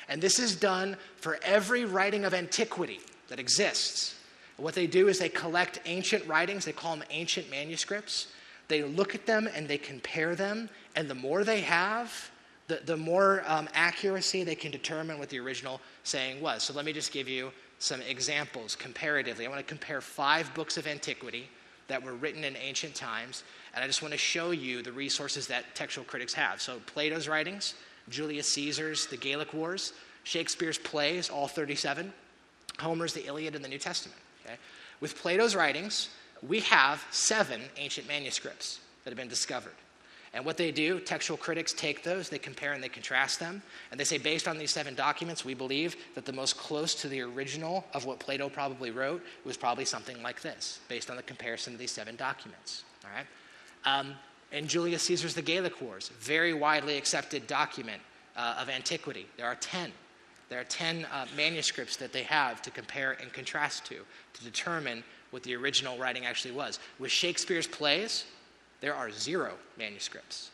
And 0.08 0.22
this 0.22 0.38
is 0.38 0.54
done 0.54 0.96
for 1.16 1.40
every 1.42 1.84
writing 1.84 2.24
of 2.24 2.32
antiquity 2.32 3.00
that 3.26 3.40
exists. 3.40 4.15
What 4.56 4.74
they 4.74 4.86
do 4.86 5.08
is 5.08 5.18
they 5.18 5.28
collect 5.28 5.80
ancient 5.84 6.26
writings, 6.26 6.64
they 6.64 6.72
call 6.72 6.96
them 6.96 7.04
ancient 7.10 7.50
manuscripts. 7.50 8.28
They 8.68 8.82
look 8.82 9.14
at 9.14 9.26
them 9.26 9.48
and 9.54 9.68
they 9.68 9.78
compare 9.78 10.34
them, 10.34 10.68
and 10.96 11.08
the 11.08 11.14
more 11.14 11.44
they 11.44 11.60
have, 11.60 12.30
the, 12.68 12.80
the 12.84 12.96
more 12.96 13.44
um, 13.46 13.68
accuracy 13.74 14.42
they 14.42 14.56
can 14.56 14.72
determine 14.72 15.18
what 15.18 15.28
the 15.28 15.38
original 15.38 15.80
saying 16.02 16.40
was. 16.40 16.64
So 16.64 16.74
let 16.74 16.84
me 16.84 16.92
just 16.92 17.12
give 17.12 17.28
you 17.28 17.52
some 17.78 18.00
examples 18.02 18.74
comparatively. 18.74 19.46
I 19.46 19.48
want 19.48 19.60
to 19.60 19.66
compare 19.66 20.00
five 20.00 20.52
books 20.54 20.76
of 20.76 20.86
antiquity 20.86 21.48
that 21.88 22.02
were 22.02 22.14
written 22.14 22.42
in 22.42 22.56
ancient 22.56 22.96
times, 22.96 23.44
and 23.74 23.84
I 23.84 23.86
just 23.86 24.02
want 24.02 24.12
to 24.12 24.18
show 24.18 24.50
you 24.50 24.82
the 24.82 24.90
resources 24.90 25.46
that 25.46 25.76
textual 25.76 26.04
critics 26.04 26.34
have. 26.34 26.60
So 26.60 26.80
Plato's 26.86 27.28
writings, 27.28 27.74
Julius 28.08 28.48
Caesar's 28.48 29.06
The 29.06 29.16
Gallic 29.16 29.54
Wars, 29.54 29.92
Shakespeare's 30.24 30.78
plays, 30.78 31.30
all 31.30 31.46
37, 31.46 32.12
Homer's 32.80 33.12
The 33.12 33.24
Iliad 33.26 33.54
and 33.54 33.64
the 33.64 33.68
New 33.68 33.78
Testament. 33.78 34.18
Okay? 34.46 34.56
With 35.00 35.16
Plato's 35.16 35.54
writings, 35.54 36.08
we 36.46 36.60
have 36.60 37.04
seven 37.10 37.60
ancient 37.76 38.08
manuscripts 38.08 38.80
that 39.04 39.10
have 39.10 39.18
been 39.18 39.28
discovered. 39.28 39.74
And 40.34 40.44
what 40.44 40.58
they 40.58 40.70
do, 40.70 41.00
textual 41.00 41.38
critics 41.38 41.72
take 41.72 42.02
those, 42.02 42.28
they 42.28 42.38
compare 42.38 42.74
and 42.74 42.84
they 42.84 42.90
contrast 42.90 43.40
them, 43.40 43.62
and 43.90 43.98
they 43.98 44.04
say, 44.04 44.18
based 44.18 44.46
on 44.46 44.58
these 44.58 44.70
seven 44.70 44.94
documents, 44.94 45.44
we 45.44 45.54
believe 45.54 45.96
that 46.14 46.26
the 46.26 46.32
most 46.32 46.58
close 46.58 46.94
to 46.96 47.08
the 47.08 47.22
original 47.22 47.86
of 47.94 48.04
what 48.04 48.18
Plato 48.18 48.50
probably 48.50 48.90
wrote 48.90 49.22
was 49.44 49.56
probably 49.56 49.86
something 49.86 50.22
like 50.22 50.42
this, 50.42 50.80
based 50.88 51.08
on 51.08 51.16
the 51.16 51.22
comparison 51.22 51.72
of 51.72 51.78
these 51.78 51.90
seven 51.90 52.16
documents. 52.16 52.84
All 53.04 53.10
right? 53.16 53.26
Um, 53.86 54.14
and 54.52 54.68
Julius 54.68 55.04
Caesar's 55.04 55.34
The 55.34 55.42
Gallic 55.42 55.80
Wars, 55.80 56.10
very 56.20 56.52
widely 56.52 56.98
accepted 56.98 57.46
document 57.46 58.02
uh, 58.36 58.56
of 58.60 58.68
antiquity. 58.68 59.26
There 59.38 59.46
are 59.46 59.56
10. 59.56 59.90
There 60.48 60.60
are 60.60 60.64
10 60.64 61.06
uh, 61.12 61.26
manuscripts 61.36 61.96
that 61.96 62.12
they 62.12 62.22
have 62.22 62.62
to 62.62 62.70
compare 62.70 63.12
and 63.20 63.32
contrast 63.32 63.84
to, 63.86 63.96
to 64.34 64.44
determine 64.44 65.02
what 65.30 65.42
the 65.42 65.56
original 65.56 65.98
writing 65.98 66.24
actually 66.24 66.54
was. 66.54 66.78
With 66.98 67.10
Shakespeare's 67.10 67.66
plays, 67.66 68.24
there 68.80 68.94
are 68.94 69.10
zero 69.10 69.54
manuscripts. 69.76 70.50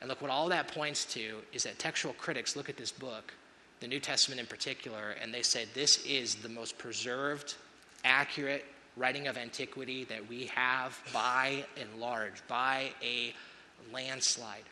And 0.00 0.08
look, 0.08 0.20
what 0.20 0.30
all 0.30 0.48
that 0.48 0.68
points 0.68 1.04
to 1.14 1.38
is 1.52 1.62
that 1.64 1.78
textual 1.78 2.14
critics 2.14 2.56
look 2.56 2.68
at 2.68 2.76
this 2.76 2.92
book, 2.92 3.32
the 3.80 3.88
New 3.88 4.00
Testament 4.00 4.40
in 4.40 4.46
particular, 4.46 5.14
and 5.22 5.32
they 5.32 5.42
say 5.42 5.66
this 5.74 6.04
is 6.04 6.36
the 6.36 6.48
most 6.48 6.78
preserved, 6.78 7.54
accurate 8.04 8.64
writing 8.96 9.26
of 9.26 9.36
antiquity 9.36 10.04
that 10.04 10.28
we 10.28 10.46
have 10.46 10.98
by 11.12 11.64
and 11.80 12.00
large, 12.00 12.46
by 12.48 12.90
a 13.02 13.32
landslide. 13.92 14.64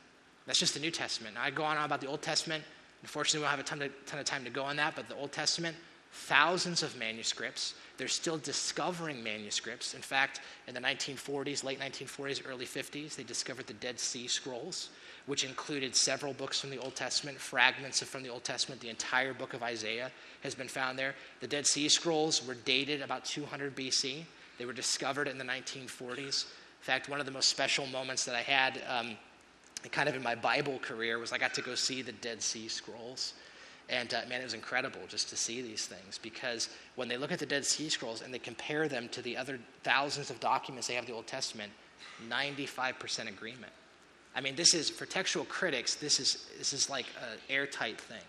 That's 0.47 0.59
just 0.59 0.75
the 0.75 0.81
New 0.81 0.91
Testament. 0.91 1.37
Now, 1.37 1.43
I 1.43 1.51
go 1.51 1.63
on 1.63 1.77
about 1.77 2.01
the 2.01 2.07
Old 2.07 2.23
Testament. 2.23 2.65
Unfortunately, 3.03 3.41
we 3.41 3.45
don't 3.45 3.51
have 3.51 3.61
a 3.61 3.63
ton 3.63 3.83
of, 3.83 3.93
ton 4.07 4.19
of 4.19 4.27
time 4.27 4.45
to 4.45 4.51
go 4.51 4.65
on 4.65 4.77
that, 4.77 4.95
but 4.95 5.09
the 5.09 5.15
Old 5.15 5.33
Testament, 5.33 5.77
thousands 6.13 6.83
of 6.83 6.97
manuscripts. 6.99 7.75
They're 7.97 8.09
still 8.09 8.39
discovering 8.39 9.23
manuscripts. 9.23 9.95
In 9.95 10.03
fact, 10.03 10.41
in 10.67 10.75
the 10.75 10.81
1940s, 10.81 11.63
late 11.65 11.79
1940s, 11.79 12.43
early 12.49 12.67
50s, 12.67 13.15
they 13.15 13.23
discovered 13.23 13.67
the 13.67 13.75
Dead 13.75 14.01
Sea 14.01 14.27
Scrolls, 14.27 14.91
which 15.27 15.45
included 15.45 15.95
several 15.95 16.33
books 16.33 16.61
from 16.61 16.71
the 16.71 16.79
Old 16.79 16.97
Testament, 16.97 17.39
fragments 17.39 18.03
from 18.03 18.23
the 18.23 18.29
Old 18.29 18.45
Testament. 18.45 18.81
The 18.81 18.89
entire 18.89 19.35
book 19.35 19.55
of 19.55 19.63
Isaiah 19.63 20.11
has 20.43 20.55
been 20.55 20.69
found 20.69 20.99
there. 20.99 21.15
The 21.41 21.47
Dead 21.47 21.67
Sea 21.67 21.89
Scrolls 21.89 22.47
were 22.47 22.55
dated 22.55 23.03
about 23.03 23.25
200 23.25 23.77
BC. 23.77 24.25
They 24.59 24.65
were 24.65 24.73
discovered 24.73 25.29
in 25.29 25.39
the 25.39 25.45
1940s. 25.45 26.45
In 26.47 26.85
fact, 26.85 27.09
one 27.09 27.21
of 27.21 27.27
the 27.27 27.33
most 27.33 27.49
special 27.49 27.87
moments 27.87 28.25
that 28.25 28.35
I 28.35 28.43
had 28.43 28.83
um, 28.89 29.17
kind 29.91 30.09
of 30.09 30.17
in 30.17 30.23
my 30.23 30.35
Bible 30.35 30.79
career 30.79 31.19
was 31.19 31.33
I 31.33 31.39
got 31.39 31.55
to 31.55 31.63
go 31.63 31.75
see 31.75 32.03
the 32.03 32.13
Dead 32.13 32.43
Sea 32.43 32.69
Scrolls. 32.69 33.35
And 33.91 34.15
uh, 34.15 34.21
man, 34.29 34.41
it 34.41 34.45
was 34.45 34.55
incredible 34.55 35.01
just 35.09 35.29
to 35.31 35.37
see 35.37 35.63
these 35.63 35.87
things 35.87 36.19
because 36.19 36.69
when 36.95 37.09
they 37.09 37.17
look 37.17 37.33
at 37.33 37.41
the 37.41 37.47
Dead 37.47 37.67
Sea 37.67 37.89
Scrolls 37.89 38.23
and 38.23 38.33
they 38.33 38.39
compare 38.39 38.89
them 38.89 39.09
to 39.11 39.21
the 39.21 39.37
other 39.37 39.59
thousands 39.83 40.31
of 40.31 40.39
documents 40.39 40.87
they 40.87 40.95
have 40.95 41.05
in 41.05 41.11
the 41.11 41.17
Old 41.17 41.27
Testament, 41.27 41.73
95% 42.29 43.29
agreement. 43.29 43.73
I 44.35 44.41
mean, 44.41 44.55
this 44.55 44.75
is, 44.75 44.89
for 44.89 45.07
textual 45.07 45.45
critics, 45.45 45.97
this 45.97 46.21
is, 46.21 46.47
this 46.57 46.73
is 46.73 46.89
like 46.89 47.07
an 47.21 47.39
airtight 47.49 48.01
thing. 48.01 48.23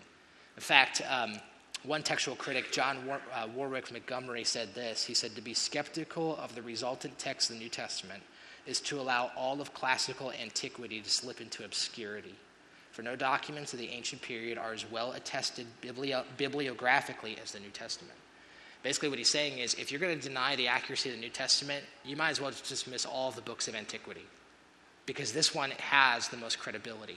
In 0.56 0.62
fact, 0.62 1.00
um, 1.08 1.38
one 1.84 2.02
textual 2.02 2.36
critic, 2.36 2.72
John 2.72 3.06
War- 3.06 3.20
uh, 3.32 3.46
Warwick 3.54 3.92
Montgomery, 3.92 4.44
said 4.44 4.74
this. 4.74 5.04
He 5.04 5.14
said, 5.14 5.36
To 5.36 5.42
be 5.42 5.54
skeptical 5.54 6.36
of 6.36 6.54
the 6.56 6.62
resultant 6.62 7.18
text 7.18 7.50
of 7.50 7.56
the 7.56 7.62
New 7.62 7.68
Testament 7.68 8.22
is 8.66 8.80
to 8.80 9.00
allow 9.00 9.30
all 9.36 9.60
of 9.60 9.74
classical 9.74 10.32
antiquity 10.32 11.00
to 11.00 11.10
slip 11.10 11.40
into 11.40 11.64
obscurity. 11.64 12.34
For 12.92 13.02
no 13.02 13.16
documents 13.16 13.72
of 13.72 13.78
the 13.78 13.88
ancient 13.88 14.22
period 14.22 14.58
are 14.58 14.72
as 14.72 14.88
well 14.90 15.12
attested 15.12 15.66
biblio- 15.80 16.24
bibliographically 16.36 17.38
as 17.42 17.52
the 17.52 17.60
New 17.60 17.70
Testament. 17.70 18.18
Basically, 18.82 19.08
what 19.08 19.18
he's 19.18 19.30
saying 19.30 19.58
is 19.58 19.74
if 19.74 19.90
you're 19.90 20.00
going 20.00 20.18
to 20.18 20.28
deny 20.28 20.56
the 20.56 20.68
accuracy 20.68 21.08
of 21.08 21.14
the 21.14 21.20
New 21.20 21.30
Testament, 21.30 21.84
you 22.04 22.16
might 22.16 22.30
as 22.30 22.40
well 22.40 22.50
dismiss 22.50 23.06
all 23.06 23.28
of 23.28 23.36
the 23.36 23.42
books 23.42 23.66
of 23.66 23.74
antiquity 23.74 24.26
because 25.06 25.32
this 25.32 25.54
one 25.54 25.70
has 25.78 26.28
the 26.28 26.36
most 26.36 26.58
credibility 26.58 27.16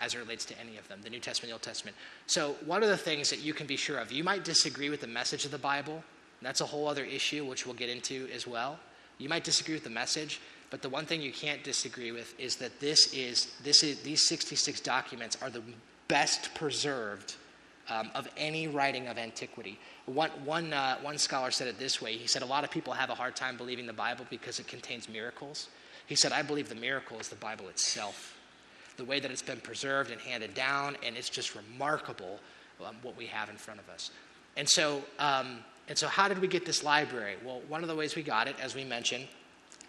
as 0.00 0.14
it 0.14 0.18
relates 0.18 0.44
to 0.46 0.58
any 0.58 0.78
of 0.78 0.88
them 0.88 1.00
the 1.02 1.10
New 1.10 1.20
Testament, 1.20 1.50
the 1.50 1.54
Old 1.54 1.62
Testament. 1.62 1.96
So, 2.26 2.56
one 2.64 2.82
of 2.82 2.88
the 2.88 2.96
things 2.96 3.30
that 3.30 3.40
you 3.40 3.52
can 3.52 3.66
be 3.66 3.76
sure 3.76 3.98
of, 3.98 4.10
you 4.10 4.24
might 4.24 4.44
disagree 4.44 4.90
with 4.90 5.00
the 5.00 5.06
message 5.06 5.44
of 5.44 5.50
the 5.50 5.58
Bible. 5.58 6.02
That's 6.40 6.60
a 6.60 6.66
whole 6.66 6.88
other 6.88 7.04
issue, 7.04 7.44
which 7.44 7.66
we'll 7.66 7.76
get 7.76 7.88
into 7.88 8.28
as 8.34 8.46
well. 8.46 8.78
You 9.18 9.28
might 9.28 9.44
disagree 9.44 9.74
with 9.74 9.84
the 9.84 9.90
message, 9.90 10.40
but 10.72 10.80
the 10.80 10.88
one 10.88 11.04
thing 11.04 11.20
you 11.20 11.32
can't 11.32 11.62
disagree 11.62 12.12
with 12.12 12.34
is 12.40 12.56
that 12.56 12.80
this 12.80 13.12
is, 13.12 13.54
this 13.62 13.82
is 13.82 14.00
these 14.00 14.26
66 14.26 14.80
documents 14.80 15.36
are 15.42 15.50
the 15.50 15.60
best 16.08 16.54
preserved 16.54 17.34
um, 17.90 18.10
of 18.14 18.26
any 18.38 18.68
writing 18.68 19.06
of 19.06 19.18
antiquity. 19.18 19.78
One, 20.06 20.30
one, 20.46 20.72
uh, 20.72 20.96
one 21.02 21.18
scholar 21.18 21.50
said 21.50 21.68
it 21.68 21.78
this 21.78 22.00
way. 22.00 22.16
He 22.16 22.26
said, 22.26 22.40
A 22.40 22.46
lot 22.46 22.64
of 22.64 22.70
people 22.70 22.94
have 22.94 23.10
a 23.10 23.14
hard 23.14 23.36
time 23.36 23.58
believing 23.58 23.84
the 23.84 23.92
Bible 23.92 24.24
because 24.30 24.60
it 24.60 24.66
contains 24.66 25.10
miracles. 25.10 25.68
He 26.06 26.14
said, 26.14 26.32
I 26.32 26.40
believe 26.40 26.70
the 26.70 26.74
miracle 26.74 27.20
is 27.20 27.28
the 27.28 27.36
Bible 27.36 27.68
itself 27.68 28.38
the 28.96 29.04
way 29.04 29.20
that 29.20 29.30
it's 29.30 29.42
been 29.42 29.60
preserved 29.60 30.10
and 30.10 30.20
handed 30.22 30.54
down, 30.54 30.96
and 31.04 31.16
it's 31.16 31.28
just 31.28 31.54
remarkable 31.54 32.40
um, 32.86 32.96
what 33.02 33.14
we 33.14 33.26
have 33.26 33.50
in 33.50 33.56
front 33.56 33.78
of 33.78 33.90
us. 33.90 34.10
And 34.56 34.66
so, 34.66 35.02
um, 35.18 35.58
and 35.88 35.98
so, 35.98 36.08
how 36.08 36.28
did 36.28 36.38
we 36.38 36.48
get 36.48 36.64
this 36.64 36.82
library? 36.82 37.36
Well, 37.44 37.60
one 37.68 37.82
of 37.82 37.88
the 37.88 37.94
ways 37.94 38.16
we 38.16 38.22
got 38.22 38.48
it, 38.48 38.56
as 38.58 38.74
we 38.74 38.84
mentioned, 38.84 39.28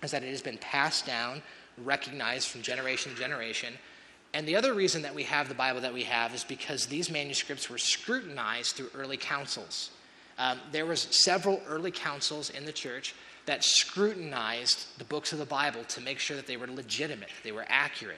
is 0.04 0.12
that 0.12 0.24
it 0.24 0.30
has 0.30 0.42
been 0.42 0.58
passed 0.58 1.06
down, 1.06 1.42
recognized 1.84 2.50
from 2.50 2.62
generation 2.62 3.14
to 3.14 3.18
generation. 3.18 3.74
And 4.34 4.48
the 4.48 4.56
other 4.56 4.74
reason 4.74 5.02
that 5.04 5.14
we 5.14 5.24
have 5.24 5.48
the 5.48 5.56
Bible 5.56 5.82
that 5.82 5.94
we 5.94 6.04
have 6.04 6.34
is 6.34 6.44
because 6.44 6.88
these 6.88 7.10
manuscripts 7.10 7.70
were 7.70 7.78
scrutinized 7.78 8.76
through 8.76 8.90
early 8.96 9.18
councils. 9.18 9.92
Um, 10.38 10.60
there 10.72 10.86
was 10.86 11.08
several 11.12 11.62
early 11.68 11.92
councils 11.92 12.50
in 12.50 12.66
the 12.66 12.72
church 12.72 13.14
that 13.46 13.64
scrutinized 13.64 14.98
the 14.98 15.04
books 15.04 15.34
of 15.34 15.40
the 15.40 15.46
Bible 15.46 15.84
to 15.84 16.02
make 16.02 16.18
sure 16.18 16.36
that 16.36 16.48
they 16.48 16.58
were 16.58 16.68
legitimate, 16.68 17.30
they 17.44 17.52
were 17.52 17.66
accurate. 17.68 18.18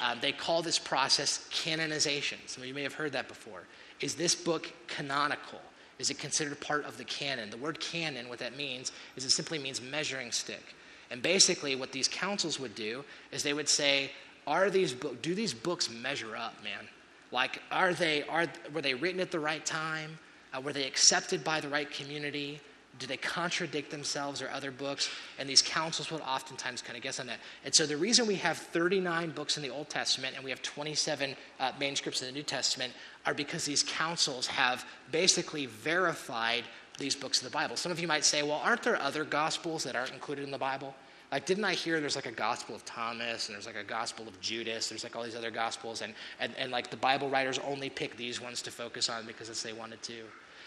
Um, 0.00 0.18
they 0.20 0.32
call 0.32 0.60
this 0.60 0.78
process 0.78 1.48
canonization. 1.50 2.38
Some 2.46 2.62
of 2.62 2.68
you 2.68 2.74
may 2.74 2.82
have 2.82 2.92
heard 2.92 3.12
that 3.12 3.28
before. 3.28 3.62
Is 4.00 4.14
this 4.14 4.34
book 4.34 4.70
canonical? 4.88 5.60
Is 5.98 6.10
it 6.10 6.18
considered 6.18 6.60
part 6.60 6.84
of 6.84 6.98
the 6.98 7.04
canon? 7.04 7.48
The 7.48 7.56
word 7.56 7.80
canon, 7.80 8.28
what 8.28 8.38
that 8.40 8.56
means, 8.56 8.92
is 9.16 9.24
it 9.24 9.30
simply 9.30 9.58
means 9.58 9.80
measuring 9.80 10.30
stick. 10.32 10.74
And 11.10 11.22
basically, 11.22 11.76
what 11.76 11.92
these 11.92 12.08
councils 12.08 12.58
would 12.58 12.74
do 12.74 13.04
is 13.32 13.42
they 13.42 13.54
would 13.54 13.68
say, 13.68 14.10
"Are 14.46 14.70
these 14.70 14.92
bo- 14.92 15.14
do 15.14 15.34
these 15.34 15.54
books 15.54 15.88
measure 15.88 16.36
up, 16.36 16.62
man? 16.62 16.88
Like, 17.32 17.62
are 17.70 17.94
they 17.94 18.22
are 18.24 18.46
were 18.72 18.82
they 18.82 18.94
written 18.94 19.20
at 19.20 19.30
the 19.30 19.40
right 19.40 19.64
time? 19.64 20.18
Uh, 20.52 20.60
were 20.60 20.72
they 20.72 20.86
accepted 20.86 21.44
by 21.44 21.60
the 21.60 21.68
right 21.68 21.90
community? 21.90 22.60
do 22.98 23.06
they 23.06 23.16
contradict 23.16 23.90
themselves 23.90 24.40
or 24.40 24.50
other 24.50 24.70
books? 24.70 25.08
And 25.38 25.48
these 25.48 25.62
councils 25.62 26.10
would 26.10 26.22
oftentimes 26.22 26.82
kind 26.82 26.96
of 26.96 27.02
guess 27.02 27.20
on 27.20 27.26
that. 27.26 27.38
And 27.64 27.74
so 27.74 27.86
the 27.86 27.96
reason 27.96 28.26
we 28.26 28.36
have 28.36 28.56
39 28.56 29.30
books 29.30 29.56
in 29.56 29.62
the 29.62 29.70
Old 29.70 29.88
Testament 29.88 30.34
and 30.34 30.44
we 30.44 30.50
have 30.50 30.62
27 30.62 31.36
uh, 31.60 31.72
manuscripts 31.78 32.22
in 32.22 32.28
the 32.28 32.32
New 32.32 32.42
Testament 32.42 32.92
are 33.24 33.34
because 33.34 33.64
these 33.64 33.82
councils 33.82 34.46
have 34.46 34.84
basically 35.12 35.66
verified 35.66 36.64
these 36.98 37.14
books 37.14 37.38
of 37.38 37.44
the 37.44 37.50
Bible. 37.50 37.76
Some 37.76 37.92
of 37.92 38.00
you 38.00 38.08
might 38.08 38.24
say, 38.24 38.42
well, 38.42 38.60
aren't 38.64 38.82
there 38.82 39.00
other 39.00 39.24
gospels 39.24 39.84
that 39.84 39.96
aren't 39.96 40.12
included 40.12 40.44
in 40.44 40.50
the 40.50 40.58
Bible? 40.58 40.94
Like, 41.32 41.44
didn't 41.44 41.64
I 41.64 41.74
hear 41.74 42.00
there's 42.00 42.16
like 42.16 42.26
a 42.26 42.32
gospel 42.32 42.74
of 42.74 42.84
Thomas 42.84 43.48
and 43.48 43.56
there's 43.56 43.66
like 43.66 43.76
a 43.76 43.84
gospel 43.84 44.28
of 44.28 44.40
Judas? 44.40 44.88
There's 44.88 45.02
like 45.02 45.16
all 45.16 45.24
these 45.24 45.34
other 45.34 45.50
gospels, 45.50 46.02
and, 46.02 46.14
and, 46.38 46.54
and 46.56 46.70
like 46.70 46.90
the 46.90 46.96
Bible 46.96 47.28
writers 47.28 47.58
only 47.66 47.90
pick 47.90 48.16
these 48.16 48.40
ones 48.40 48.62
to 48.62 48.70
focus 48.70 49.08
on 49.08 49.26
because 49.26 49.48
it's 49.48 49.62
they 49.62 49.72
wanted 49.72 50.02
to. 50.04 50.22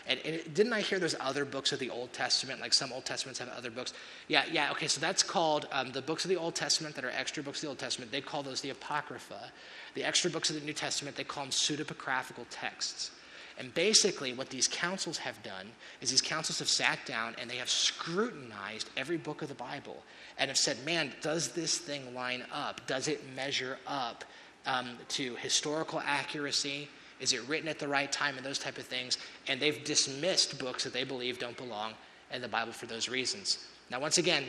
And, 0.08 0.20
and 0.26 0.54
didn't 0.54 0.74
I 0.74 0.82
hear 0.82 0.98
there's 0.98 1.16
other 1.20 1.46
books 1.46 1.72
of 1.72 1.80
the 1.80 1.90
Old 1.90 2.12
Testament, 2.14 2.62
like 2.62 2.74
some 2.74 2.92
Old 2.92 3.06
Testaments 3.06 3.40
have 3.40 3.50
other 3.50 3.70
books? 3.70 3.94
Yeah, 4.28 4.44
yeah, 4.52 4.72
okay, 4.72 4.88
so 4.88 5.00
that's 5.00 5.24
called 5.24 5.68
um, 5.72 5.92
the 5.92 6.02
books 6.02 6.26
of 6.26 6.30
the 6.30 6.36
Old 6.36 6.56
Testament 6.56 6.96
that 6.96 7.06
are 7.06 7.12
extra 7.12 7.44
books 7.44 7.60
of 7.60 7.62
the 7.64 7.68
Old 7.68 7.80
Testament, 7.80 8.12
they 8.12 8.22
call 8.22 8.42
those 8.42 8.60
the 8.62 8.72
Apocrypha. 8.72 9.52
The 9.94 10.04
extra 10.04 10.32
books 10.32 10.50
of 10.50 10.60
the 10.60 10.66
New 10.66 10.74
Testament, 10.74 11.16
they 11.16 11.24
call 11.24 11.44
them 11.44 11.52
pseudepigraphical 11.52 12.46
texts. 12.50 13.12
And 13.60 13.74
basically, 13.74 14.34
what 14.34 14.50
these 14.50 14.70
councils 14.70 15.18
have 15.18 15.44
done 15.44 15.68
is 16.00 16.10
these 16.10 16.22
councils 16.22 16.60
have 16.60 16.70
sat 16.70 17.06
down 17.06 17.36
and 17.40 17.50
they 17.50 17.58
have 17.58 17.70
scrutinized 17.70 18.90
every 18.96 19.18
book 19.18 19.42
of 19.42 19.50
the 19.50 19.54
Bible 19.54 20.02
and 20.38 20.48
have 20.48 20.58
said, 20.58 20.78
man, 20.86 21.12
does 21.22 21.50
this 21.50 21.78
thing 21.78 22.16
line 22.16 22.44
up? 22.54 22.80
Does 22.88 23.10
it 23.10 23.22
measure 23.36 23.78
up 23.86 24.24
um, 24.66 24.98
to 25.10 25.36
historical 25.36 26.02
accuracy? 26.06 26.88
Is 27.20 27.34
it 27.34 27.46
written 27.50 27.68
at 27.68 27.80
the 27.80 27.88
right 27.88 28.10
time 28.10 28.38
and 28.38 28.46
those 28.46 28.60
type 28.60 28.78
of 28.78 28.86
things? 28.86 29.18
And 29.50 29.60
they've 29.60 29.84
dismissed 29.84 30.58
books 30.58 30.86
that 30.86 30.94
they 30.94 31.04
believe 31.04 31.38
don't 31.38 31.58
belong 31.58 31.94
in 32.32 32.42
the 32.42 32.48
Bible 32.48 32.72
for 32.72 32.86
those 32.86 33.10
reasons. 33.10 33.66
Now, 33.92 34.00
once 34.00 34.20
again, 34.20 34.46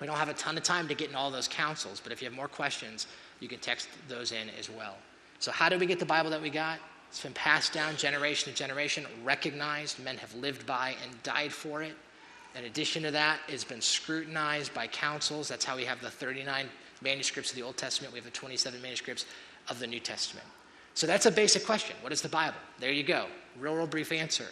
we 0.00 0.06
don't 0.06 0.16
have 0.16 0.28
a 0.28 0.34
ton 0.34 0.56
of 0.56 0.62
time 0.62 0.86
to 0.86 0.94
get 0.94 1.10
in 1.10 1.16
all 1.16 1.32
those 1.32 1.48
councils, 1.48 2.00
but 2.00 2.12
if 2.12 2.22
you 2.22 2.26
have 2.28 2.36
more 2.36 2.48
questions, 2.48 3.08
you 3.40 3.48
can 3.48 3.58
text 3.58 3.88
those 4.08 4.30
in 4.30 4.50
as 4.56 4.70
well. 4.70 4.94
So, 5.40 5.50
how 5.50 5.68
did 5.68 5.80
we 5.80 5.86
get 5.86 5.98
the 5.98 6.06
Bible 6.06 6.30
that 6.30 6.40
we 6.40 6.50
got? 6.50 6.78
It's 7.08 7.22
been 7.22 7.32
passed 7.32 7.72
down 7.72 7.96
generation 7.96 8.52
to 8.52 8.58
generation, 8.58 9.06
recognized. 9.24 10.02
Men 10.02 10.16
have 10.18 10.34
lived 10.34 10.66
by 10.66 10.94
and 11.02 11.22
died 11.22 11.52
for 11.52 11.82
it. 11.82 11.94
In 12.56 12.64
addition 12.64 13.02
to 13.02 13.10
that, 13.10 13.38
it's 13.48 13.64
been 13.64 13.80
scrutinized 13.80 14.72
by 14.72 14.86
councils. 14.86 15.48
That's 15.48 15.64
how 15.64 15.76
we 15.76 15.84
have 15.84 16.00
the 16.00 16.10
39 16.10 16.68
manuscripts 17.02 17.50
of 17.50 17.56
the 17.56 17.62
Old 17.62 17.76
Testament. 17.76 18.12
We 18.12 18.18
have 18.18 18.24
the 18.24 18.30
27 18.30 18.80
manuscripts 18.80 19.26
of 19.68 19.78
the 19.78 19.86
New 19.86 20.00
Testament. 20.00 20.46
So 20.94 21.06
that's 21.06 21.26
a 21.26 21.30
basic 21.30 21.66
question. 21.66 21.96
What 22.00 22.12
is 22.12 22.22
the 22.22 22.28
Bible? 22.28 22.56
There 22.80 22.92
you 22.92 23.02
go. 23.02 23.26
Real, 23.58 23.74
real 23.74 23.86
brief 23.86 24.12
answer. 24.12 24.46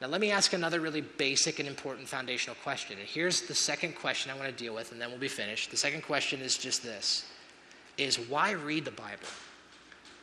Now, 0.00 0.06
let 0.08 0.20
me 0.20 0.30
ask 0.30 0.52
another 0.52 0.80
really 0.80 1.00
basic 1.00 1.58
and 1.58 1.68
important 1.68 2.06
foundational 2.06 2.56
question. 2.62 2.98
And 2.98 3.08
here's 3.08 3.42
the 3.42 3.54
second 3.54 3.94
question 3.96 4.30
I 4.30 4.36
want 4.36 4.46
to 4.46 4.52
deal 4.54 4.74
with, 4.74 4.92
and 4.92 5.00
then 5.00 5.10
we'll 5.10 5.18
be 5.18 5.28
finished. 5.28 5.70
The 5.70 5.76
second 5.76 6.02
question 6.02 6.40
is 6.40 6.56
just 6.56 6.82
this 6.82 7.24
is 7.96 8.16
why 8.16 8.52
read 8.52 8.84
the 8.84 8.92
Bible? 8.92 9.26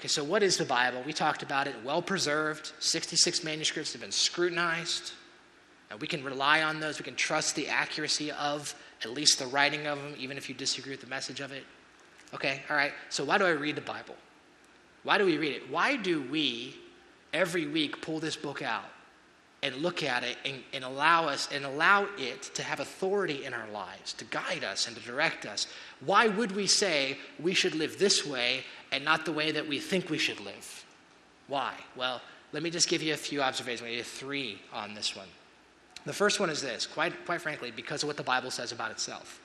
Okay, 0.06 0.12
so 0.12 0.24
what 0.24 0.44
is 0.44 0.56
the 0.56 0.66
Bible? 0.66 1.02
We 1.04 1.14
talked 1.14 1.42
about 1.42 1.66
it, 1.66 1.74
well 1.84 2.00
preserved, 2.00 2.74
66 2.78 3.44
manuscripts 3.44 3.92
have 3.94 4.02
been 4.04 4.12
scrutinized. 4.12 5.14
Now, 5.90 5.98
we 5.98 6.06
can 6.06 6.24
rely 6.24 6.62
on 6.62 6.80
those, 6.80 7.00
we 7.00 7.04
can 7.06 7.16
trust 7.16 7.56
the 7.56 7.68
accuracy 7.70 8.30
of 8.34 8.76
at 9.04 9.10
least 9.10 9.40
the 9.40 9.48
writing 9.48 9.88
of 9.88 9.98
them, 9.98 10.14
even 10.20 10.38
if 10.38 10.48
you 10.48 10.54
disagree 10.54 10.92
with 10.92 11.02
the 11.02 11.08
message 11.08 11.40
of 11.40 11.52
it. 11.52 11.64
Okay, 12.36 12.62
all 12.70 12.76
right, 12.76 12.92
so 13.10 13.26
why 13.26 13.40
do 13.40 13.46
I 13.46 13.50
read 13.50 13.78
the 13.78 13.82
Bible? 13.82 14.14
Why 15.02 15.18
do 15.18 15.26
we 15.26 15.40
read 15.40 15.54
it? 15.54 15.72
Why 15.72 15.96
do 15.96 16.22
we 16.22 16.76
every 17.34 17.66
week 17.66 18.00
pull 18.04 18.20
this 18.20 18.36
book 18.36 18.62
out 18.62 18.86
and 19.64 19.76
look 19.78 20.04
at 20.04 20.24
it 20.24 20.38
and, 20.46 20.62
and, 20.72 20.84
allow 20.84 21.26
us 21.28 21.50
and 21.52 21.66
allow 21.66 22.08
it 22.20 22.44
to 22.54 22.62
have 22.62 22.80
authority 22.80 23.46
in 23.46 23.56
our 23.56 23.68
lives, 23.72 24.14
to 24.14 24.26
guide 24.26 24.64
us 24.64 24.86
and 24.86 24.96
to 24.96 25.02
direct 25.02 25.48
us? 25.48 25.66
Why 26.02 26.28
would 26.28 26.52
we 26.52 26.68
say 26.68 27.18
we 27.40 27.56
should 27.56 27.74
live 27.74 27.98
this 27.98 28.24
way 28.24 28.66
and 28.96 29.06
not 29.06 29.26
the 29.26 29.32
way 29.32 29.52
that 29.52 29.68
we 29.68 29.80
think 29.80 30.10
we 30.10 30.18
should 30.18 30.40
live? 30.40 30.86
Why? 31.48 31.74
Well, 31.96 32.22
let 32.52 32.64
me 32.64 32.70
just 32.70 32.90
give 32.90 33.04
you 33.04 33.14
a 33.14 33.18
few 33.18 33.42
observations. 33.42 33.82
Maybe 33.82 34.02
three 34.02 34.62
on 34.74 34.94
this 34.94 35.16
one. 35.16 35.28
The 36.06 36.14
first 36.14 36.40
one 36.40 36.50
is 36.50 36.62
this, 36.62 36.86
quite, 36.86 37.14
quite 37.26 37.42
frankly, 37.42 37.72
because 37.72 38.04
of 38.04 38.08
what 38.08 38.18
the 38.18 38.24
Bible 38.24 38.52
says 38.52 38.72
about 38.72 38.92
itself. 38.92 39.40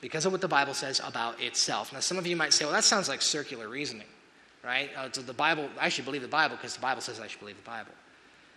Because 0.00 0.24
of 0.26 0.32
what 0.32 0.40
the 0.40 0.48
Bible 0.48 0.74
says 0.74 1.00
about 1.04 1.40
itself. 1.40 1.92
Now, 1.92 2.00
some 2.00 2.18
of 2.18 2.26
you 2.26 2.36
might 2.36 2.52
say, 2.52 2.64
well, 2.64 2.74
that 2.74 2.84
sounds 2.84 3.08
like 3.08 3.22
circular 3.22 3.68
reasoning 3.68 4.06
right? 4.64 4.90
Uh, 4.96 5.08
so 5.10 5.22
the 5.22 5.32
Bible, 5.32 5.68
I 5.80 5.88
should 5.88 6.04
believe 6.04 6.22
the 6.22 6.28
Bible 6.28 6.56
because 6.56 6.74
the 6.74 6.80
Bible 6.80 7.00
says 7.00 7.20
I 7.20 7.26
should 7.26 7.40
believe 7.40 7.56
the 7.56 7.70
Bible. 7.70 7.92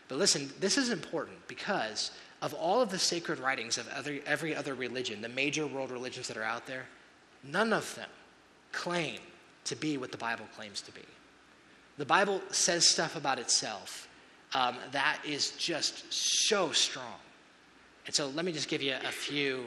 But 0.07 0.17
listen, 0.17 0.51
this 0.59 0.77
is 0.77 0.89
important 0.89 1.37
because 1.47 2.11
of 2.41 2.53
all 2.53 2.81
of 2.81 2.89
the 2.89 2.99
sacred 2.99 3.39
writings 3.39 3.77
of 3.77 3.87
other, 3.89 4.19
every 4.25 4.55
other 4.55 4.73
religion, 4.73 5.21
the 5.21 5.29
major 5.29 5.65
world 5.65 5.91
religions 5.91 6.27
that 6.27 6.37
are 6.37 6.43
out 6.43 6.65
there, 6.65 6.85
none 7.43 7.71
of 7.71 7.93
them 7.95 8.09
claim 8.71 9.19
to 9.65 9.75
be 9.75 9.97
what 9.97 10.11
the 10.11 10.17
Bible 10.17 10.45
claims 10.55 10.81
to 10.81 10.91
be. 10.91 11.01
The 11.97 12.05
Bible 12.05 12.41
says 12.51 12.87
stuff 12.87 13.15
about 13.15 13.39
itself 13.39 14.07
um, 14.53 14.75
that 14.91 15.17
is 15.25 15.51
just 15.51 16.11
so 16.13 16.71
strong. 16.71 17.15
And 18.05 18.13
so 18.13 18.27
let 18.29 18.45
me 18.45 18.51
just 18.51 18.67
give 18.67 18.81
you 18.81 18.95
a 19.03 19.11
few, 19.11 19.65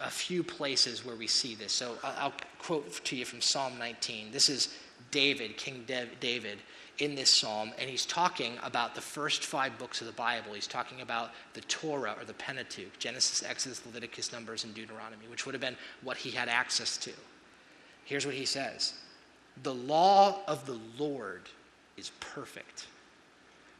a 0.00 0.10
few 0.10 0.42
places 0.42 1.04
where 1.04 1.16
we 1.16 1.26
see 1.26 1.54
this. 1.54 1.72
So 1.72 1.96
I'll, 2.04 2.14
I'll 2.18 2.34
quote 2.58 3.04
to 3.04 3.16
you 3.16 3.24
from 3.24 3.40
Psalm 3.40 3.78
19. 3.78 4.30
This 4.30 4.48
is 4.48 4.74
David, 5.10 5.56
King 5.56 5.84
David, 6.20 6.58
in 6.98 7.14
this 7.14 7.36
psalm, 7.36 7.72
and 7.78 7.88
he's 7.88 8.04
talking 8.04 8.54
about 8.64 8.94
the 8.94 9.00
first 9.00 9.44
five 9.44 9.78
books 9.78 10.00
of 10.00 10.08
the 10.08 10.12
Bible. 10.12 10.52
He's 10.52 10.66
talking 10.66 11.00
about 11.00 11.30
the 11.54 11.60
Torah 11.62 12.16
or 12.18 12.24
the 12.24 12.34
Pentateuch 12.34 12.98
Genesis, 12.98 13.44
Exodus, 13.48 13.86
Leviticus, 13.86 14.32
Numbers, 14.32 14.64
and 14.64 14.74
Deuteronomy, 14.74 15.28
which 15.30 15.46
would 15.46 15.54
have 15.54 15.60
been 15.60 15.76
what 16.02 16.16
he 16.16 16.30
had 16.30 16.48
access 16.48 16.96
to. 16.98 17.12
Here's 18.04 18.26
what 18.26 18.34
he 18.34 18.44
says 18.44 18.94
The 19.62 19.74
law 19.74 20.40
of 20.46 20.66
the 20.66 20.78
Lord 20.98 21.42
is 21.96 22.12
perfect, 22.20 22.86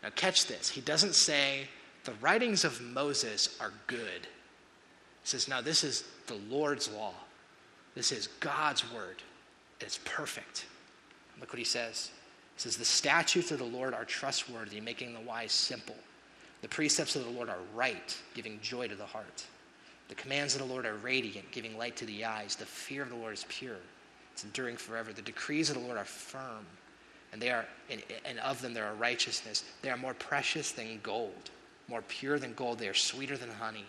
Now, 0.02 0.10
catch 0.14 0.46
this. 0.46 0.68
He 0.68 0.80
doesn't 0.80 1.14
say, 1.14 1.68
the 2.04 2.12
writings 2.20 2.64
of 2.64 2.80
Moses 2.80 3.56
are 3.60 3.72
good. 3.86 4.22
He 4.22 5.24
says, 5.24 5.48
no, 5.48 5.62
this 5.62 5.84
is 5.84 6.04
the 6.26 6.38
Lord's 6.48 6.90
law. 6.90 7.12
This 7.94 8.12
is 8.12 8.28
God's 8.40 8.90
word. 8.92 9.22
It's 9.80 9.98
perfect. 10.04 10.66
Look 11.40 11.50
what 11.50 11.58
he 11.58 11.64
says. 11.64 12.10
He 12.56 12.62
says, 12.62 12.76
The 12.76 12.84
statutes 12.84 13.52
of 13.52 13.58
the 13.58 13.64
Lord 13.64 13.94
are 13.94 14.04
trustworthy, 14.04 14.80
making 14.80 15.14
the 15.14 15.20
wise 15.20 15.52
simple. 15.52 15.96
The 16.62 16.68
precepts 16.68 17.14
of 17.14 17.24
the 17.24 17.30
Lord 17.30 17.48
are 17.48 17.58
right, 17.74 18.16
giving 18.34 18.58
joy 18.60 18.88
to 18.88 18.96
the 18.96 19.06
heart. 19.06 19.44
The 20.08 20.14
commands 20.16 20.54
of 20.54 20.60
the 20.60 20.66
Lord 20.66 20.86
are 20.86 20.96
radiant, 20.96 21.50
giving 21.52 21.76
light 21.78 21.96
to 21.96 22.06
the 22.06 22.24
eyes. 22.24 22.56
The 22.56 22.64
fear 22.64 23.02
of 23.02 23.10
the 23.10 23.16
Lord 23.16 23.34
is 23.34 23.44
pure, 23.48 23.76
it's 24.38 24.44
enduring 24.44 24.76
forever. 24.76 25.12
The 25.12 25.20
decrees 25.20 25.68
of 25.68 25.74
the 25.74 25.82
Lord 25.82 25.98
are 25.98 26.04
firm, 26.04 26.64
and 27.32 27.42
they 27.42 27.50
are 27.50 27.66
and, 27.90 28.00
and 28.24 28.38
of 28.38 28.62
them 28.62 28.72
there 28.72 28.84
are 28.84 28.94
righteousness. 28.94 29.64
They 29.82 29.90
are 29.90 29.96
more 29.96 30.14
precious 30.14 30.70
than 30.70 31.00
gold, 31.02 31.50
more 31.88 32.02
pure 32.02 32.38
than 32.38 32.54
gold. 32.54 32.78
They 32.78 32.86
are 32.86 32.94
sweeter 32.94 33.36
than 33.36 33.50
honey, 33.50 33.84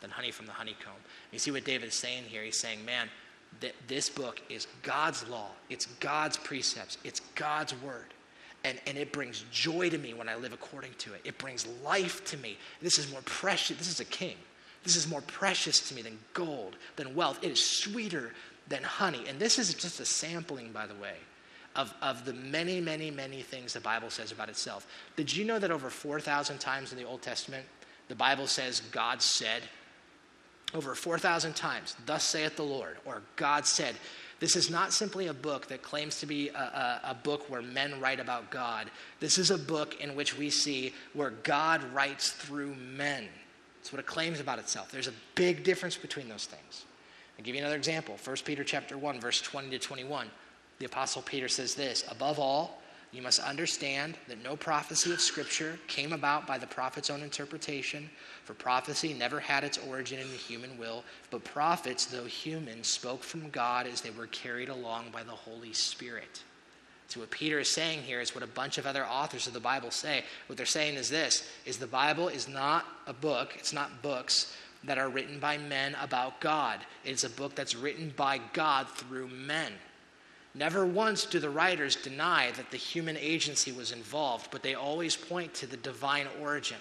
than 0.00 0.10
honey 0.10 0.32
from 0.32 0.46
the 0.46 0.52
honeycomb. 0.52 0.98
You 1.30 1.38
see 1.38 1.52
what 1.52 1.64
David 1.64 1.86
is 1.86 1.94
saying 1.94 2.24
here? 2.24 2.42
He's 2.42 2.58
saying, 2.58 2.84
man, 2.84 3.08
that 3.60 3.74
this 3.86 4.10
book 4.10 4.42
is 4.48 4.66
God's 4.82 5.28
law, 5.28 5.50
it's 5.70 5.86
God's 5.86 6.36
precepts, 6.36 6.98
it's 7.04 7.20
God's 7.36 7.80
word. 7.80 8.06
And, 8.64 8.80
and 8.88 8.98
it 8.98 9.12
brings 9.12 9.44
joy 9.52 9.88
to 9.88 9.98
me 9.98 10.14
when 10.14 10.28
I 10.28 10.34
live 10.34 10.52
according 10.52 10.94
to 10.98 11.14
it. 11.14 11.20
It 11.22 11.38
brings 11.38 11.64
life 11.84 12.24
to 12.26 12.36
me. 12.38 12.56
This 12.80 12.98
is 12.98 13.10
more 13.10 13.22
precious. 13.24 13.76
This 13.76 13.90
is 13.90 14.00
a 14.00 14.04
king. 14.04 14.36
This 14.82 14.96
is 14.96 15.08
more 15.08 15.20
precious 15.22 15.88
to 15.88 15.94
me 15.94 16.02
than 16.02 16.18
gold, 16.34 16.76
than 16.96 17.14
wealth. 17.14 17.38
It 17.42 17.52
is 17.52 17.64
sweeter 17.64 18.32
than 18.72 18.82
honey. 18.82 19.24
And 19.28 19.38
this 19.38 19.58
is 19.58 19.72
just 19.74 20.00
a 20.00 20.04
sampling, 20.04 20.72
by 20.72 20.86
the 20.86 20.94
way, 20.94 21.14
of, 21.76 21.94
of 22.02 22.24
the 22.24 22.32
many, 22.32 22.80
many, 22.80 23.10
many 23.10 23.42
things 23.42 23.72
the 23.72 23.80
Bible 23.80 24.10
says 24.10 24.32
about 24.32 24.48
itself. 24.48 24.86
Did 25.16 25.34
you 25.34 25.44
know 25.44 25.58
that 25.58 25.70
over 25.70 25.90
4,000 25.90 26.58
times 26.58 26.92
in 26.92 26.98
the 26.98 27.04
Old 27.04 27.22
Testament, 27.22 27.66
the 28.08 28.14
Bible 28.14 28.46
says 28.46 28.80
God 28.90 29.22
said? 29.22 29.62
over 30.74 30.94
4,000 30.94 31.54
times, 31.54 31.96
Thus 32.06 32.24
saith 32.24 32.56
the 32.56 32.62
Lord, 32.62 32.96
or 33.04 33.22
God 33.36 33.66
said. 33.66 33.94
This 34.40 34.56
is 34.56 34.70
not 34.70 34.92
simply 34.92 35.28
a 35.28 35.34
book 35.34 35.68
that 35.68 35.82
claims 35.82 36.18
to 36.20 36.26
be 36.26 36.48
a, 36.48 36.54
a, 36.54 37.00
a, 37.10 37.14
book 37.14 37.48
where 37.48 37.62
men 37.62 38.00
write 38.00 38.18
about 38.18 38.50
God. 38.50 38.90
This 39.20 39.38
is 39.38 39.52
a 39.52 39.58
book 39.58 40.00
in 40.00 40.16
which 40.16 40.36
we 40.36 40.50
see 40.50 40.94
where 41.12 41.30
God 41.30 41.80
writes 41.94 42.30
through 42.30 42.74
men. 42.74 43.28
That's 43.78 43.92
what 43.92 44.00
it 44.00 44.06
claims 44.06 44.40
about 44.40 44.58
itself. 44.58 44.90
There's 44.90 45.06
a 45.06 45.12
big 45.36 45.62
difference 45.62 45.96
between 45.96 46.28
those 46.28 46.46
things. 46.46 46.84
I'll 47.38 47.44
give 47.44 47.54
you 47.54 47.60
another 47.60 47.76
example. 47.76 48.16
1 48.22 48.36
Peter 48.44 48.64
chapter 48.64 48.96
1, 48.96 49.20
verse 49.20 49.40
20 49.40 49.70
to 49.70 49.78
21. 49.78 50.28
The 50.78 50.86
Apostle 50.86 51.22
Peter 51.22 51.48
says 51.48 51.74
this 51.74 52.04
Above 52.10 52.38
all, 52.38 52.82
you 53.12 53.20
must 53.20 53.40
understand 53.40 54.16
that 54.26 54.42
no 54.42 54.56
prophecy 54.56 55.12
of 55.12 55.20
Scripture 55.20 55.78
came 55.86 56.14
about 56.14 56.46
by 56.46 56.56
the 56.56 56.66
prophet's 56.66 57.10
own 57.10 57.22
interpretation, 57.22 58.08
for 58.44 58.54
prophecy 58.54 59.12
never 59.12 59.38
had 59.38 59.64
its 59.64 59.76
origin 59.86 60.18
in 60.18 60.30
the 60.30 60.36
human 60.36 60.78
will, 60.78 61.04
but 61.30 61.44
prophets, 61.44 62.06
though 62.06 62.24
human, 62.24 62.82
spoke 62.82 63.22
from 63.22 63.50
God 63.50 63.86
as 63.86 64.00
they 64.00 64.10
were 64.10 64.28
carried 64.28 64.70
along 64.70 65.10
by 65.12 65.22
the 65.22 65.30
Holy 65.30 65.74
Spirit. 65.74 66.42
So 67.08 67.20
what 67.20 67.30
Peter 67.30 67.58
is 67.58 67.68
saying 67.68 68.00
here 68.00 68.22
is 68.22 68.34
what 68.34 68.42
a 68.42 68.46
bunch 68.46 68.78
of 68.78 68.86
other 68.86 69.04
authors 69.04 69.46
of 69.46 69.52
the 69.52 69.60
Bible 69.60 69.90
say. 69.90 70.24
What 70.46 70.56
they're 70.56 70.64
saying 70.64 70.94
is 70.94 71.10
this 71.10 71.46
is 71.66 71.76
the 71.76 71.86
Bible 71.86 72.28
is 72.28 72.48
not 72.48 72.86
a 73.06 73.12
book, 73.12 73.54
it's 73.58 73.74
not 73.74 74.00
books 74.00 74.56
that 74.84 74.98
are 74.98 75.08
written 75.08 75.38
by 75.38 75.58
men 75.58 75.96
about 76.00 76.40
God. 76.40 76.80
It's 77.04 77.24
a 77.24 77.30
book 77.30 77.54
that's 77.54 77.74
written 77.74 78.12
by 78.16 78.40
God 78.52 78.88
through 78.88 79.28
men. 79.28 79.72
Never 80.54 80.84
once 80.84 81.24
do 81.24 81.38
the 81.38 81.48
writers 81.48 81.96
deny 81.96 82.50
that 82.52 82.70
the 82.70 82.76
human 82.76 83.16
agency 83.16 83.72
was 83.72 83.92
involved, 83.92 84.48
but 84.50 84.62
they 84.62 84.74
always 84.74 85.16
point 85.16 85.54
to 85.54 85.66
the 85.66 85.78
divine 85.78 86.26
origin. 86.40 86.78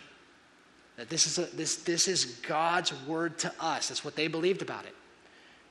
That 0.97 1.09
this 1.09 1.25
is, 1.25 1.39
a, 1.39 1.55
this, 1.55 1.77
this 1.77 2.07
is 2.07 2.25
God's 2.47 2.93
word 3.05 3.37
to 3.39 3.53
us. 3.59 3.87
That's 3.87 4.03
what 4.03 4.15
they 4.15 4.27
believed 4.27 4.61
about 4.61 4.85
it. 4.85 4.95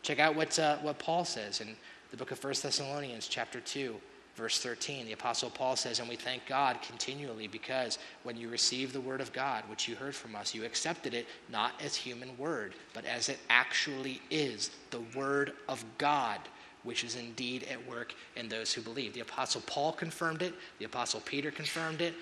Check 0.02 0.18
out 0.18 0.34
what, 0.34 0.58
uh, 0.58 0.78
what 0.78 0.98
Paul 0.98 1.26
says 1.26 1.60
in 1.60 1.76
the 2.10 2.16
book 2.16 2.30
of 2.30 2.42
1 2.42 2.54
Thessalonians, 2.62 3.28
chapter 3.28 3.60
2, 3.60 4.00
verse 4.36 4.60
13. 4.60 5.06
The 5.06 5.12
Apostle 5.12 5.50
Paul 5.50 5.76
says, 5.76 5.98
And 5.98 6.08
we 6.08 6.16
thank 6.16 6.46
God 6.46 6.80
continually 6.82 7.46
because 7.46 7.98
when 8.22 8.36
you 8.36 8.48
received 8.48 8.92
the 8.92 9.00
word 9.00 9.20
of 9.20 9.32
God, 9.32 9.64
which 9.68 9.88
you 9.88 9.96
heard 9.96 10.14
from 10.14 10.34
us, 10.36 10.54
you 10.54 10.64
accepted 10.64 11.14
it 11.14 11.26
not 11.50 11.72
as 11.82 11.94
human 11.94 12.36
word, 12.38 12.74
but 12.94 13.04
as 13.04 13.28
it 13.28 13.38
actually 13.48 14.20
is 14.30 14.70
the 14.90 15.02
word 15.14 15.52
of 15.68 15.84
God 15.98 16.40
which 16.82 17.04
is 17.04 17.16
indeed 17.16 17.66
at 17.70 17.86
work 17.86 18.14
in 18.36 18.48
those 18.48 18.72
who 18.72 18.80
believe. 18.80 19.12
The 19.12 19.20
Apostle 19.20 19.62
Paul 19.66 19.92
confirmed 19.92 20.42
it, 20.42 20.54
the 20.78 20.86
Apostle 20.86 21.20
Peter 21.20 21.50
confirmed 21.50 22.00
it, 22.00 22.14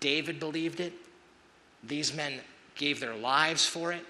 David 0.00 0.40
believed 0.40 0.80
it. 0.80 0.92
These 1.84 2.14
men 2.14 2.40
gave 2.74 3.00
their 3.00 3.14
lives 3.14 3.66
for 3.66 3.92
it. 3.92 4.04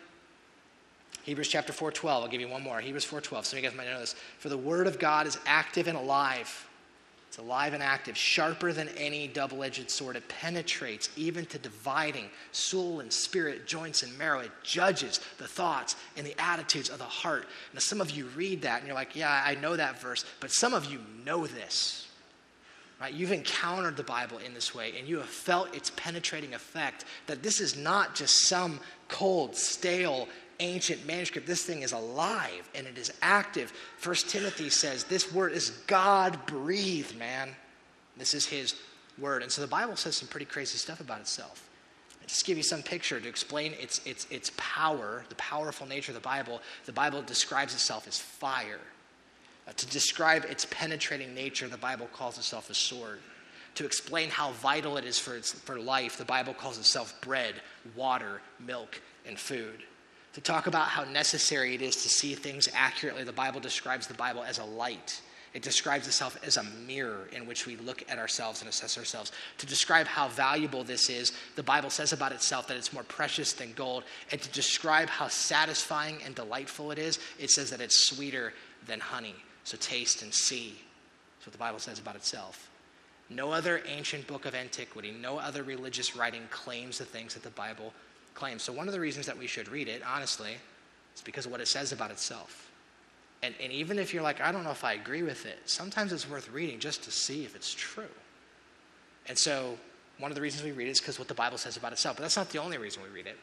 Hebrews 1.23 1.49
chapter 1.49 1.73
4:12. 1.73 2.23
I'll 2.23 2.29
give 2.29 2.41
you 2.41 2.49
one 2.49 2.63
more. 2.63 2.81
Hebrews 2.81 3.05
4:12. 3.05 3.47
Some 3.47 3.59
of 3.59 3.65
you 3.65 3.69
guys 3.69 3.77
might 3.77 3.87
know 3.89 3.99
this. 3.99 4.15
For 4.39 4.49
the 4.49 4.59
word 4.59 4.87
of 4.87 4.99
God 4.99 5.27
is 5.27 5.39
active 5.47 5.89
and 5.89 5.97
alive 5.97 6.69
it's 7.37 7.45
alive 7.45 7.75
and 7.75 7.83
active, 7.83 8.17
sharper 8.17 8.73
than 8.73 8.89
any 8.97 9.29
double 9.29 9.63
edged 9.63 9.91
sword. 9.91 10.17
It 10.17 10.27
penetrates 10.27 11.11
even 11.17 11.45
to 11.47 11.59
dividing 11.59 12.31
soul 12.51 13.01
and 13.01 13.13
spirit, 13.13 13.67
joints 13.67 14.03
and 14.03 14.17
marrow. 14.17 14.39
It 14.39 14.53
judges 14.63 15.21
the 15.37 15.47
thoughts 15.47 15.97
and 16.17 16.27
the 16.27 16.35
attitudes 16.41 16.89
of 16.89 16.97
the 16.97 17.05
heart. 17.05 17.47
Now, 17.75 17.81
some 17.81 18.01
of 18.01 18.11
you 18.11 18.25
read 18.37 18.63
that 18.63 18.79
and 18.79 18.87
you're 18.87 18.95
like, 18.95 19.15
yeah, 19.15 19.43
I 19.45 19.55
know 19.57 19.77
that 19.77 20.01
verse, 20.01 20.25
but 20.41 20.51
some 20.51 20.73
of 20.73 20.87
you 20.87 20.99
know 21.27 21.47
this. 21.47 22.09
Right? 22.99 23.13
You've 23.13 23.33
encountered 23.33 23.99
the 23.99 24.03
Bible 24.03 24.39
in 24.39 24.55
this 24.55 24.75
way 24.75 24.95
and 24.99 25.07
you 25.07 25.19
have 25.19 25.29
felt 25.29 25.77
its 25.77 25.91
penetrating 25.91 26.55
effect 26.55 27.05
that 27.27 27.43
this 27.43 27.61
is 27.61 27.77
not 27.77 28.15
just 28.15 28.49
some 28.49 28.81
cold, 29.09 29.55
stale, 29.55 30.27
ancient 30.61 31.07
manuscript. 31.07 31.47
This 31.47 31.65
thing 31.65 31.83
is 31.83 31.93
alive 31.93 32.69
and 32.75 32.87
it 32.87 32.99
is 32.99 33.13
active. 33.23 33.73
First 33.99 34.29
Timothy 34.29 34.71
says 34.71 35.05
this 35.05 35.33
word 35.33 35.53
is 35.53 35.71
God 35.87 36.39
breathed, 36.47 37.17
man. 37.19 37.51
This 38.17 38.35
is 38.35 38.47
his 38.47 38.75
word. 39.19 39.43
And 39.43 39.51
so 39.51 39.61
the 39.61 39.69
Bible 39.69 39.97
says 39.97 40.17
some 40.17 40.29
pretty 40.29 40.47
crazy 40.47 40.79
stuff 40.79 41.01
about 41.01 41.21
itself. 41.21 41.69
Just 42.27 42.45
give 42.45 42.57
you 42.57 42.65
some 42.65 42.83
picture 42.83 43.21
to 43.21 43.29
explain 43.29 43.73
its, 43.81 44.01
its, 44.05 44.27
its 44.31 44.51
power, 44.57 45.25
the 45.29 45.37
powerful 45.37 45.87
nature 45.87 46.11
of 46.11 46.17
the 46.17 46.21
Bible. 46.21 46.61
The 46.85 46.93
Bible 46.93 47.23
describes 47.23 47.73
itself 47.73 48.09
as 48.09 48.19
fire. 48.19 48.81
Uh, 49.69 49.73
to 49.77 49.87
describe 49.87 50.45
its 50.45 50.67
penetrating 50.71 51.35
nature, 51.35 51.69
the 51.69 51.77
Bible 51.77 52.09
calls 52.13 52.37
itself 52.37 52.69
a 52.69 52.75
sword. 52.75 53.21
To 53.77 53.85
explain 53.85 54.29
how 54.29 54.53
vital 54.53 54.97
it 54.97 55.05
is 55.05 55.19
for, 55.19 55.37
its, 55.37 55.53
for 55.53 55.79
life, 55.79 56.17
the 56.17 56.25
Bible 56.25 56.55
calls 56.55 56.79
itself 56.79 57.15
bread, 57.21 57.55
water, 57.95 58.41
milk, 58.59 59.01
and 59.25 59.39
food 59.39 59.85
to 60.37 60.43
talk 60.43 60.67
about 60.67 60.89
how 60.89 61.03
necessary 61.05 61.75
it 61.75 61.81
is 61.81 61.97
to 62.03 62.11
see 62.11 62.35
things 62.35 62.69
accurately. 62.75 63.25
The 63.25 63.33
Bible 63.33 63.59
describes 63.59 64.07
the 64.07 64.13
Bible 64.13 64.45
as 64.45 64.59
a 64.59 64.65
light. 64.65 65.23
It 65.55 65.63
describes 65.63 66.07
itself 66.07 66.39
as 66.45 66.59
a 66.59 66.63
mirror 66.63 67.27
in 67.33 67.47
which 67.47 67.65
we 67.65 67.77
look 67.77 68.05
at 68.11 68.19
ourselves 68.19 68.61
and 68.61 68.69
assess 68.69 68.99
ourselves. 68.99 69.33
To 69.57 69.65
describe 69.65 70.07
how 70.07 70.29
valuable 70.29 70.85
this 70.85 71.09
is, 71.09 71.33
the 71.55 71.63
Bible 71.63 71.89
says 71.89 72.13
about 72.13 72.33
itself 72.33 72.69
that 72.69 72.77
it's 72.77 72.93
more 72.93 73.05
precious 73.05 73.55
than 73.55 73.73
gold. 73.73 74.05
And 74.31 74.39
to 74.39 74.51
describe 74.51 75.09
how 75.09 75.29
satisfying 75.29 76.19
and 76.23 76.35
delightful 76.35 76.91
it 76.91 76.99
is, 76.99 77.19
it 77.39 77.49
says 77.49 77.71
that 77.71 77.81
it's 77.81 78.11
sweeter 78.11 78.53
than 78.87 79.01
honey. 79.01 79.37
So 79.65 79.79
taste 79.81 80.21
and 80.21 80.35
see. 80.35 80.79
That's 81.39 81.47
what 81.47 81.53
the 81.53 81.59
Bible 81.59 81.79
says 81.79 81.99
about 81.99 82.15
itself. 82.17 82.69
No 83.31 83.53
other 83.53 83.81
ancient 83.87 84.27
book 84.27 84.45
of 84.45 84.55
antiquity, 84.55 85.13
no 85.13 85.39
other 85.39 85.63
religious 85.63 86.15
writing 86.15 86.43
claims 86.51 86.99
the 86.99 87.07
things 87.07 87.33
that 87.33 87.43
the 87.43 87.49
Bible 87.49 87.95
claims. 88.37 88.63
So, 88.63 88.73
one 88.73 88.87
of 88.87 88.93
the 88.93 89.01
reasons 89.01 89.27
that 89.27 89.37
we 89.37 89.49
should 89.49 89.69
read 89.69 89.89
it, 89.89 90.03
honestly, 90.07 90.53
is 91.15 91.23
because 91.23 91.47
of 91.47 91.53
what 91.53 91.61
it 91.61 91.67
says 91.67 91.91
about 91.91 92.13
itself. 92.13 92.71
And, 93.43 93.55
and 93.61 93.73
even 93.73 93.99
if 93.99 94.15
you're 94.15 94.23
like, 94.23 94.41
I 94.41 94.53
don't 94.53 94.63
know 94.63 94.71
if 94.71 94.85
I 94.85 94.93
agree 94.93 95.23
with 95.23 95.45
it, 95.47 95.59
sometimes 95.67 96.13
it's 96.13 96.29
worth 96.29 96.51
reading 96.51 96.79
just 96.79 97.03
to 97.05 97.11
see 97.11 97.45
if 97.45 97.57
it's 97.57 97.75
true. 97.75 98.05
And 99.27 99.37
so, 99.37 99.77
one 100.19 100.31
of 100.31 100.37
the 100.37 100.41
reasons 100.41 100.63
we 100.63 100.73
read 100.73 100.87
it 100.87 100.93
is 100.93 101.01
because 101.01 101.19
what 101.19 101.29
the 101.29 101.35
Bible 101.35 101.59
says 101.59 101.77
about 101.77 101.93
itself. 101.93 102.17
But 102.17 102.23
that's 102.23 102.37
not 102.37 102.51
the 102.51 102.59
only 102.59 102.79
reason 102.79 103.03
we 103.03 103.09
read 103.09 103.27
it. 103.27 103.37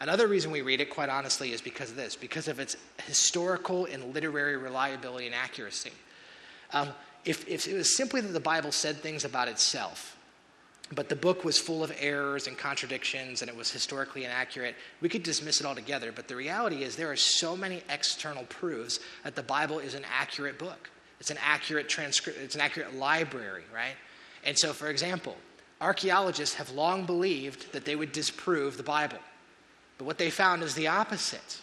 Another 0.00 0.28
reason 0.28 0.50
we 0.50 0.60
read 0.60 0.80
it, 0.80 0.90
quite 0.90 1.08
honestly, 1.08 1.52
is 1.52 1.60
because 1.60 1.90
of 1.90 1.96
this 1.96 2.14
because 2.14 2.48
of 2.48 2.60
its 2.60 2.76
historical 3.06 3.86
and 3.86 4.14
literary 4.14 4.56
reliability 4.56 5.26
and 5.26 5.34
accuracy. 5.34 5.92
Um, 6.72 6.88
if, 7.24 7.48
if 7.48 7.66
it 7.66 7.74
was 7.74 7.96
simply 7.96 8.20
that 8.20 8.32
the 8.32 8.40
Bible 8.40 8.72
said 8.72 8.96
things 8.96 9.24
about 9.24 9.48
itself, 9.48 10.15
but 10.92 11.08
the 11.08 11.16
book 11.16 11.44
was 11.44 11.58
full 11.58 11.82
of 11.82 11.92
errors 11.98 12.46
and 12.46 12.56
contradictions 12.56 13.42
and 13.42 13.50
it 13.50 13.56
was 13.56 13.70
historically 13.70 14.24
inaccurate, 14.24 14.76
we 15.00 15.08
could 15.08 15.22
dismiss 15.22 15.60
it 15.60 15.66
altogether. 15.66 16.12
But 16.12 16.28
the 16.28 16.36
reality 16.36 16.84
is, 16.84 16.94
there 16.94 17.10
are 17.10 17.16
so 17.16 17.56
many 17.56 17.82
external 17.90 18.44
proofs 18.44 19.00
that 19.24 19.34
the 19.34 19.42
Bible 19.42 19.80
is 19.80 19.94
an 19.94 20.04
accurate 20.12 20.58
book. 20.58 20.90
It's 21.18 21.30
an 21.30 21.38
accurate 21.42 21.88
transcript, 21.88 22.38
it's 22.38 22.54
an 22.54 22.60
accurate 22.60 22.94
library, 22.94 23.64
right? 23.74 23.96
And 24.44 24.56
so, 24.56 24.72
for 24.72 24.88
example, 24.88 25.36
archaeologists 25.80 26.54
have 26.54 26.70
long 26.70 27.04
believed 27.04 27.72
that 27.72 27.84
they 27.84 27.96
would 27.96 28.12
disprove 28.12 28.76
the 28.76 28.82
Bible. 28.82 29.18
But 29.98 30.04
what 30.04 30.18
they 30.18 30.30
found 30.30 30.62
is 30.62 30.74
the 30.74 30.88
opposite 30.88 31.62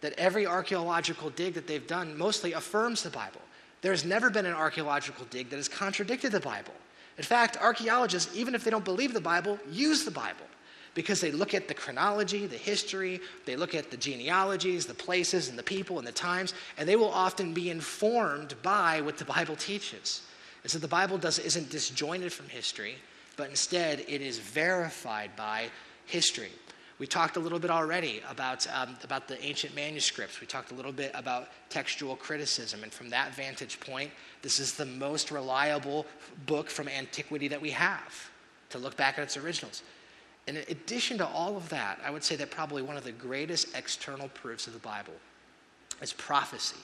that 0.00 0.14
every 0.18 0.46
archaeological 0.46 1.30
dig 1.30 1.54
that 1.54 1.66
they've 1.66 1.86
done 1.86 2.16
mostly 2.16 2.52
affirms 2.52 3.02
the 3.02 3.10
Bible. 3.10 3.40
There's 3.82 4.04
never 4.04 4.30
been 4.30 4.46
an 4.46 4.54
archaeological 4.54 5.26
dig 5.30 5.50
that 5.50 5.56
has 5.56 5.68
contradicted 5.68 6.32
the 6.32 6.40
Bible. 6.40 6.72
In 7.16 7.24
fact, 7.24 7.56
archaeologists, 7.58 8.34
even 8.34 8.54
if 8.54 8.64
they 8.64 8.70
don't 8.70 8.84
believe 8.84 9.14
the 9.14 9.20
Bible, 9.20 9.58
use 9.70 10.04
the 10.04 10.10
Bible 10.10 10.46
because 10.94 11.20
they 11.20 11.32
look 11.32 11.54
at 11.54 11.68
the 11.68 11.74
chronology, 11.74 12.46
the 12.46 12.56
history, 12.56 13.20
they 13.46 13.56
look 13.56 13.74
at 13.74 13.90
the 13.90 13.96
genealogies, 13.96 14.86
the 14.86 14.94
places, 14.94 15.48
and 15.48 15.58
the 15.58 15.62
people 15.62 15.98
and 15.98 16.06
the 16.06 16.12
times, 16.12 16.54
and 16.78 16.88
they 16.88 16.96
will 16.96 17.10
often 17.10 17.52
be 17.52 17.70
informed 17.70 18.54
by 18.62 19.00
what 19.00 19.18
the 19.18 19.24
Bible 19.24 19.56
teaches. 19.56 20.22
And 20.62 20.70
so 20.70 20.78
the 20.78 20.88
Bible 20.88 21.18
does, 21.18 21.38
isn't 21.38 21.70
disjointed 21.70 22.32
from 22.32 22.48
history, 22.48 22.96
but 23.36 23.50
instead 23.50 24.00
it 24.08 24.22
is 24.22 24.38
verified 24.38 25.34
by 25.36 25.68
history. 26.06 26.52
We 26.98 27.06
talked 27.08 27.36
a 27.36 27.40
little 27.40 27.58
bit 27.58 27.70
already 27.70 28.22
about, 28.30 28.66
um, 28.72 28.96
about 29.02 29.26
the 29.26 29.42
ancient 29.44 29.74
manuscripts. 29.74 30.40
We 30.40 30.46
talked 30.46 30.70
a 30.70 30.74
little 30.74 30.92
bit 30.92 31.10
about 31.14 31.48
textual 31.68 32.14
criticism. 32.14 32.84
And 32.84 32.92
from 32.92 33.10
that 33.10 33.34
vantage 33.34 33.80
point, 33.80 34.10
this 34.42 34.60
is 34.60 34.74
the 34.74 34.86
most 34.86 35.32
reliable 35.32 36.06
book 36.46 36.70
from 36.70 36.88
antiquity 36.88 37.48
that 37.48 37.60
we 37.60 37.70
have 37.70 38.30
to 38.70 38.78
look 38.78 38.96
back 38.96 39.18
at 39.18 39.24
its 39.24 39.36
originals. 39.36 39.82
And 40.46 40.56
In 40.56 40.64
addition 40.68 41.18
to 41.18 41.26
all 41.26 41.56
of 41.56 41.68
that, 41.70 41.98
I 42.04 42.10
would 42.10 42.22
say 42.22 42.36
that 42.36 42.50
probably 42.50 42.82
one 42.82 42.96
of 42.96 43.04
the 43.04 43.12
greatest 43.12 43.76
external 43.76 44.28
proofs 44.28 44.68
of 44.68 44.72
the 44.72 44.78
Bible 44.78 45.14
is 46.00 46.12
prophecy. 46.12 46.76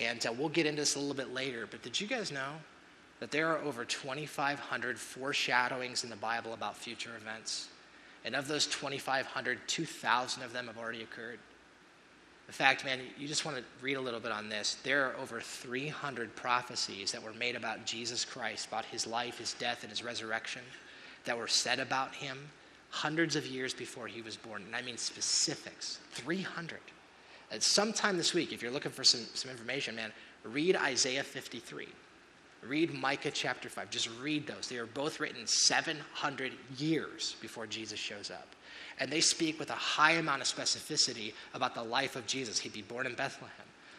And 0.00 0.24
uh, 0.26 0.32
we'll 0.32 0.48
get 0.48 0.66
into 0.66 0.82
this 0.82 0.96
a 0.96 0.98
little 0.98 1.14
bit 1.14 1.32
later, 1.32 1.66
but 1.70 1.82
did 1.82 2.00
you 2.00 2.06
guys 2.06 2.32
know 2.32 2.52
that 3.20 3.30
there 3.30 3.48
are 3.48 3.58
over 3.58 3.84
2,500 3.84 4.98
foreshadowings 4.98 6.04
in 6.04 6.10
the 6.10 6.16
Bible 6.16 6.54
about 6.54 6.76
future 6.76 7.10
events? 7.16 7.68
And 8.24 8.34
of 8.34 8.48
those 8.48 8.66
2,500, 8.66 9.58
2,000 9.66 10.42
of 10.42 10.52
them 10.52 10.66
have 10.66 10.78
already 10.78 11.02
occurred. 11.02 11.38
In 12.48 12.54
fact, 12.54 12.84
man, 12.84 13.00
you 13.18 13.28
just 13.28 13.44
want 13.44 13.58
to 13.58 13.64
read 13.82 13.98
a 13.98 14.00
little 14.00 14.20
bit 14.20 14.32
on 14.32 14.48
this. 14.48 14.78
There 14.82 15.04
are 15.04 15.16
over 15.16 15.40
300 15.40 16.34
prophecies 16.34 17.12
that 17.12 17.22
were 17.22 17.34
made 17.34 17.56
about 17.56 17.84
Jesus 17.84 18.24
Christ, 18.24 18.68
about 18.68 18.86
his 18.86 19.06
life, 19.06 19.38
his 19.38 19.52
death, 19.54 19.82
and 19.82 19.90
his 19.90 20.02
resurrection, 20.02 20.62
that 21.24 21.36
were 21.36 21.46
said 21.46 21.78
about 21.78 22.14
him 22.14 22.38
hundreds 22.90 23.36
of 23.36 23.46
years 23.46 23.74
before 23.74 24.06
he 24.06 24.22
was 24.22 24.36
born. 24.36 24.62
And 24.62 24.74
I 24.74 24.80
mean 24.80 24.96
specifics 24.96 25.98
300. 26.12 26.78
And 27.50 27.62
sometime 27.62 28.16
this 28.16 28.32
week, 28.32 28.52
if 28.52 28.62
you're 28.62 28.72
looking 28.72 28.92
for 28.92 29.04
some, 29.04 29.26
some 29.34 29.50
information, 29.50 29.94
man, 29.94 30.12
read 30.44 30.76
Isaiah 30.76 31.22
53. 31.22 31.86
Read 32.62 32.92
Micah 32.92 33.30
chapter 33.30 33.68
5. 33.68 33.90
Just 33.90 34.10
read 34.20 34.46
those. 34.46 34.68
They 34.68 34.78
are 34.78 34.86
both 34.86 35.20
written 35.20 35.46
700 35.46 36.52
years 36.76 37.36
before 37.40 37.66
Jesus 37.66 37.98
shows 37.98 38.30
up. 38.30 38.48
And 39.00 39.10
they 39.10 39.20
speak 39.20 39.60
with 39.60 39.70
a 39.70 39.74
high 39.74 40.12
amount 40.12 40.42
of 40.42 40.48
specificity 40.48 41.32
about 41.54 41.74
the 41.74 41.82
life 41.82 42.16
of 42.16 42.26
Jesus. 42.26 42.58
He'd 42.58 42.72
be 42.72 42.82
born 42.82 43.06
in 43.06 43.14
Bethlehem. 43.14 43.52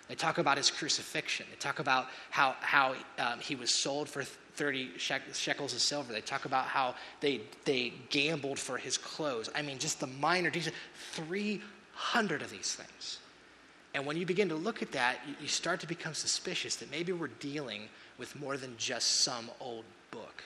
They 0.09 0.15
talk 0.15 0.39
about 0.39 0.57
his 0.57 0.71
crucifixion. 0.71 1.45
They 1.49 1.55
talk 1.57 1.79
about 1.79 2.07
how, 2.31 2.55
how 2.61 2.95
um, 3.19 3.39
he 3.39 3.55
was 3.55 3.69
sold 3.69 4.09
for 4.09 4.23
30 4.23 4.97
shekels 4.97 5.73
of 5.73 5.79
silver. 5.79 6.11
They 6.11 6.19
talk 6.19 6.45
about 6.45 6.65
how 6.65 6.95
they, 7.21 7.41
they 7.63 7.93
gambled 8.09 8.59
for 8.59 8.77
his 8.77 8.97
clothes. 8.97 9.49
I 9.55 9.61
mean, 9.61 9.77
just 9.77 9.99
the 9.99 10.07
minor 10.07 10.49
details 10.49 10.75
300 11.13 12.41
of 12.41 12.49
these 12.49 12.73
things. 12.73 13.19
And 13.93 14.05
when 14.05 14.17
you 14.17 14.25
begin 14.25 14.49
to 14.49 14.55
look 14.55 14.81
at 14.81 14.91
that, 14.91 15.19
you, 15.27 15.35
you 15.41 15.47
start 15.47 15.79
to 15.81 15.87
become 15.87 16.13
suspicious 16.13 16.75
that 16.77 16.91
maybe 16.91 17.11
we're 17.11 17.27
dealing 17.27 17.83
with 18.19 18.39
more 18.39 18.57
than 18.57 18.75
just 18.77 19.21
some 19.21 19.49
old 19.59 19.85
book. 20.11 20.43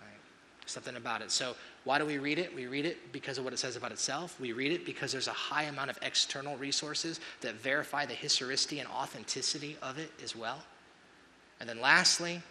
Right? 0.00 0.20
Something 0.66 0.96
about 0.96 1.22
it. 1.22 1.30
So, 1.30 1.54
why 1.84 1.98
do 1.98 2.04
we 2.06 2.18
read 2.18 2.38
it? 2.38 2.54
We 2.54 2.66
read 2.66 2.86
it 2.86 3.12
because 3.12 3.38
of 3.38 3.44
what 3.44 3.52
it 3.52 3.58
says 3.58 3.76
about 3.76 3.92
itself. 3.92 4.40
We 4.40 4.52
read 4.52 4.72
it 4.72 4.84
because 4.84 5.12
there's 5.12 5.28
a 5.28 5.32
high 5.32 5.64
amount 5.64 5.90
of 5.90 5.98
external 6.02 6.56
resources 6.56 7.20
that 7.42 7.54
verify 7.54 8.06
the 8.06 8.14
historicity 8.14 8.80
and 8.80 8.88
authenticity 8.88 9.76
of 9.82 9.98
it 9.98 10.10
as 10.22 10.34
well. 10.34 10.62
And 11.60 11.68
then, 11.68 11.80
lastly, 11.80 12.42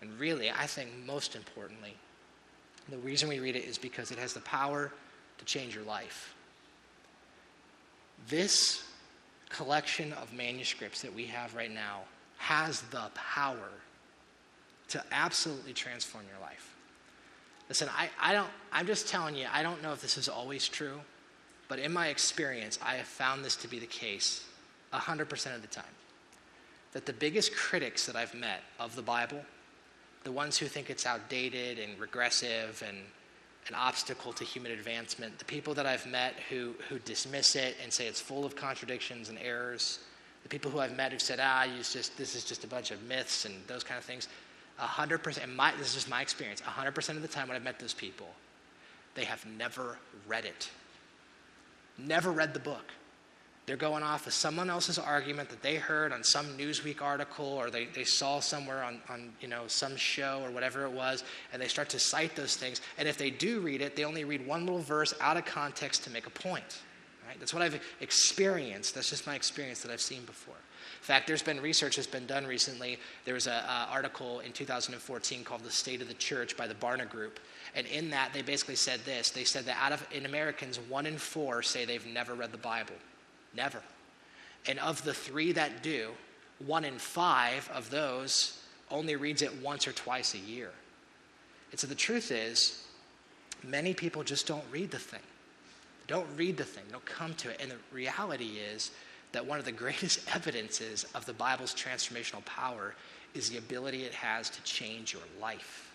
and 0.00 0.18
really, 0.18 0.50
I 0.50 0.66
think 0.66 0.90
most 1.06 1.36
importantly, 1.36 1.94
the 2.88 2.98
reason 2.98 3.28
we 3.28 3.38
read 3.38 3.56
it 3.56 3.64
is 3.64 3.78
because 3.78 4.10
it 4.10 4.18
has 4.18 4.32
the 4.32 4.40
power 4.40 4.92
to 5.38 5.44
change 5.44 5.74
your 5.74 5.84
life. 5.84 6.34
This 8.28 8.84
collection 9.48 10.12
of 10.14 10.32
manuscripts 10.32 11.02
that 11.02 11.14
we 11.14 11.26
have 11.26 11.54
right 11.54 11.70
now 11.70 12.00
has 12.42 12.82
the 12.82 13.10
power 13.14 13.70
to 14.88 15.02
absolutely 15.10 15.72
transform 15.72 16.24
your 16.30 16.40
life. 16.40 16.74
Listen, 17.68 17.88
I, 17.96 18.10
I 18.20 18.32
don't, 18.32 18.50
I'm 18.72 18.86
just 18.86 19.08
telling 19.08 19.34
you, 19.34 19.46
I 19.52 19.62
don't 19.62 19.82
know 19.82 19.92
if 19.92 20.02
this 20.02 20.18
is 20.18 20.28
always 20.28 20.68
true, 20.68 21.00
but 21.68 21.78
in 21.78 21.92
my 21.92 22.08
experience, 22.08 22.78
I 22.84 22.96
have 22.96 23.06
found 23.06 23.44
this 23.44 23.56
to 23.56 23.68
be 23.68 23.78
the 23.78 23.86
case 23.86 24.44
100% 24.92 25.54
of 25.54 25.62
the 25.62 25.68
time. 25.68 25.84
That 26.92 27.06
the 27.06 27.12
biggest 27.14 27.54
critics 27.54 28.04
that 28.06 28.16
I've 28.16 28.34
met 28.34 28.62
of 28.78 28.94
the 28.96 29.02
Bible 29.02 29.42
the 30.24 30.32
ones 30.32 30.56
who 30.56 30.66
think 30.66 30.90
it's 30.90 31.06
outdated 31.06 31.78
and 31.78 31.98
regressive 31.98 32.82
and 32.86 32.98
an 33.68 33.74
obstacle 33.74 34.32
to 34.32 34.44
human 34.44 34.72
advancement, 34.72 35.38
the 35.38 35.44
people 35.44 35.74
that 35.74 35.86
I've 35.86 36.06
met 36.06 36.34
who, 36.48 36.74
who 36.88 36.98
dismiss 37.00 37.54
it 37.56 37.76
and 37.82 37.92
say 37.92 38.06
it's 38.06 38.20
full 38.20 38.44
of 38.44 38.56
contradictions 38.56 39.28
and 39.28 39.38
errors, 39.38 40.00
the 40.42 40.48
people 40.48 40.70
who 40.70 40.80
I've 40.80 40.96
met 40.96 41.12
who 41.12 41.18
said, 41.18 41.38
ah, 41.40 41.66
just, 41.76 42.16
this 42.16 42.34
is 42.34 42.44
just 42.44 42.64
a 42.64 42.66
bunch 42.66 42.90
of 42.90 43.02
myths 43.04 43.44
and 43.44 43.54
those 43.66 43.84
kind 43.84 43.98
of 43.98 44.04
things, 44.04 44.28
100%, 44.80 45.42
and 45.42 45.54
my, 45.54 45.72
this 45.78 45.88
is 45.88 45.94
just 45.94 46.10
my 46.10 46.22
experience, 46.22 46.60
100% 46.60 47.10
of 47.10 47.22
the 47.22 47.28
time 47.28 47.48
when 47.48 47.56
I've 47.56 47.62
met 47.62 47.78
those 47.78 47.94
people, 47.94 48.28
they 49.14 49.24
have 49.24 49.44
never 49.46 49.98
read 50.26 50.44
it. 50.44 50.70
Never 51.98 52.32
read 52.32 52.54
the 52.54 52.60
book. 52.60 52.92
They're 53.64 53.76
going 53.76 54.02
off 54.02 54.26
of 54.26 54.32
someone 54.32 54.68
else's 54.68 54.98
argument 54.98 55.48
that 55.50 55.62
they 55.62 55.76
heard 55.76 56.12
on 56.12 56.24
some 56.24 56.58
Newsweek 56.58 57.00
article 57.00 57.46
or 57.46 57.70
they, 57.70 57.84
they 57.84 58.02
saw 58.02 58.40
somewhere 58.40 58.82
on, 58.82 59.00
on 59.08 59.32
you 59.40 59.46
know, 59.46 59.64
some 59.68 59.96
show 59.96 60.40
or 60.42 60.50
whatever 60.50 60.84
it 60.84 60.90
was, 60.90 61.22
and 61.52 61.62
they 61.62 61.68
start 61.68 61.88
to 61.90 62.00
cite 62.00 62.34
those 62.34 62.56
things. 62.56 62.80
And 62.98 63.06
if 63.06 63.16
they 63.16 63.30
do 63.30 63.60
read 63.60 63.80
it, 63.80 63.94
they 63.94 64.04
only 64.04 64.24
read 64.24 64.44
one 64.44 64.66
little 64.66 64.80
verse 64.80 65.14
out 65.20 65.36
of 65.36 65.44
context 65.44 66.02
to 66.04 66.10
make 66.10 66.26
a 66.26 66.30
point. 66.30 66.80
Right? 67.32 67.40
That's 67.40 67.54
what 67.54 67.62
I've 67.62 67.80
experienced. 68.00 68.94
That's 68.94 69.08
just 69.08 69.26
my 69.26 69.34
experience 69.34 69.80
that 69.80 69.90
I've 69.90 70.02
seen 70.02 70.22
before. 70.26 70.54
In 70.54 71.04
fact, 71.04 71.26
there's 71.26 71.42
been 71.42 71.62
research 71.62 71.96
that's 71.96 72.06
been 72.06 72.26
done 72.26 72.46
recently. 72.46 72.98
There 73.24 73.32
was 73.32 73.46
an 73.46 73.62
article 73.90 74.40
in 74.40 74.52
2014 74.52 75.42
called 75.42 75.64
"The 75.64 75.70
State 75.70 76.02
of 76.02 76.08
the 76.08 76.14
Church" 76.14 76.58
by 76.58 76.66
the 76.66 76.74
Barna 76.74 77.08
Group, 77.08 77.40
and 77.74 77.86
in 77.86 78.10
that 78.10 78.34
they 78.34 78.42
basically 78.42 78.76
said 78.76 79.00
this: 79.06 79.30
They 79.30 79.44
said 79.44 79.64
that 79.64 79.78
out 79.80 79.92
of 79.92 80.06
in 80.12 80.26
Americans, 80.26 80.78
one 80.78 81.06
in 81.06 81.16
four 81.16 81.62
say 81.62 81.86
they've 81.86 82.06
never 82.06 82.34
read 82.34 82.52
the 82.52 82.58
Bible. 82.58 82.96
Never. 83.54 83.80
And 84.66 84.78
of 84.78 85.02
the 85.02 85.14
three 85.14 85.52
that 85.52 85.82
do, 85.82 86.10
one 86.58 86.84
in 86.84 86.98
five 86.98 87.70
of 87.72 87.88
those 87.88 88.60
only 88.90 89.16
reads 89.16 89.40
it 89.40 89.62
once 89.62 89.88
or 89.88 89.92
twice 89.92 90.34
a 90.34 90.38
year. 90.38 90.70
And 91.70 91.80
so 91.80 91.86
the 91.86 91.94
truth 91.94 92.30
is, 92.30 92.86
many 93.64 93.94
people 93.94 94.22
just 94.22 94.46
don't 94.46 94.64
read 94.70 94.90
the 94.90 94.98
thing. 94.98 95.20
Don't 96.12 96.28
read 96.36 96.58
the 96.58 96.64
thing, 96.64 96.84
don't 96.90 97.06
come 97.06 97.32
to 97.36 97.48
it. 97.48 97.56
And 97.58 97.70
the 97.70 97.78
reality 97.90 98.58
is 98.58 98.90
that 99.32 99.46
one 99.46 99.58
of 99.58 99.64
the 99.64 99.72
greatest 99.84 100.20
evidences 100.34 101.06
of 101.14 101.24
the 101.24 101.32
Bible's 101.32 101.74
transformational 101.74 102.44
power 102.44 102.94
is 103.32 103.48
the 103.48 103.56
ability 103.56 104.02
it 104.02 104.12
has 104.12 104.50
to 104.50 104.62
change 104.62 105.14
your 105.14 105.22
life. 105.40 105.90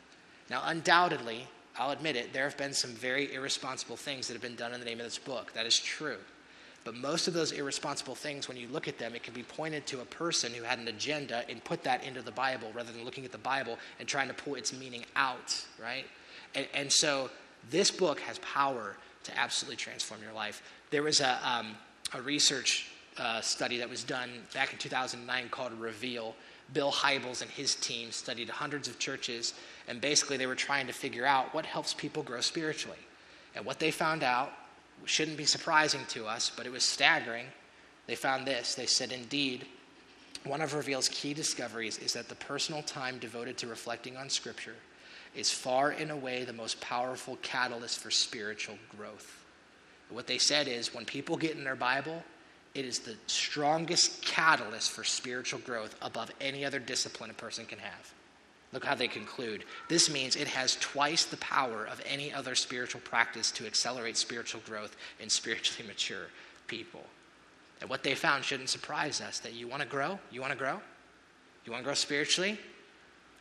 Now, 0.50 0.64
undoubtedly, 0.66 1.46
I'll 1.78 1.92
admit 1.92 2.16
it, 2.16 2.34
there 2.34 2.46
have 2.46 2.58
been 2.58 2.74
some 2.74 2.90
very 2.94 3.32
irresponsible 3.32 3.96
things 3.96 4.26
that 4.26 4.34
have 4.34 4.42
been 4.42 4.56
done 4.56 4.74
in 4.74 4.80
the 4.80 4.88
name 4.88 5.00
of 5.00 5.06
this 5.06 5.20
book. 5.20 5.54
That 5.54 5.68
is 5.68 5.78
true. 5.78 6.18
But 6.84 6.96
most 6.96 7.28
of 7.28 7.36
those 7.36 7.52
irresponsible 7.52 8.16
things, 8.16 8.48
when 8.48 8.58
you 8.58 8.68
look 8.70 8.88
at 8.88 8.98
them, 8.98 9.14
it 9.14 9.22
can 9.22 9.36
be 9.36 9.44
pointed 9.44 9.86
to 9.86 10.02
a 10.02 10.06
person 10.06 10.52
who 10.52 10.64
had 10.64 10.80
an 10.80 10.88
agenda 10.88 11.44
and 11.48 11.64
put 11.64 11.84
that 11.84 12.04
into 12.04 12.24
the 12.24 12.32
Bible 12.32 12.72
rather 12.74 12.92
than 12.92 13.06
looking 13.06 13.24
at 13.24 13.32
the 13.32 13.38
Bible 13.38 13.78
and 14.00 14.08
trying 14.08 14.30
to 14.30 14.34
pull 14.34 14.56
its 14.56 14.74
meaning 14.74 15.06
out, 15.16 15.64
right? 15.80 16.06
And, 16.56 16.68
and 16.74 16.92
so 16.92 17.30
this 17.70 17.92
book 17.92 18.20
has 18.22 18.40
power 18.40 18.96
to 19.28 19.38
absolutely 19.38 19.76
transform 19.76 20.22
your 20.22 20.34
life. 20.34 20.62
There 20.90 21.04
was 21.04 21.22
a, 21.22 21.40
um, 21.48 21.76
a 22.14 22.22
research 22.22 22.90
uh, 23.18 23.42
study 23.42 23.78
that 23.78 23.90
was 23.90 24.04
done 24.04 24.30
back 24.54 24.74
in 24.74 24.80
2009 24.80 25.50
called 25.50 25.74
Reveal. 25.74 26.36
Bill 26.74 26.92
Hybels 26.92 27.42
and 27.42 27.50
his 27.50 27.76
team 27.76 28.12
studied 28.12 28.50
hundreds 28.50 28.90
of 28.90 29.00
churches, 29.00 29.54
and 29.88 30.02
basically 30.02 30.36
they 30.36 30.48
were 30.48 30.56
trying 30.56 30.88
to 30.88 30.94
figure 30.94 31.26
out 31.26 31.54
what 31.54 31.66
helps 31.66 31.94
people 31.94 32.24
grow 32.24 32.42
spiritually. 32.42 32.98
And 33.56 33.66
what 33.66 33.80
they 33.80 33.90
found 33.90 34.24
out 34.24 34.52
shouldn't 35.06 35.38
be 35.38 35.46
surprising 35.46 36.02
to 36.10 36.26
us, 36.26 36.52
but 36.56 36.66
it 36.66 36.72
was 36.72 36.84
staggering. 36.84 37.46
They 38.06 38.16
found 38.16 38.46
this. 38.46 38.76
They 38.76 38.86
said, 38.86 39.12
Indeed, 39.12 39.66
one 40.44 40.62
of 40.62 40.74
Reveal's 40.74 41.10
key 41.10 41.34
discoveries 41.34 41.98
is 42.00 42.14
that 42.14 42.30
the 42.30 42.36
personal 42.36 42.82
time 42.84 43.18
devoted 43.18 43.58
to 43.60 43.68
reflecting 43.68 44.18
on 44.18 44.30
Scripture 44.30 44.76
is 45.36 45.52
far 45.52 45.90
and 45.90 46.12
away 46.12 46.44
the 46.44 46.54
most 46.54 46.80
powerful 46.82 47.38
catalyst 47.42 48.00
for 48.00 48.12
spiritual 48.12 48.78
growth. 48.96 49.44
What 50.10 50.28
they 50.28 50.38
said 50.38 50.68
is 50.68 50.94
when 50.94 51.06
people 51.06 51.38
get 51.38 51.56
in 51.56 51.64
their 51.64 51.76
Bible, 51.76 52.24
it 52.74 52.86
is 52.86 53.00
the 53.00 53.16
strongest 53.28 54.22
catalyst 54.24 54.92
for 54.92 55.04
spiritual 55.04 55.60
growth 55.62 55.96
above 56.02 56.32
any 56.40 56.64
other 56.64 56.80
discipline 56.80 57.30
a 57.30 57.34
person 57.34 57.66
can 57.66 57.80
have. 57.80 58.14
Look 58.74 58.86
how 58.86 58.96
they 58.96 59.08
conclude. 59.08 59.64
This 59.88 60.10
means 60.10 60.36
it 60.36 60.48
has 60.48 60.76
twice 60.76 61.26
the 61.26 61.38
power 61.38 61.86
of 61.86 62.02
any 62.06 62.34
other 62.34 62.54
spiritual 62.54 63.02
practice 63.02 63.50
to 63.52 63.66
accelerate 63.66 64.18
spiritual 64.18 64.62
growth 64.66 64.96
in 65.20 65.30
spiritually 65.30 65.88
mature 65.88 66.28
people. 66.68 67.04
And 67.80 67.90
what 67.90 68.04
they 68.04 68.16
found 68.16 68.44
shouldn't 68.44 68.70
surprise 68.70 69.22
us 69.22 69.40
that 69.40 69.54
you 69.54 69.68
want 69.68 69.82
to 69.82 69.88
grow? 69.88 70.20
You 70.32 70.42
want 70.42 70.52
to 70.52 70.58
grow? 70.60 70.80
You 71.66 71.72
want 71.72 71.84
to 71.84 71.86
grow 71.86 71.94
spiritually? 71.94 72.60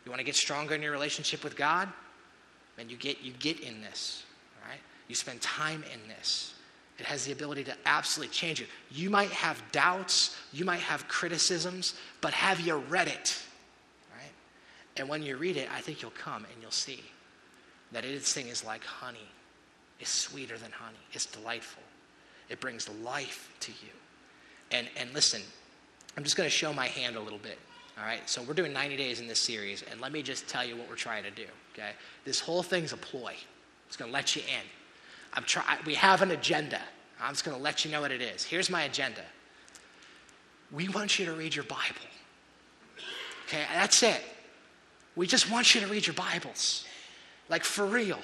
You 0.07 0.11
want 0.11 0.21
to 0.21 0.25
get 0.25 0.37
stronger 0.37 0.73
in 0.73 0.81
your 0.81 0.93
relationship 0.93 1.43
with 1.43 1.57
God? 1.57 1.89
And 2.77 2.89
you 2.89 2.95
get, 2.95 3.21
you 3.21 3.33
get 3.39 3.59
in 3.59 3.81
this, 3.81 4.23
right? 4.65 4.79
You 5.09 5.15
spend 5.15 5.41
time 5.41 5.83
in 5.91 5.99
this. 6.07 6.53
It 6.97 7.05
has 7.05 7.25
the 7.25 7.33
ability 7.33 7.65
to 7.65 7.73
absolutely 7.85 8.33
change 8.33 8.61
you. 8.61 8.67
You 8.89 9.09
might 9.09 9.31
have 9.31 9.61
doubts, 9.73 10.37
you 10.53 10.63
might 10.63 10.79
have 10.79 11.05
criticisms, 11.09 11.95
but 12.21 12.31
have 12.31 12.61
you 12.61 12.77
read 12.77 13.09
it? 13.09 13.37
Right? 14.15 14.31
And 14.95 15.09
when 15.09 15.23
you 15.23 15.35
read 15.35 15.57
it, 15.57 15.67
I 15.75 15.81
think 15.81 16.01
you'll 16.01 16.11
come 16.11 16.45
and 16.45 16.61
you'll 16.61 16.71
see 16.71 17.03
that 17.91 18.05
its 18.05 18.31
thing 18.31 18.47
is 18.47 18.63
like 18.63 18.85
honey. 18.85 19.27
It's 19.99 20.09
sweeter 20.09 20.57
than 20.57 20.71
honey. 20.71 20.95
It's 21.11 21.25
delightful. 21.25 21.83
It 22.47 22.61
brings 22.61 22.87
life 23.03 23.53
to 23.59 23.73
you. 23.73 23.91
And, 24.71 24.87
and 24.95 25.13
listen, 25.13 25.41
I'm 26.15 26.23
just 26.23 26.37
going 26.37 26.47
to 26.47 26.55
show 26.55 26.71
my 26.71 26.87
hand 26.87 27.17
a 27.17 27.19
little 27.19 27.39
bit. 27.39 27.59
All 27.99 28.05
right, 28.05 28.27
so 28.29 28.43
we're 28.43 28.53
doing 28.53 28.73
90 28.73 28.95
days 28.95 29.19
in 29.19 29.27
this 29.27 29.41
series, 29.41 29.83
and 29.89 29.99
let 29.99 30.11
me 30.11 30.21
just 30.21 30.47
tell 30.47 30.63
you 30.63 30.77
what 30.77 30.87
we're 30.87 30.95
trying 30.95 31.23
to 31.23 31.31
do. 31.31 31.47
Okay, 31.73 31.91
this 32.25 32.39
whole 32.39 32.61
thing's 32.61 32.93
a 32.93 32.97
ploy. 32.97 33.33
It's 33.87 33.97
going 33.97 34.09
to 34.09 34.13
let 34.13 34.35
you 34.35 34.43
in. 34.43 34.63
I'm 35.33 35.43
try- 35.43 35.77
we 35.85 35.95
have 35.95 36.21
an 36.21 36.31
agenda. 36.31 36.79
I'm 37.19 37.33
just 37.33 37.43
going 37.43 37.57
to 37.57 37.63
let 37.63 37.83
you 37.83 37.91
know 37.91 38.01
what 38.01 38.11
it 38.11 38.21
is. 38.21 38.43
Here's 38.43 38.69
my 38.69 38.83
agenda. 38.83 39.21
We 40.71 40.89
want 40.89 41.17
you 41.17 41.25
to 41.25 41.33
read 41.33 41.55
your 41.55 41.63
Bible. 41.63 42.05
Okay, 43.47 43.63
that's 43.73 44.03
it. 44.03 44.21
We 45.15 45.25
just 45.25 45.49
want 45.49 45.73
you 45.73 45.81
to 45.81 45.87
read 45.87 46.05
your 46.05 46.13
Bibles. 46.13 46.85
Like 47.49 47.63
for 47.63 47.85
real. 47.85 48.19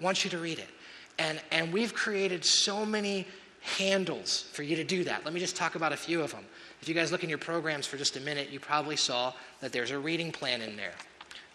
Want 0.00 0.24
you 0.24 0.30
to 0.30 0.38
read 0.38 0.58
it. 0.58 0.68
And, 1.18 1.40
and 1.52 1.72
we've 1.72 1.94
created 1.94 2.44
so 2.44 2.84
many 2.84 3.26
handles 3.60 4.48
for 4.52 4.62
you 4.62 4.74
to 4.76 4.84
do 4.84 5.04
that. 5.04 5.24
Let 5.24 5.34
me 5.34 5.40
just 5.40 5.54
talk 5.54 5.74
about 5.74 5.92
a 5.92 5.96
few 5.96 6.22
of 6.22 6.32
them. 6.32 6.44
If 6.80 6.88
you 6.88 6.94
guys 6.94 7.10
look 7.10 7.24
in 7.24 7.28
your 7.28 7.38
programs 7.38 7.86
for 7.86 7.96
just 7.96 8.16
a 8.16 8.20
minute, 8.20 8.50
you 8.50 8.60
probably 8.60 8.96
saw 8.96 9.32
that 9.60 9.72
there's 9.72 9.90
a 9.90 9.98
reading 9.98 10.32
plan 10.32 10.62
in 10.62 10.76
there. 10.76 10.94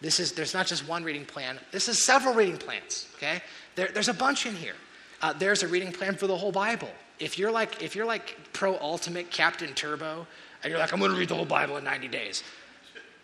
This 0.00 0.20
is, 0.20 0.32
there's 0.32 0.54
not 0.54 0.66
just 0.66 0.86
one 0.86 1.02
reading 1.02 1.24
plan, 1.24 1.58
this 1.70 1.88
is 1.88 2.04
several 2.04 2.34
reading 2.34 2.58
plans, 2.58 3.08
okay? 3.16 3.40
There, 3.74 3.88
there's 3.92 4.08
a 4.08 4.14
bunch 4.14 4.44
in 4.44 4.54
here. 4.54 4.74
Uh, 5.22 5.32
there's 5.32 5.62
a 5.62 5.68
reading 5.68 5.92
plan 5.92 6.16
for 6.16 6.26
the 6.26 6.36
whole 6.36 6.52
Bible. 6.52 6.90
If 7.18 7.38
you're 7.38 7.50
like, 7.50 7.82
if 7.82 7.96
you're 7.96 8.04
like 8.04 8.36
pro 8.52 8.76
ultimate 8.78 9.30
Captain 9.30 9.72
Turbo, 9.72 10.26
and 10.62 10.70
you're 10.70 10.78
like, 10.78 10.92
I'm 10.92 10.98
going 10.98 11.12
to 11.12 11.16
read 11.16 11.28
the 11.28 11.34
whole 11.34 11.44
Bible 11.44 11.76
in 11.76 11.84
90 11.84 12.08
days, 12.08 12.42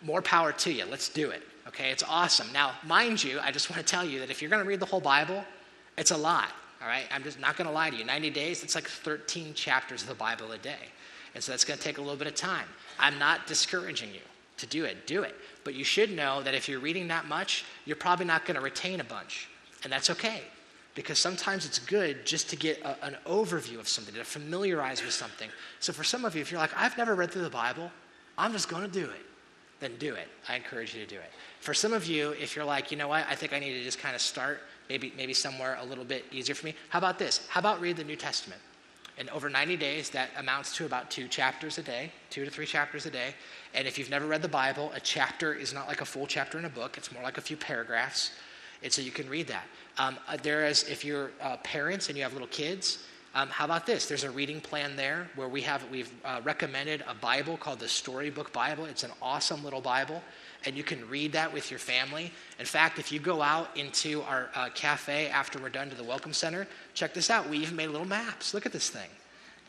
more 0.01 0.21
power 0.21 0.51
to 0.51 0.71
you. 0.71 0.85
Let's 0.85 1.09
do 1.09 1.29
it. 1.31 1.43
Okay, 1.67 1.91
it's 1.91 2.03
awesome. 2.07 2.47
Now, 2.51 2.73
mind 2.85 3.23
you, 3.23 3.39
I 3.39 3.51
just 3.51 3.69
want 3.69 3.85
to 3.85 3.85
tell 3.85 4.03
you 4.05 4.19
that 4.19 4.29
if 4.29 4.41
you're 4.41 4.49
going 4.49 4.63
to 4.63 4.67
read 4.67 4.79
the 4.79 4.85
whole 4.85 5.01
Bible, 5.01 5.43
it's 5.97 6.11
a 6.11 6.17
lot. 6.17 6.49
All 6.81 6.87
right, 6.87 7.05
I'm 7.11 7.23
just 7.23 7.39
not 7.39 7.57
going 7.57 7.67
to 7.67 7.73
lie 7.73 7.91
to 7.91 7.95
you. 7.95 8.03
90 8.03 8.31
days, 8.31 8.63
it's 8.63 8.73
like 8.73 8.87
13 8.87 9.53
chapters 9.53 10.01
of 10.01 10.07
the 10.07 10.15
Bible 10.15 10.51
a 10.51 10.57
day. 10.57 10.89
And 11.33 11.43
so 11.43 11.51
that's 11.51 11.63
going 11.63 11.77
to 11.77 11.83
take 11.83 11.97
a 11.97 12.01
little 12.01 12.17
bit 12.17 12.27
of 12.27 12.35
time. 12.35 12.67
I'm 12.99 13.17
not 13.17 13.47
discouraging 13.47 14.13
you 14.13 14.21
to 14.57 14.67
do 14.67 14.85
it. 14.85 15.07
Do 15.07 15.23
it. 15.23 15.35
But 15.63 15.73
you 15.73 15.83
should 15.83 16.11
know 16.11 16.41
that 16.43 16.53
if 16.53 16.67
you're 16.67 16.79
reading 16.79 17.07
that 17.09 17.27
much, 17.27 17.65
you're 17.85 17.95
probably 17.95 18.25
not 18.25 18.45
going 18.45 18.55
to 18.55 18.61
retain 18.61 18.99
a 18.99 19.03
bunch. 19.03 19.49
And 19.83 19.91
that's 19.91 20.09
okay. 20.09 20.41
Because 20.93 21.19
sometimes 21.19 21.65
it's 21.65 21.79
good 21.79 22.25
just 22.25 22.49
to 22.49 22.55
get 22.55 22.81
a, 22.81 23.05
an 23.05 23.17
overview 23.25 23.79
of 23.79 23.87
something, 23.87 24.13
to 24.15 24.23
familiarize 24.23 25.03
with 25.03 25.13
something. 25.13 25.49
So 25.79 25.93
for 25.93 26.03
some 26.03 26.25
of 26.25 26.35
you, 26.35 26.41
if 26.41 26.51
you're 26.51 26.59
like, 26.59 26.75
I've 26.75 26.97
never 26.97 27.15
read 27.15 27.31
through 27.31 27.43
the 27.43 27.49
Bible, 27.49 27.89
I'm 28.37 28.51
just 28.51 28.67
going 28.69 28.83
to 28.83 28.91
do 28.91 29.05
it, 29.05 29.25
then 29.79 29.95
do 29.99 30.15
it. 30.15 30.27
I 30.49 30.55
encourage 30.55 30.93
you 30.93 31.01
to 31.01 31.07
do 31.07 31.15
it. 31.15 31.31
For 31.61 31.73
some 31.73 31.93
of 31.93 32.05
you, 32.07 32.31
if 32.31 32.55
you're 32.55 32.65
like, 32.65 32.91
you 32.91 32.97
know 32.97 33.07
what, 33.07 33.25
I 33.29 33.35
think 33.35 33.53
I 33.53 33.59
need 33.59 33.73
to 33.73 33.83
just 33.83 33.99
kind 33.99 34.15
of 34.15 34.21
start 34.21 34.61
maybe, 34.89 35.13
maybe 35.15 35.33
somewhere 35.33 35.77
a 35.79 35.85
little 35.85 36.03
bit 36.03 36.25
easier 36.31 36.55
for 36.55 36.65
me, 36.65 36.75
how 36.89 36.99
about 36.99 37.17
this? 37.17 37.47
How 37.47 37.59
about 37.59 37.79
read 37.79 37.95
the 37.95 38.03
New 38.03 38.17
Testament? 38.17 38.59
And 39.17 39.29
over 39.29 39.49
90 39.49 39.77
days, 39.77 40.09
that 40.11 40.29
amounts 40.37 40.75
to 40.77 40.85
about 40.85 41.11
two 41.11 41.27
chapters 41.27 41.77
a 41.77 41.83
day, 41.83 42.11
two 42.29 42.45
to 42.45 42.51
three 42.51 42.65
chapters 42.65 43.05
a 43.05 43.11
day. 43.11 43.35
And 43.73 43.87
if 43.87 43.97
you've 43.97 44.09
never 44.09 44.25
read 44.25 44.41
the 44.41 44.47
Bible, 44.47 44.91
a 44.95 44.99
chapter 44.99 45.53
is 45.53 45.73
not 45.73 45.87
like 45.87 46.01
a 46.01 46.05
full 46.05 46.27
chapter 46.27 46.57
in 46.57 46.65
a 46.65 46.69
book, 46.69 46.97
it's 46.97 47.11
more 47.11 47.23
like 47.23 47.37
a 47.37 47.41
few 47.41 47.57
paragraphs. 47.57 48.31
And 48.83 48.91
so 48.91 49.01
you 49.01 49.11
can 49.11 49.29
read 49.29 49.47
that. 49.47 49.65
Um, 49.97 50.17
uh, 50.27 50.37
there 50.41 50.65
is, 50.65 50.83
if 50.83 51.05
you're 51.05 51.31
uh, 51.41 51.57
parents 51.57 52.09
and 52.09 52.17
you 52.17 52.23
have 52.23 52.33
little 52.33 52.47
kids, 52.47 53.05
um, 53.33 53.47
how 53.47 53.63
about 53.63 53.85
this? 53.85 54.07
There's 54.07 54.25
a 54.25 54.31
reading 54.31 54.59
plan 54.59 54.97
there 54.97 55.29
where 55.35 55.47
we 55.47 55.61
have 55.61 55.89
we've 55.89 56.11
uh, 56.25 56.41
recommended 56.43 57.03
a 57.07 57.13
Bible 57.13 57.55
called 57.55 57.79
the 57.79 57.87
Storybook 57.87 58.51
Bible. 58.51 58.85
It's 58.85 59.03
an 59.03 59.11
awesome 59.21 59.63
little 59.63 59.79
Bible, 59.79 60.21
and 60.65 60.75
you 60.75 60.83
can 60.83 61.07
read 61.09 61.33
that 61.33 61.51
with 61.51 61.71
your 61.71 61.79
family. 61.79 62.31
In 62.59 62.65
fact, 62.65 62.99
if 62.99 63.11
you 63.11 63.19
go 63.19 63.41
out 63.41 63.75
into 63.75 64.21
our 64.23 64.49
uh, 64.53 64.69
cafe 64.73 65.27
after 65.29 65.59
we're 65.59 65.69
done 65.69 65.89
to 65.89 65.95
the 65.95 66.03
Welcome 66.03 66.33
Center, 66.33 66.67
check 66.93 67.13
this 67.13 67.29
out. 67.29 67.49
We 67.49 67.57
even 67.57 67.75
made 67.75 67.87
little 67.87 68.07
maps. 68.07 68.53
Look 68.53 68.65
at 68.65 68.71
this 68.71 68.89
thing. 68.89 69.09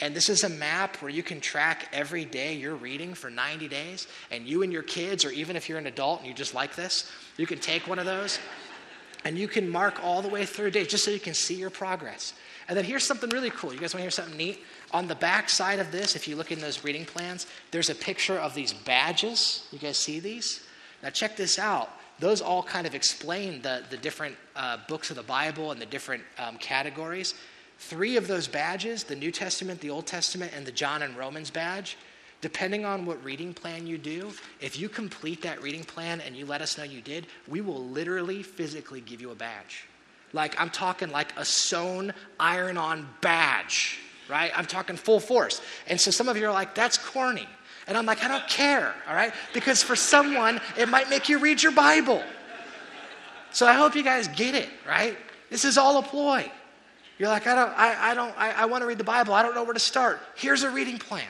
And 0.01 0.15
this 0.15 0.29
is 0.29 0.45
a 0.45 0.49
map 0.49 0.97
where 0.97 1.11
you 1.11 1.23
can 1.23 1.41
track 1.41 1.89
every 1.93 2.25
day 2.25 2.55
you're 2.55 2.75
reading 2.75 3.15
for 3.15 3.31
90 3.31 3.69
days. 3.69 4.09
And 4.31 4.47
you 4.47 4.63
and 4.63 4.73
your 4.73 4.83
kids, 4.83 5.25
or 5.25 5.31
even 5.31 5.57
if 5.57 5.69
you're 5.69 5.79
an 5.79 5.87
adult 5.87 6.21
and 6.21 6.29
you 6.29 6.35
just 6.35 6.55
like 6.55 6.75
this, 6.75 7.11
you 7.37 7.47
can 7.47 7.59
take 7.59 7.87
one 7.87 7.99
of 7.99 8.05
those 8.05 8.39
and 9.25 9.39
you 9.39 9.47
can 9.47 9.69
mark 9.69 10.03
all 10.03 10.21
the 10.21 10.29
way 10.29 10.45
through 10.45 10.67
a 10.67 10.71
day 10.71 10.85
just 10.85 11.05
so 11.05 11.11
you 11.11 11.21
can 11.21 11.35
see 11.35 11.55
your 11.55 11.71
progress. 11.71 12.35
And 12.69 12.77
then 12.77 12.85
here's 12.85 13.05
something 13.05 13.31
really 13.31 13.51
cool. 13.51 13.73
You 13.73 13.79
guys 13.79 13.95
want 13.95 14.01
to 14.01 14.05
hear 14.05 14.11
something 14.11 14.37
neat? 14.37 14.63
On 14.93 15.07
the 15.07 15.15
back 15.15 15.49
side 15.49 15.79
of 15.79 15.93
this, 15.93 16.17
if 16.17 16.27
you 16.27 16.37
look 16.37 16.53
in 16.53 16.61
those 16.61 16.85
reading 16.85 17.05
plans, 17.05 17.47
there's 17.71 17.91
a 17.91 17.95
picture 17.95 18.39
of 18.39 18.55
these 18.55 18.73
badges. 18.73 19.67
You 19.73 19.79
guys 19.79 19.97
see 19.97 20.21
these? 20.21 20.63
Now, 21.03 21.11
check 21.11 21.37
this 21.37 21.59
out. 21.59 21.91
Those 22.19 22.41
all 22.41 22.63
kind 22.63 22.87
of 22.87 22.95
explain 22.95 23.63
the, 23.63 23.83
the 23.91 23.97
different 23.97 24.37
uh, 24.55 24.79
books 24.89 25.11
of 25.11 25.17
the 25.17 25.23
Bible 25.23 25.73
and 25.73 25.81
the 25.81 25.87
different 25.87 26.23
um, 26.39 26.57
categories. 26.59 27.35
Three 27.79 28.17
of 28.17 28.29
those 28.29 28.47
badges 28.47 29.03
the 29.03 29.17
New 29.17 29.33
Testament, 29.33 29.81
the 29.81 29.91
Old 29.91 30.07
Testament, 30.07 30.53
and 30.55 30.65
the 30.65 30.73
John 30.73 31.03
and 31.03 31.17
Romans 31.17 31.51
badge 31.51 31.97
depending 32.43 32.85
on 32.85 33.07
what 33.07 33.25
reading 33.25 33.55
plan 33.55 33.87
you 33.87 33.97
do, 33.97 34.31
if 34.61 34.79
you 34.79 34.89
complete 34.89 35.41
that 35.41 35.63
reading 35.63 35.85
plan 35.85 36.21
and 36.21 36.37
you 36.37 36.45
let 36.45 36.61
us 36.61 36.77
know 36.77 36.85
you 36.85 37.01
did, 37.01 37.27
we 37.49 37.63
will 37.63 37.85
literally 37.87 38.43
physically 38.43 39.01
give 39.01 39.21
you 39.21 39.31
a 39.31 39.35
badge. 39.35 39.87
Like, 40.35 40.61
I'm 40.61 40.69
talking 40.69 41.11
like 41.11 41.33
a 41.39 41.45
sewn, 41.45 42.13
iron 42.41 42.77
on 42.77 43.09
badge, 43.21 43.99
right? 44.29 44.51
I'm 44.57 44.67
talking 44.67 44.97
full 44.97 45.21
force. 45.21 45.63
And 45.87 46.01
so 46.01 46.11
some 46.11 46.29
of 46.29 46.37
you 46.37 46.47
are 46.47 46.53
like, 46.53 46.75
that's 46.75 46.99
corny. 46.99 47.49
And 47.87 47.97
I'm 47.97 48.07
like, 48.07 48.23
I 48.23 48.29
don't 48.29 48.47
care, 48.49 48.95
all 49.09 49.15
right? 49.15 49.33
Because 49.53 49.83
for 49.83 49.97
someone, 49.97 50.61
it 50.79 50.89
might 50.89 51.11
make 51.11 51.29
you 51.29 51.39
read 51.39 51.63
your 51.63 51.73
Bible. 51.73 52.23
So 53.51 53.67
I 53.67 53.75
hope 53.75 53.95
you 53.95 54.03
guys 54.03 54.29
get 54.29 54.55
it, 54.55 54.69
right? 54.87 55.17
This 55.51 55.65
is 55.65 55.77
all 55.77 55.99
a 55.99 56.03
ploy. 56.03 56.51
You're 57.19 57.29
like, 57.29 57.47
I 57.47 57.55
don't, 57.55 57.73
I, 57.77 58.11
I 58.11 58.15
don't, 58.15 58.35
I, 58.39 58.53
I 58.53 58.65
want 58.65 58.83
to 58.83 58.87
read 58.87 58.99
the 58.99 59.05
Bible. 59.05 59.35
I 59.35 59.43
don't 59.43 59.55
know 59.55 59.65
where 59.65 59.75
to 59.75 59.81
start. 59.81 60.21
Here's 60.35 60.63
a 60.63 60.71
reading 60.71 60.99
plan. 60.99 61.25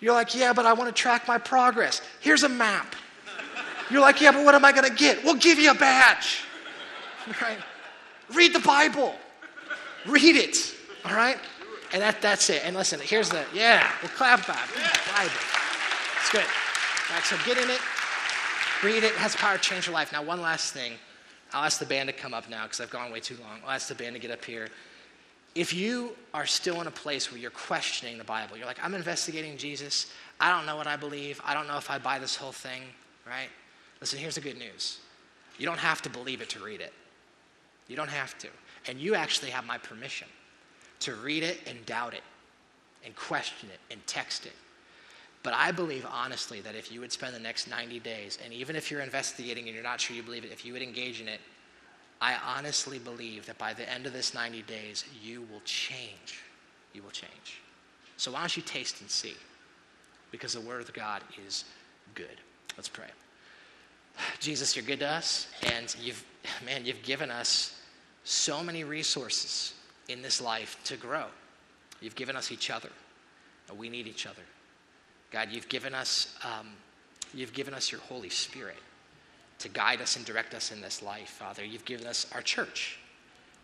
You're 0.00 0.14
like, 0.14 0.34
yeah, 0.34 0.52
but 0.52 0.66
I 0.66 0.72
want 0.72 0.94
to 0.94 1.02
track 1.02 1.26
my 1.28 1.38
progress. 1.38 2.02
Here's 2.20 2.42
a 2.42 2.48
map. 2.48 2.94
You're 3.90 4.00
like, 4.00 4.20
yeah, 4.20 4.32
but 4.32 4.44
what 4.44 4.54
am 4.54 4.64
I 4.64 4.72
going 4.72 4.88
to 4.88 4.94
get? 4.94 5.22
We'll 5.24 5.36
give 5.36 5.58
you 5.58 5.70
a 5.70 5.74
badge. 5.74 6.42
Right? 7.42 7.58
Read 8.32 8.54
the 8.54 8.60
Bible. 8.60 9.12
Read 10.06 10.36
it. 10.36 10.76
All 11.04 11.12
right? 11.12 11.38
And 11.92 12.00
that, 12.00 12.22
that's 12.22 12.50
it. 12.50 12.62
And 12.64 12.76
listen, 12.76 13.00
here's 13.00 13.30
the, 13.30 13.44
yeah, 13.52 13.90
we'll 14.00 14.12
clap 14.12 14.46
back. 14.46 14.68
Bible. 15.12 15.32
It's 16.26 16.32
good. 16.32 16.40
All 16.42 17.14
right, 17.14 17.24
so 17.24 17.36
get 17.44 17.56
in 17.56 17.70
it. 17.70 17.80
Read 18.82 19.04
it. 19.04 19.12
It 19.12 19.14
has 19.14 19.36
power 19.36 19.56
to 19.56 19.62
change 19.62 19.86
your 19.86 19.94
life. 19.94 20.12
Now, 20.12 20.24
one 20.24 20.42
last 20.42 20.74
thing. 20.74 20.94
I'll 21.52 21.64
ask 21.64 21.78
the 21.78 21.86
band 21.86 22.08
to 22.08 22.12
come 22.12 22.34
up 22.34 22.50
now 22.50 22.64
because 22.64 22.80
I've 22.80 22.90
gone 22.90 23.12
way 23.12 23.20
too 23.20 23.36
long. 23.40 23.60
I'll 23.64 23.70
ask 23.70 23.86
the 23.86 23.94
band 23.94 24.14
to 24.16 24.20
get 24.20 24.32
up 24.32 24.44
here 24.44 24.68
if 25.56 25.72
you 25.72 26.14
are 26.34 26.44
still 26.44 26.82
in 26.82 26.86
a 26.86 26.90
place 26.90 27.32
where 27.32 27.40
you're 27.40 27.50
questioning 27.50 28.18
the 28.18 28.24
Bible, 28.24 28.58
you're 28.58 28.66
like, 28.66 28.78
I'm 28.82 28.94
investigating 28.94 29.56
Jesus. 29.56 30.12
I 30.38 30.50
don't 30.50 30.66
know 30.66 30.76
what 30.76 30.86
I 30.86 30.96
believe. 30.96 31.40
I 31.44 31.54
don't 31.54 31.66
know 31.66 31.78
if 31.78 31.90
I 31.90 31.96
buy 31.96 32.18
this 32.18 32.36
whole 32.36 32.52
thing, 32.52 32.82
right? 33.26 33.48
Listen, 34.00 34.18
here's 34.18 34.34
the 34.34 34.42
good 34.42 34.58
news 34.58 34.98
you 35.58 35.64
don't 35.64 35.78
have 35.78 36.02
to 36.02 36.10
believe 36.10 36.42
it 36.42 36.50
to 36.50 36.60
read 36.60 36.82
it. 36.82 36.92
You 37.88 37.96
don't 37.96 38.10
have 38.10 38.36
to. 38.38 38.48
And 38.86 38.98
you 38.98 39.14
actually 39.14 39.50
have 39.50 39.64
my 39.64 39.78
permission 39.78 40.28
to 41.00 41.14
read 41.14 41.42
it 41.42 41.60
and 41.66 41.84
doubt 41.86 42.12
it 42.12 42.22
and 43.02 43.16
question 43.16 43.70
it 43.70 43.80
and 43.90 44.06
text 44.06 44.44
it. 44.44 44.52
But 45.46 45.54
I 45.54 45.70
believe 45.70 46.04
honestly 46.10 46.60
that 46.62 46.74
if 46.74 46.90
you 46.90 47.00
would 47.00 47.12
spend 47.12 47.32
the 47.32 47.38
next 47.38 47.70
90 47.70 48.00
days, 48.00 48.36
and 48.44 48.52
even 48.52 48.74
if 48.74 48.90
you're 48.90 49.00
investigating 49.00 49.66
and 49.66 49.74
you're 49.76 49.84
not 49.84 50.00
sure 50.00 50.16
you 50.16 50.24
believe 50.24 50.44
it, 50.44 50.50
if 50.50 50.66
you 50.66 50.72
would 50.72 50.82
engage 50.82 51.20
in 51.20 51.28
it, 51.28 51.38
I 52.20 52.34
honestly 52.34 52.98
believe 52.98 53.46
that 53.46 53.56
by 53.56 53.72
the 53.72 53.88
end 53.88 54.06
of 54.06 54.12
this 54.12 54.34
90 54.34 54.62
days, 54.62 55.04
you 55.22 55.42
will 55.42 55.60
change. 55.64 56.42
You 56.94 57.04
will 57.04 57.12
change. 57.12 57.60
So 58.16 58.32
why 58.32 58.40
don't 58.40 58.56
you 58.56 58.62
taste 58.64 59.00
and 59.00 59.08
see? 59.08 59.36
Because 60.32 60.52
the 60.52 60.60
Word 60.60 60.80
of 60.80 60.92
God 60.92 61.22
is 61.46 61.64
good. 62.16 62.40
Let's 62.76 62.88
pray. 62.88 63.06
Jesus, 64.40 64.74
you're 64.74 64.84
good 64.84 64.98
to 64.98 65.08
us, 65.08 65.46
and 65.62 65.94
you've, 66.02 66.24
man, 66.64 66.84
you've 66.84 67.04
given 67.04 67.30
us 67.30 67.80
so 68.24 68.64
many 68.64 68.82
resources 68.82 69.74
in 70.08 70.22
this 70.22 70.40
life 70.40 70.76
to 70.86 70.96
grow. 70.96 71.26
You've 72.00 72.16
given 72.16 72.34
us 72.34 72.50
each 72.50 72.68
other. 72.68 72.90
We 73.78 73.88
need 73.88 74.08
each 74.08 74.26
other. 74.26 74.42
God, 75.30 75.48
you've 75.50 75.68
given 75.68 75.94
us, 75.94 76.34
um, 76.44 76.68
you've 77.34 77.52
given 77.52 77.74
us 77.74 77.90
your 77.90 78.00
Holy 78.02 78.28
Spirit 78.28 78.76
to 79.58 79.68
guide 79.68 80.00
us 80.00 80.16
and 80.16 80.24
direct 80.24 80.54
us 80.54 80.70
in 80.70 80.80
this 80.80 81.02
life, 81.02 81.28
Father. 81.28 81.64
You've 81.64 81.84
given 81.84 82.06
us 82.06 82.26
our 82.32 82.42
church, 82.42 82.98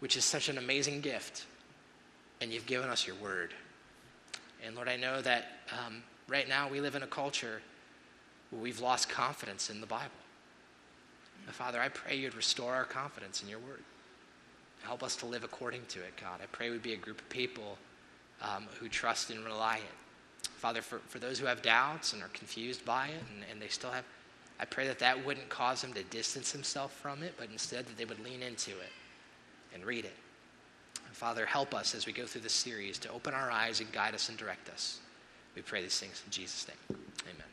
which 0.01 0.17
is 0.17 0.25
such 0.25 0.49
an 0.49 0.59
amazing 0.59 1.01
gift, 1.01 1.45
and 2.41 2.53
you've 2.53 2.67
given 2.67 2.89
us 2.89 3.07
your 3.07 3.17
word. 3.17 3.55
And 4.65 4.75
Lord, 4.75 4.89
I 4.89 4.97
know 4.97 5.21
that 5.23 5.47
um, 5.73 6.03
right 6.29 6.49
now 6.49 6.69
we 6.69 6.81
live 6.81 6.95
in 6.95 7.03
a 7.03 7.07
culture 7.07 7.61
where 8.51 8.63
we've 8.63 8.81
lost 8.81 9.09
confidence 9.09 9.71
in 9.71 9.81
the 9.81 9.87
Bible. 9.87 10.11
Father, 11.49 11.81
I 11.81 11.89
pray 11.89 12.17
you'd 12.17 12.35
restore 12.35 12.75
our 12.75 12.85
confidence 12.85 13.43
in 13.43 13.49
your 13.49 13.59
word. 13.59 13.83
Help 14.83 15.03
us 15.03 15.17
to 15.17 15.27
live 15.27 15.45
according 15.45 15.83
to 15.89 16.01
it, 16.01 16.17
God. 16.21 16.41
I 16.43 16.47
pray 16.47 16.71
we'd 16.71 16.83
be 16.83 16.93
a 16.93 16.97
group 16.97 17.21
of 17.21 17.29
people 17.29 17.79
um, 18.41 18.67
who 18.79 18.89
trust 18.89 19.31
and 19.31 19.45
rely. 19.45 19.81
Father, 20.63 20.81
for, 20.81 21.01
for 21.09 21.19
those 21.19 21.41
who 21.41 21.47
have 21.47 21.61
doubts 21.61 22.13
and 22.13 22.23
are 22.23 22.29
confused 22.29 22.85
by 22.85 23.09
it 23.09 23.21
and, 23.35 23.45
and 23.51 23.61
they 23.61 23.67
still 23.67 23.91
have, 23.91 24.05
I 24.61 24.65
pray 24.65 24.87
that 24.87 25.01
that 25.01 25.27
wouldn't 25.27 25.49
cause 25.49 25.83
them 25.83 25.93
to 25.95 26.05
distance 26.05 26.53
themselves 26.53 26.95
from 26.95 27.25
it, 27.25 27.35
but 27.37 27.49
instead 27.51 27.85
that 27.87 27.99
they 27.99 28.05
would 28.05 28.23
lean 28.23 28.43
into 28.43 28.71
it 28.71 28.93
and 29.75 29.85
read 29.85 30.05
it. 30.05 30.15
And 31.05 31.17
Father, 31.17 31.47
help 31.47 31.75
us 31.75 31.97
as 31.97 32.07
we 32.07 32.13
go 32.13 32.27
through 32.27 32.43
this 32.43 32.53
series 32.53 32.97
to 32.99 33.11
open 33.11 33.35
our 33.35 33.51
eyes 33.51 33.81
and 33.81 33.91
guide 33.91 34.15
us 34.15 34.29
and 34.29 34.39
direct 34.39 34.71
us. 34.71 35.01
We 35.57 35.63
pray 35.63 35.83
these 35.83 35.99
things 35.99 36.23
in 36.25 36.31
Jesus' 36.31 36.69
name. 36.69 37.01
Amen. 37.25 37.52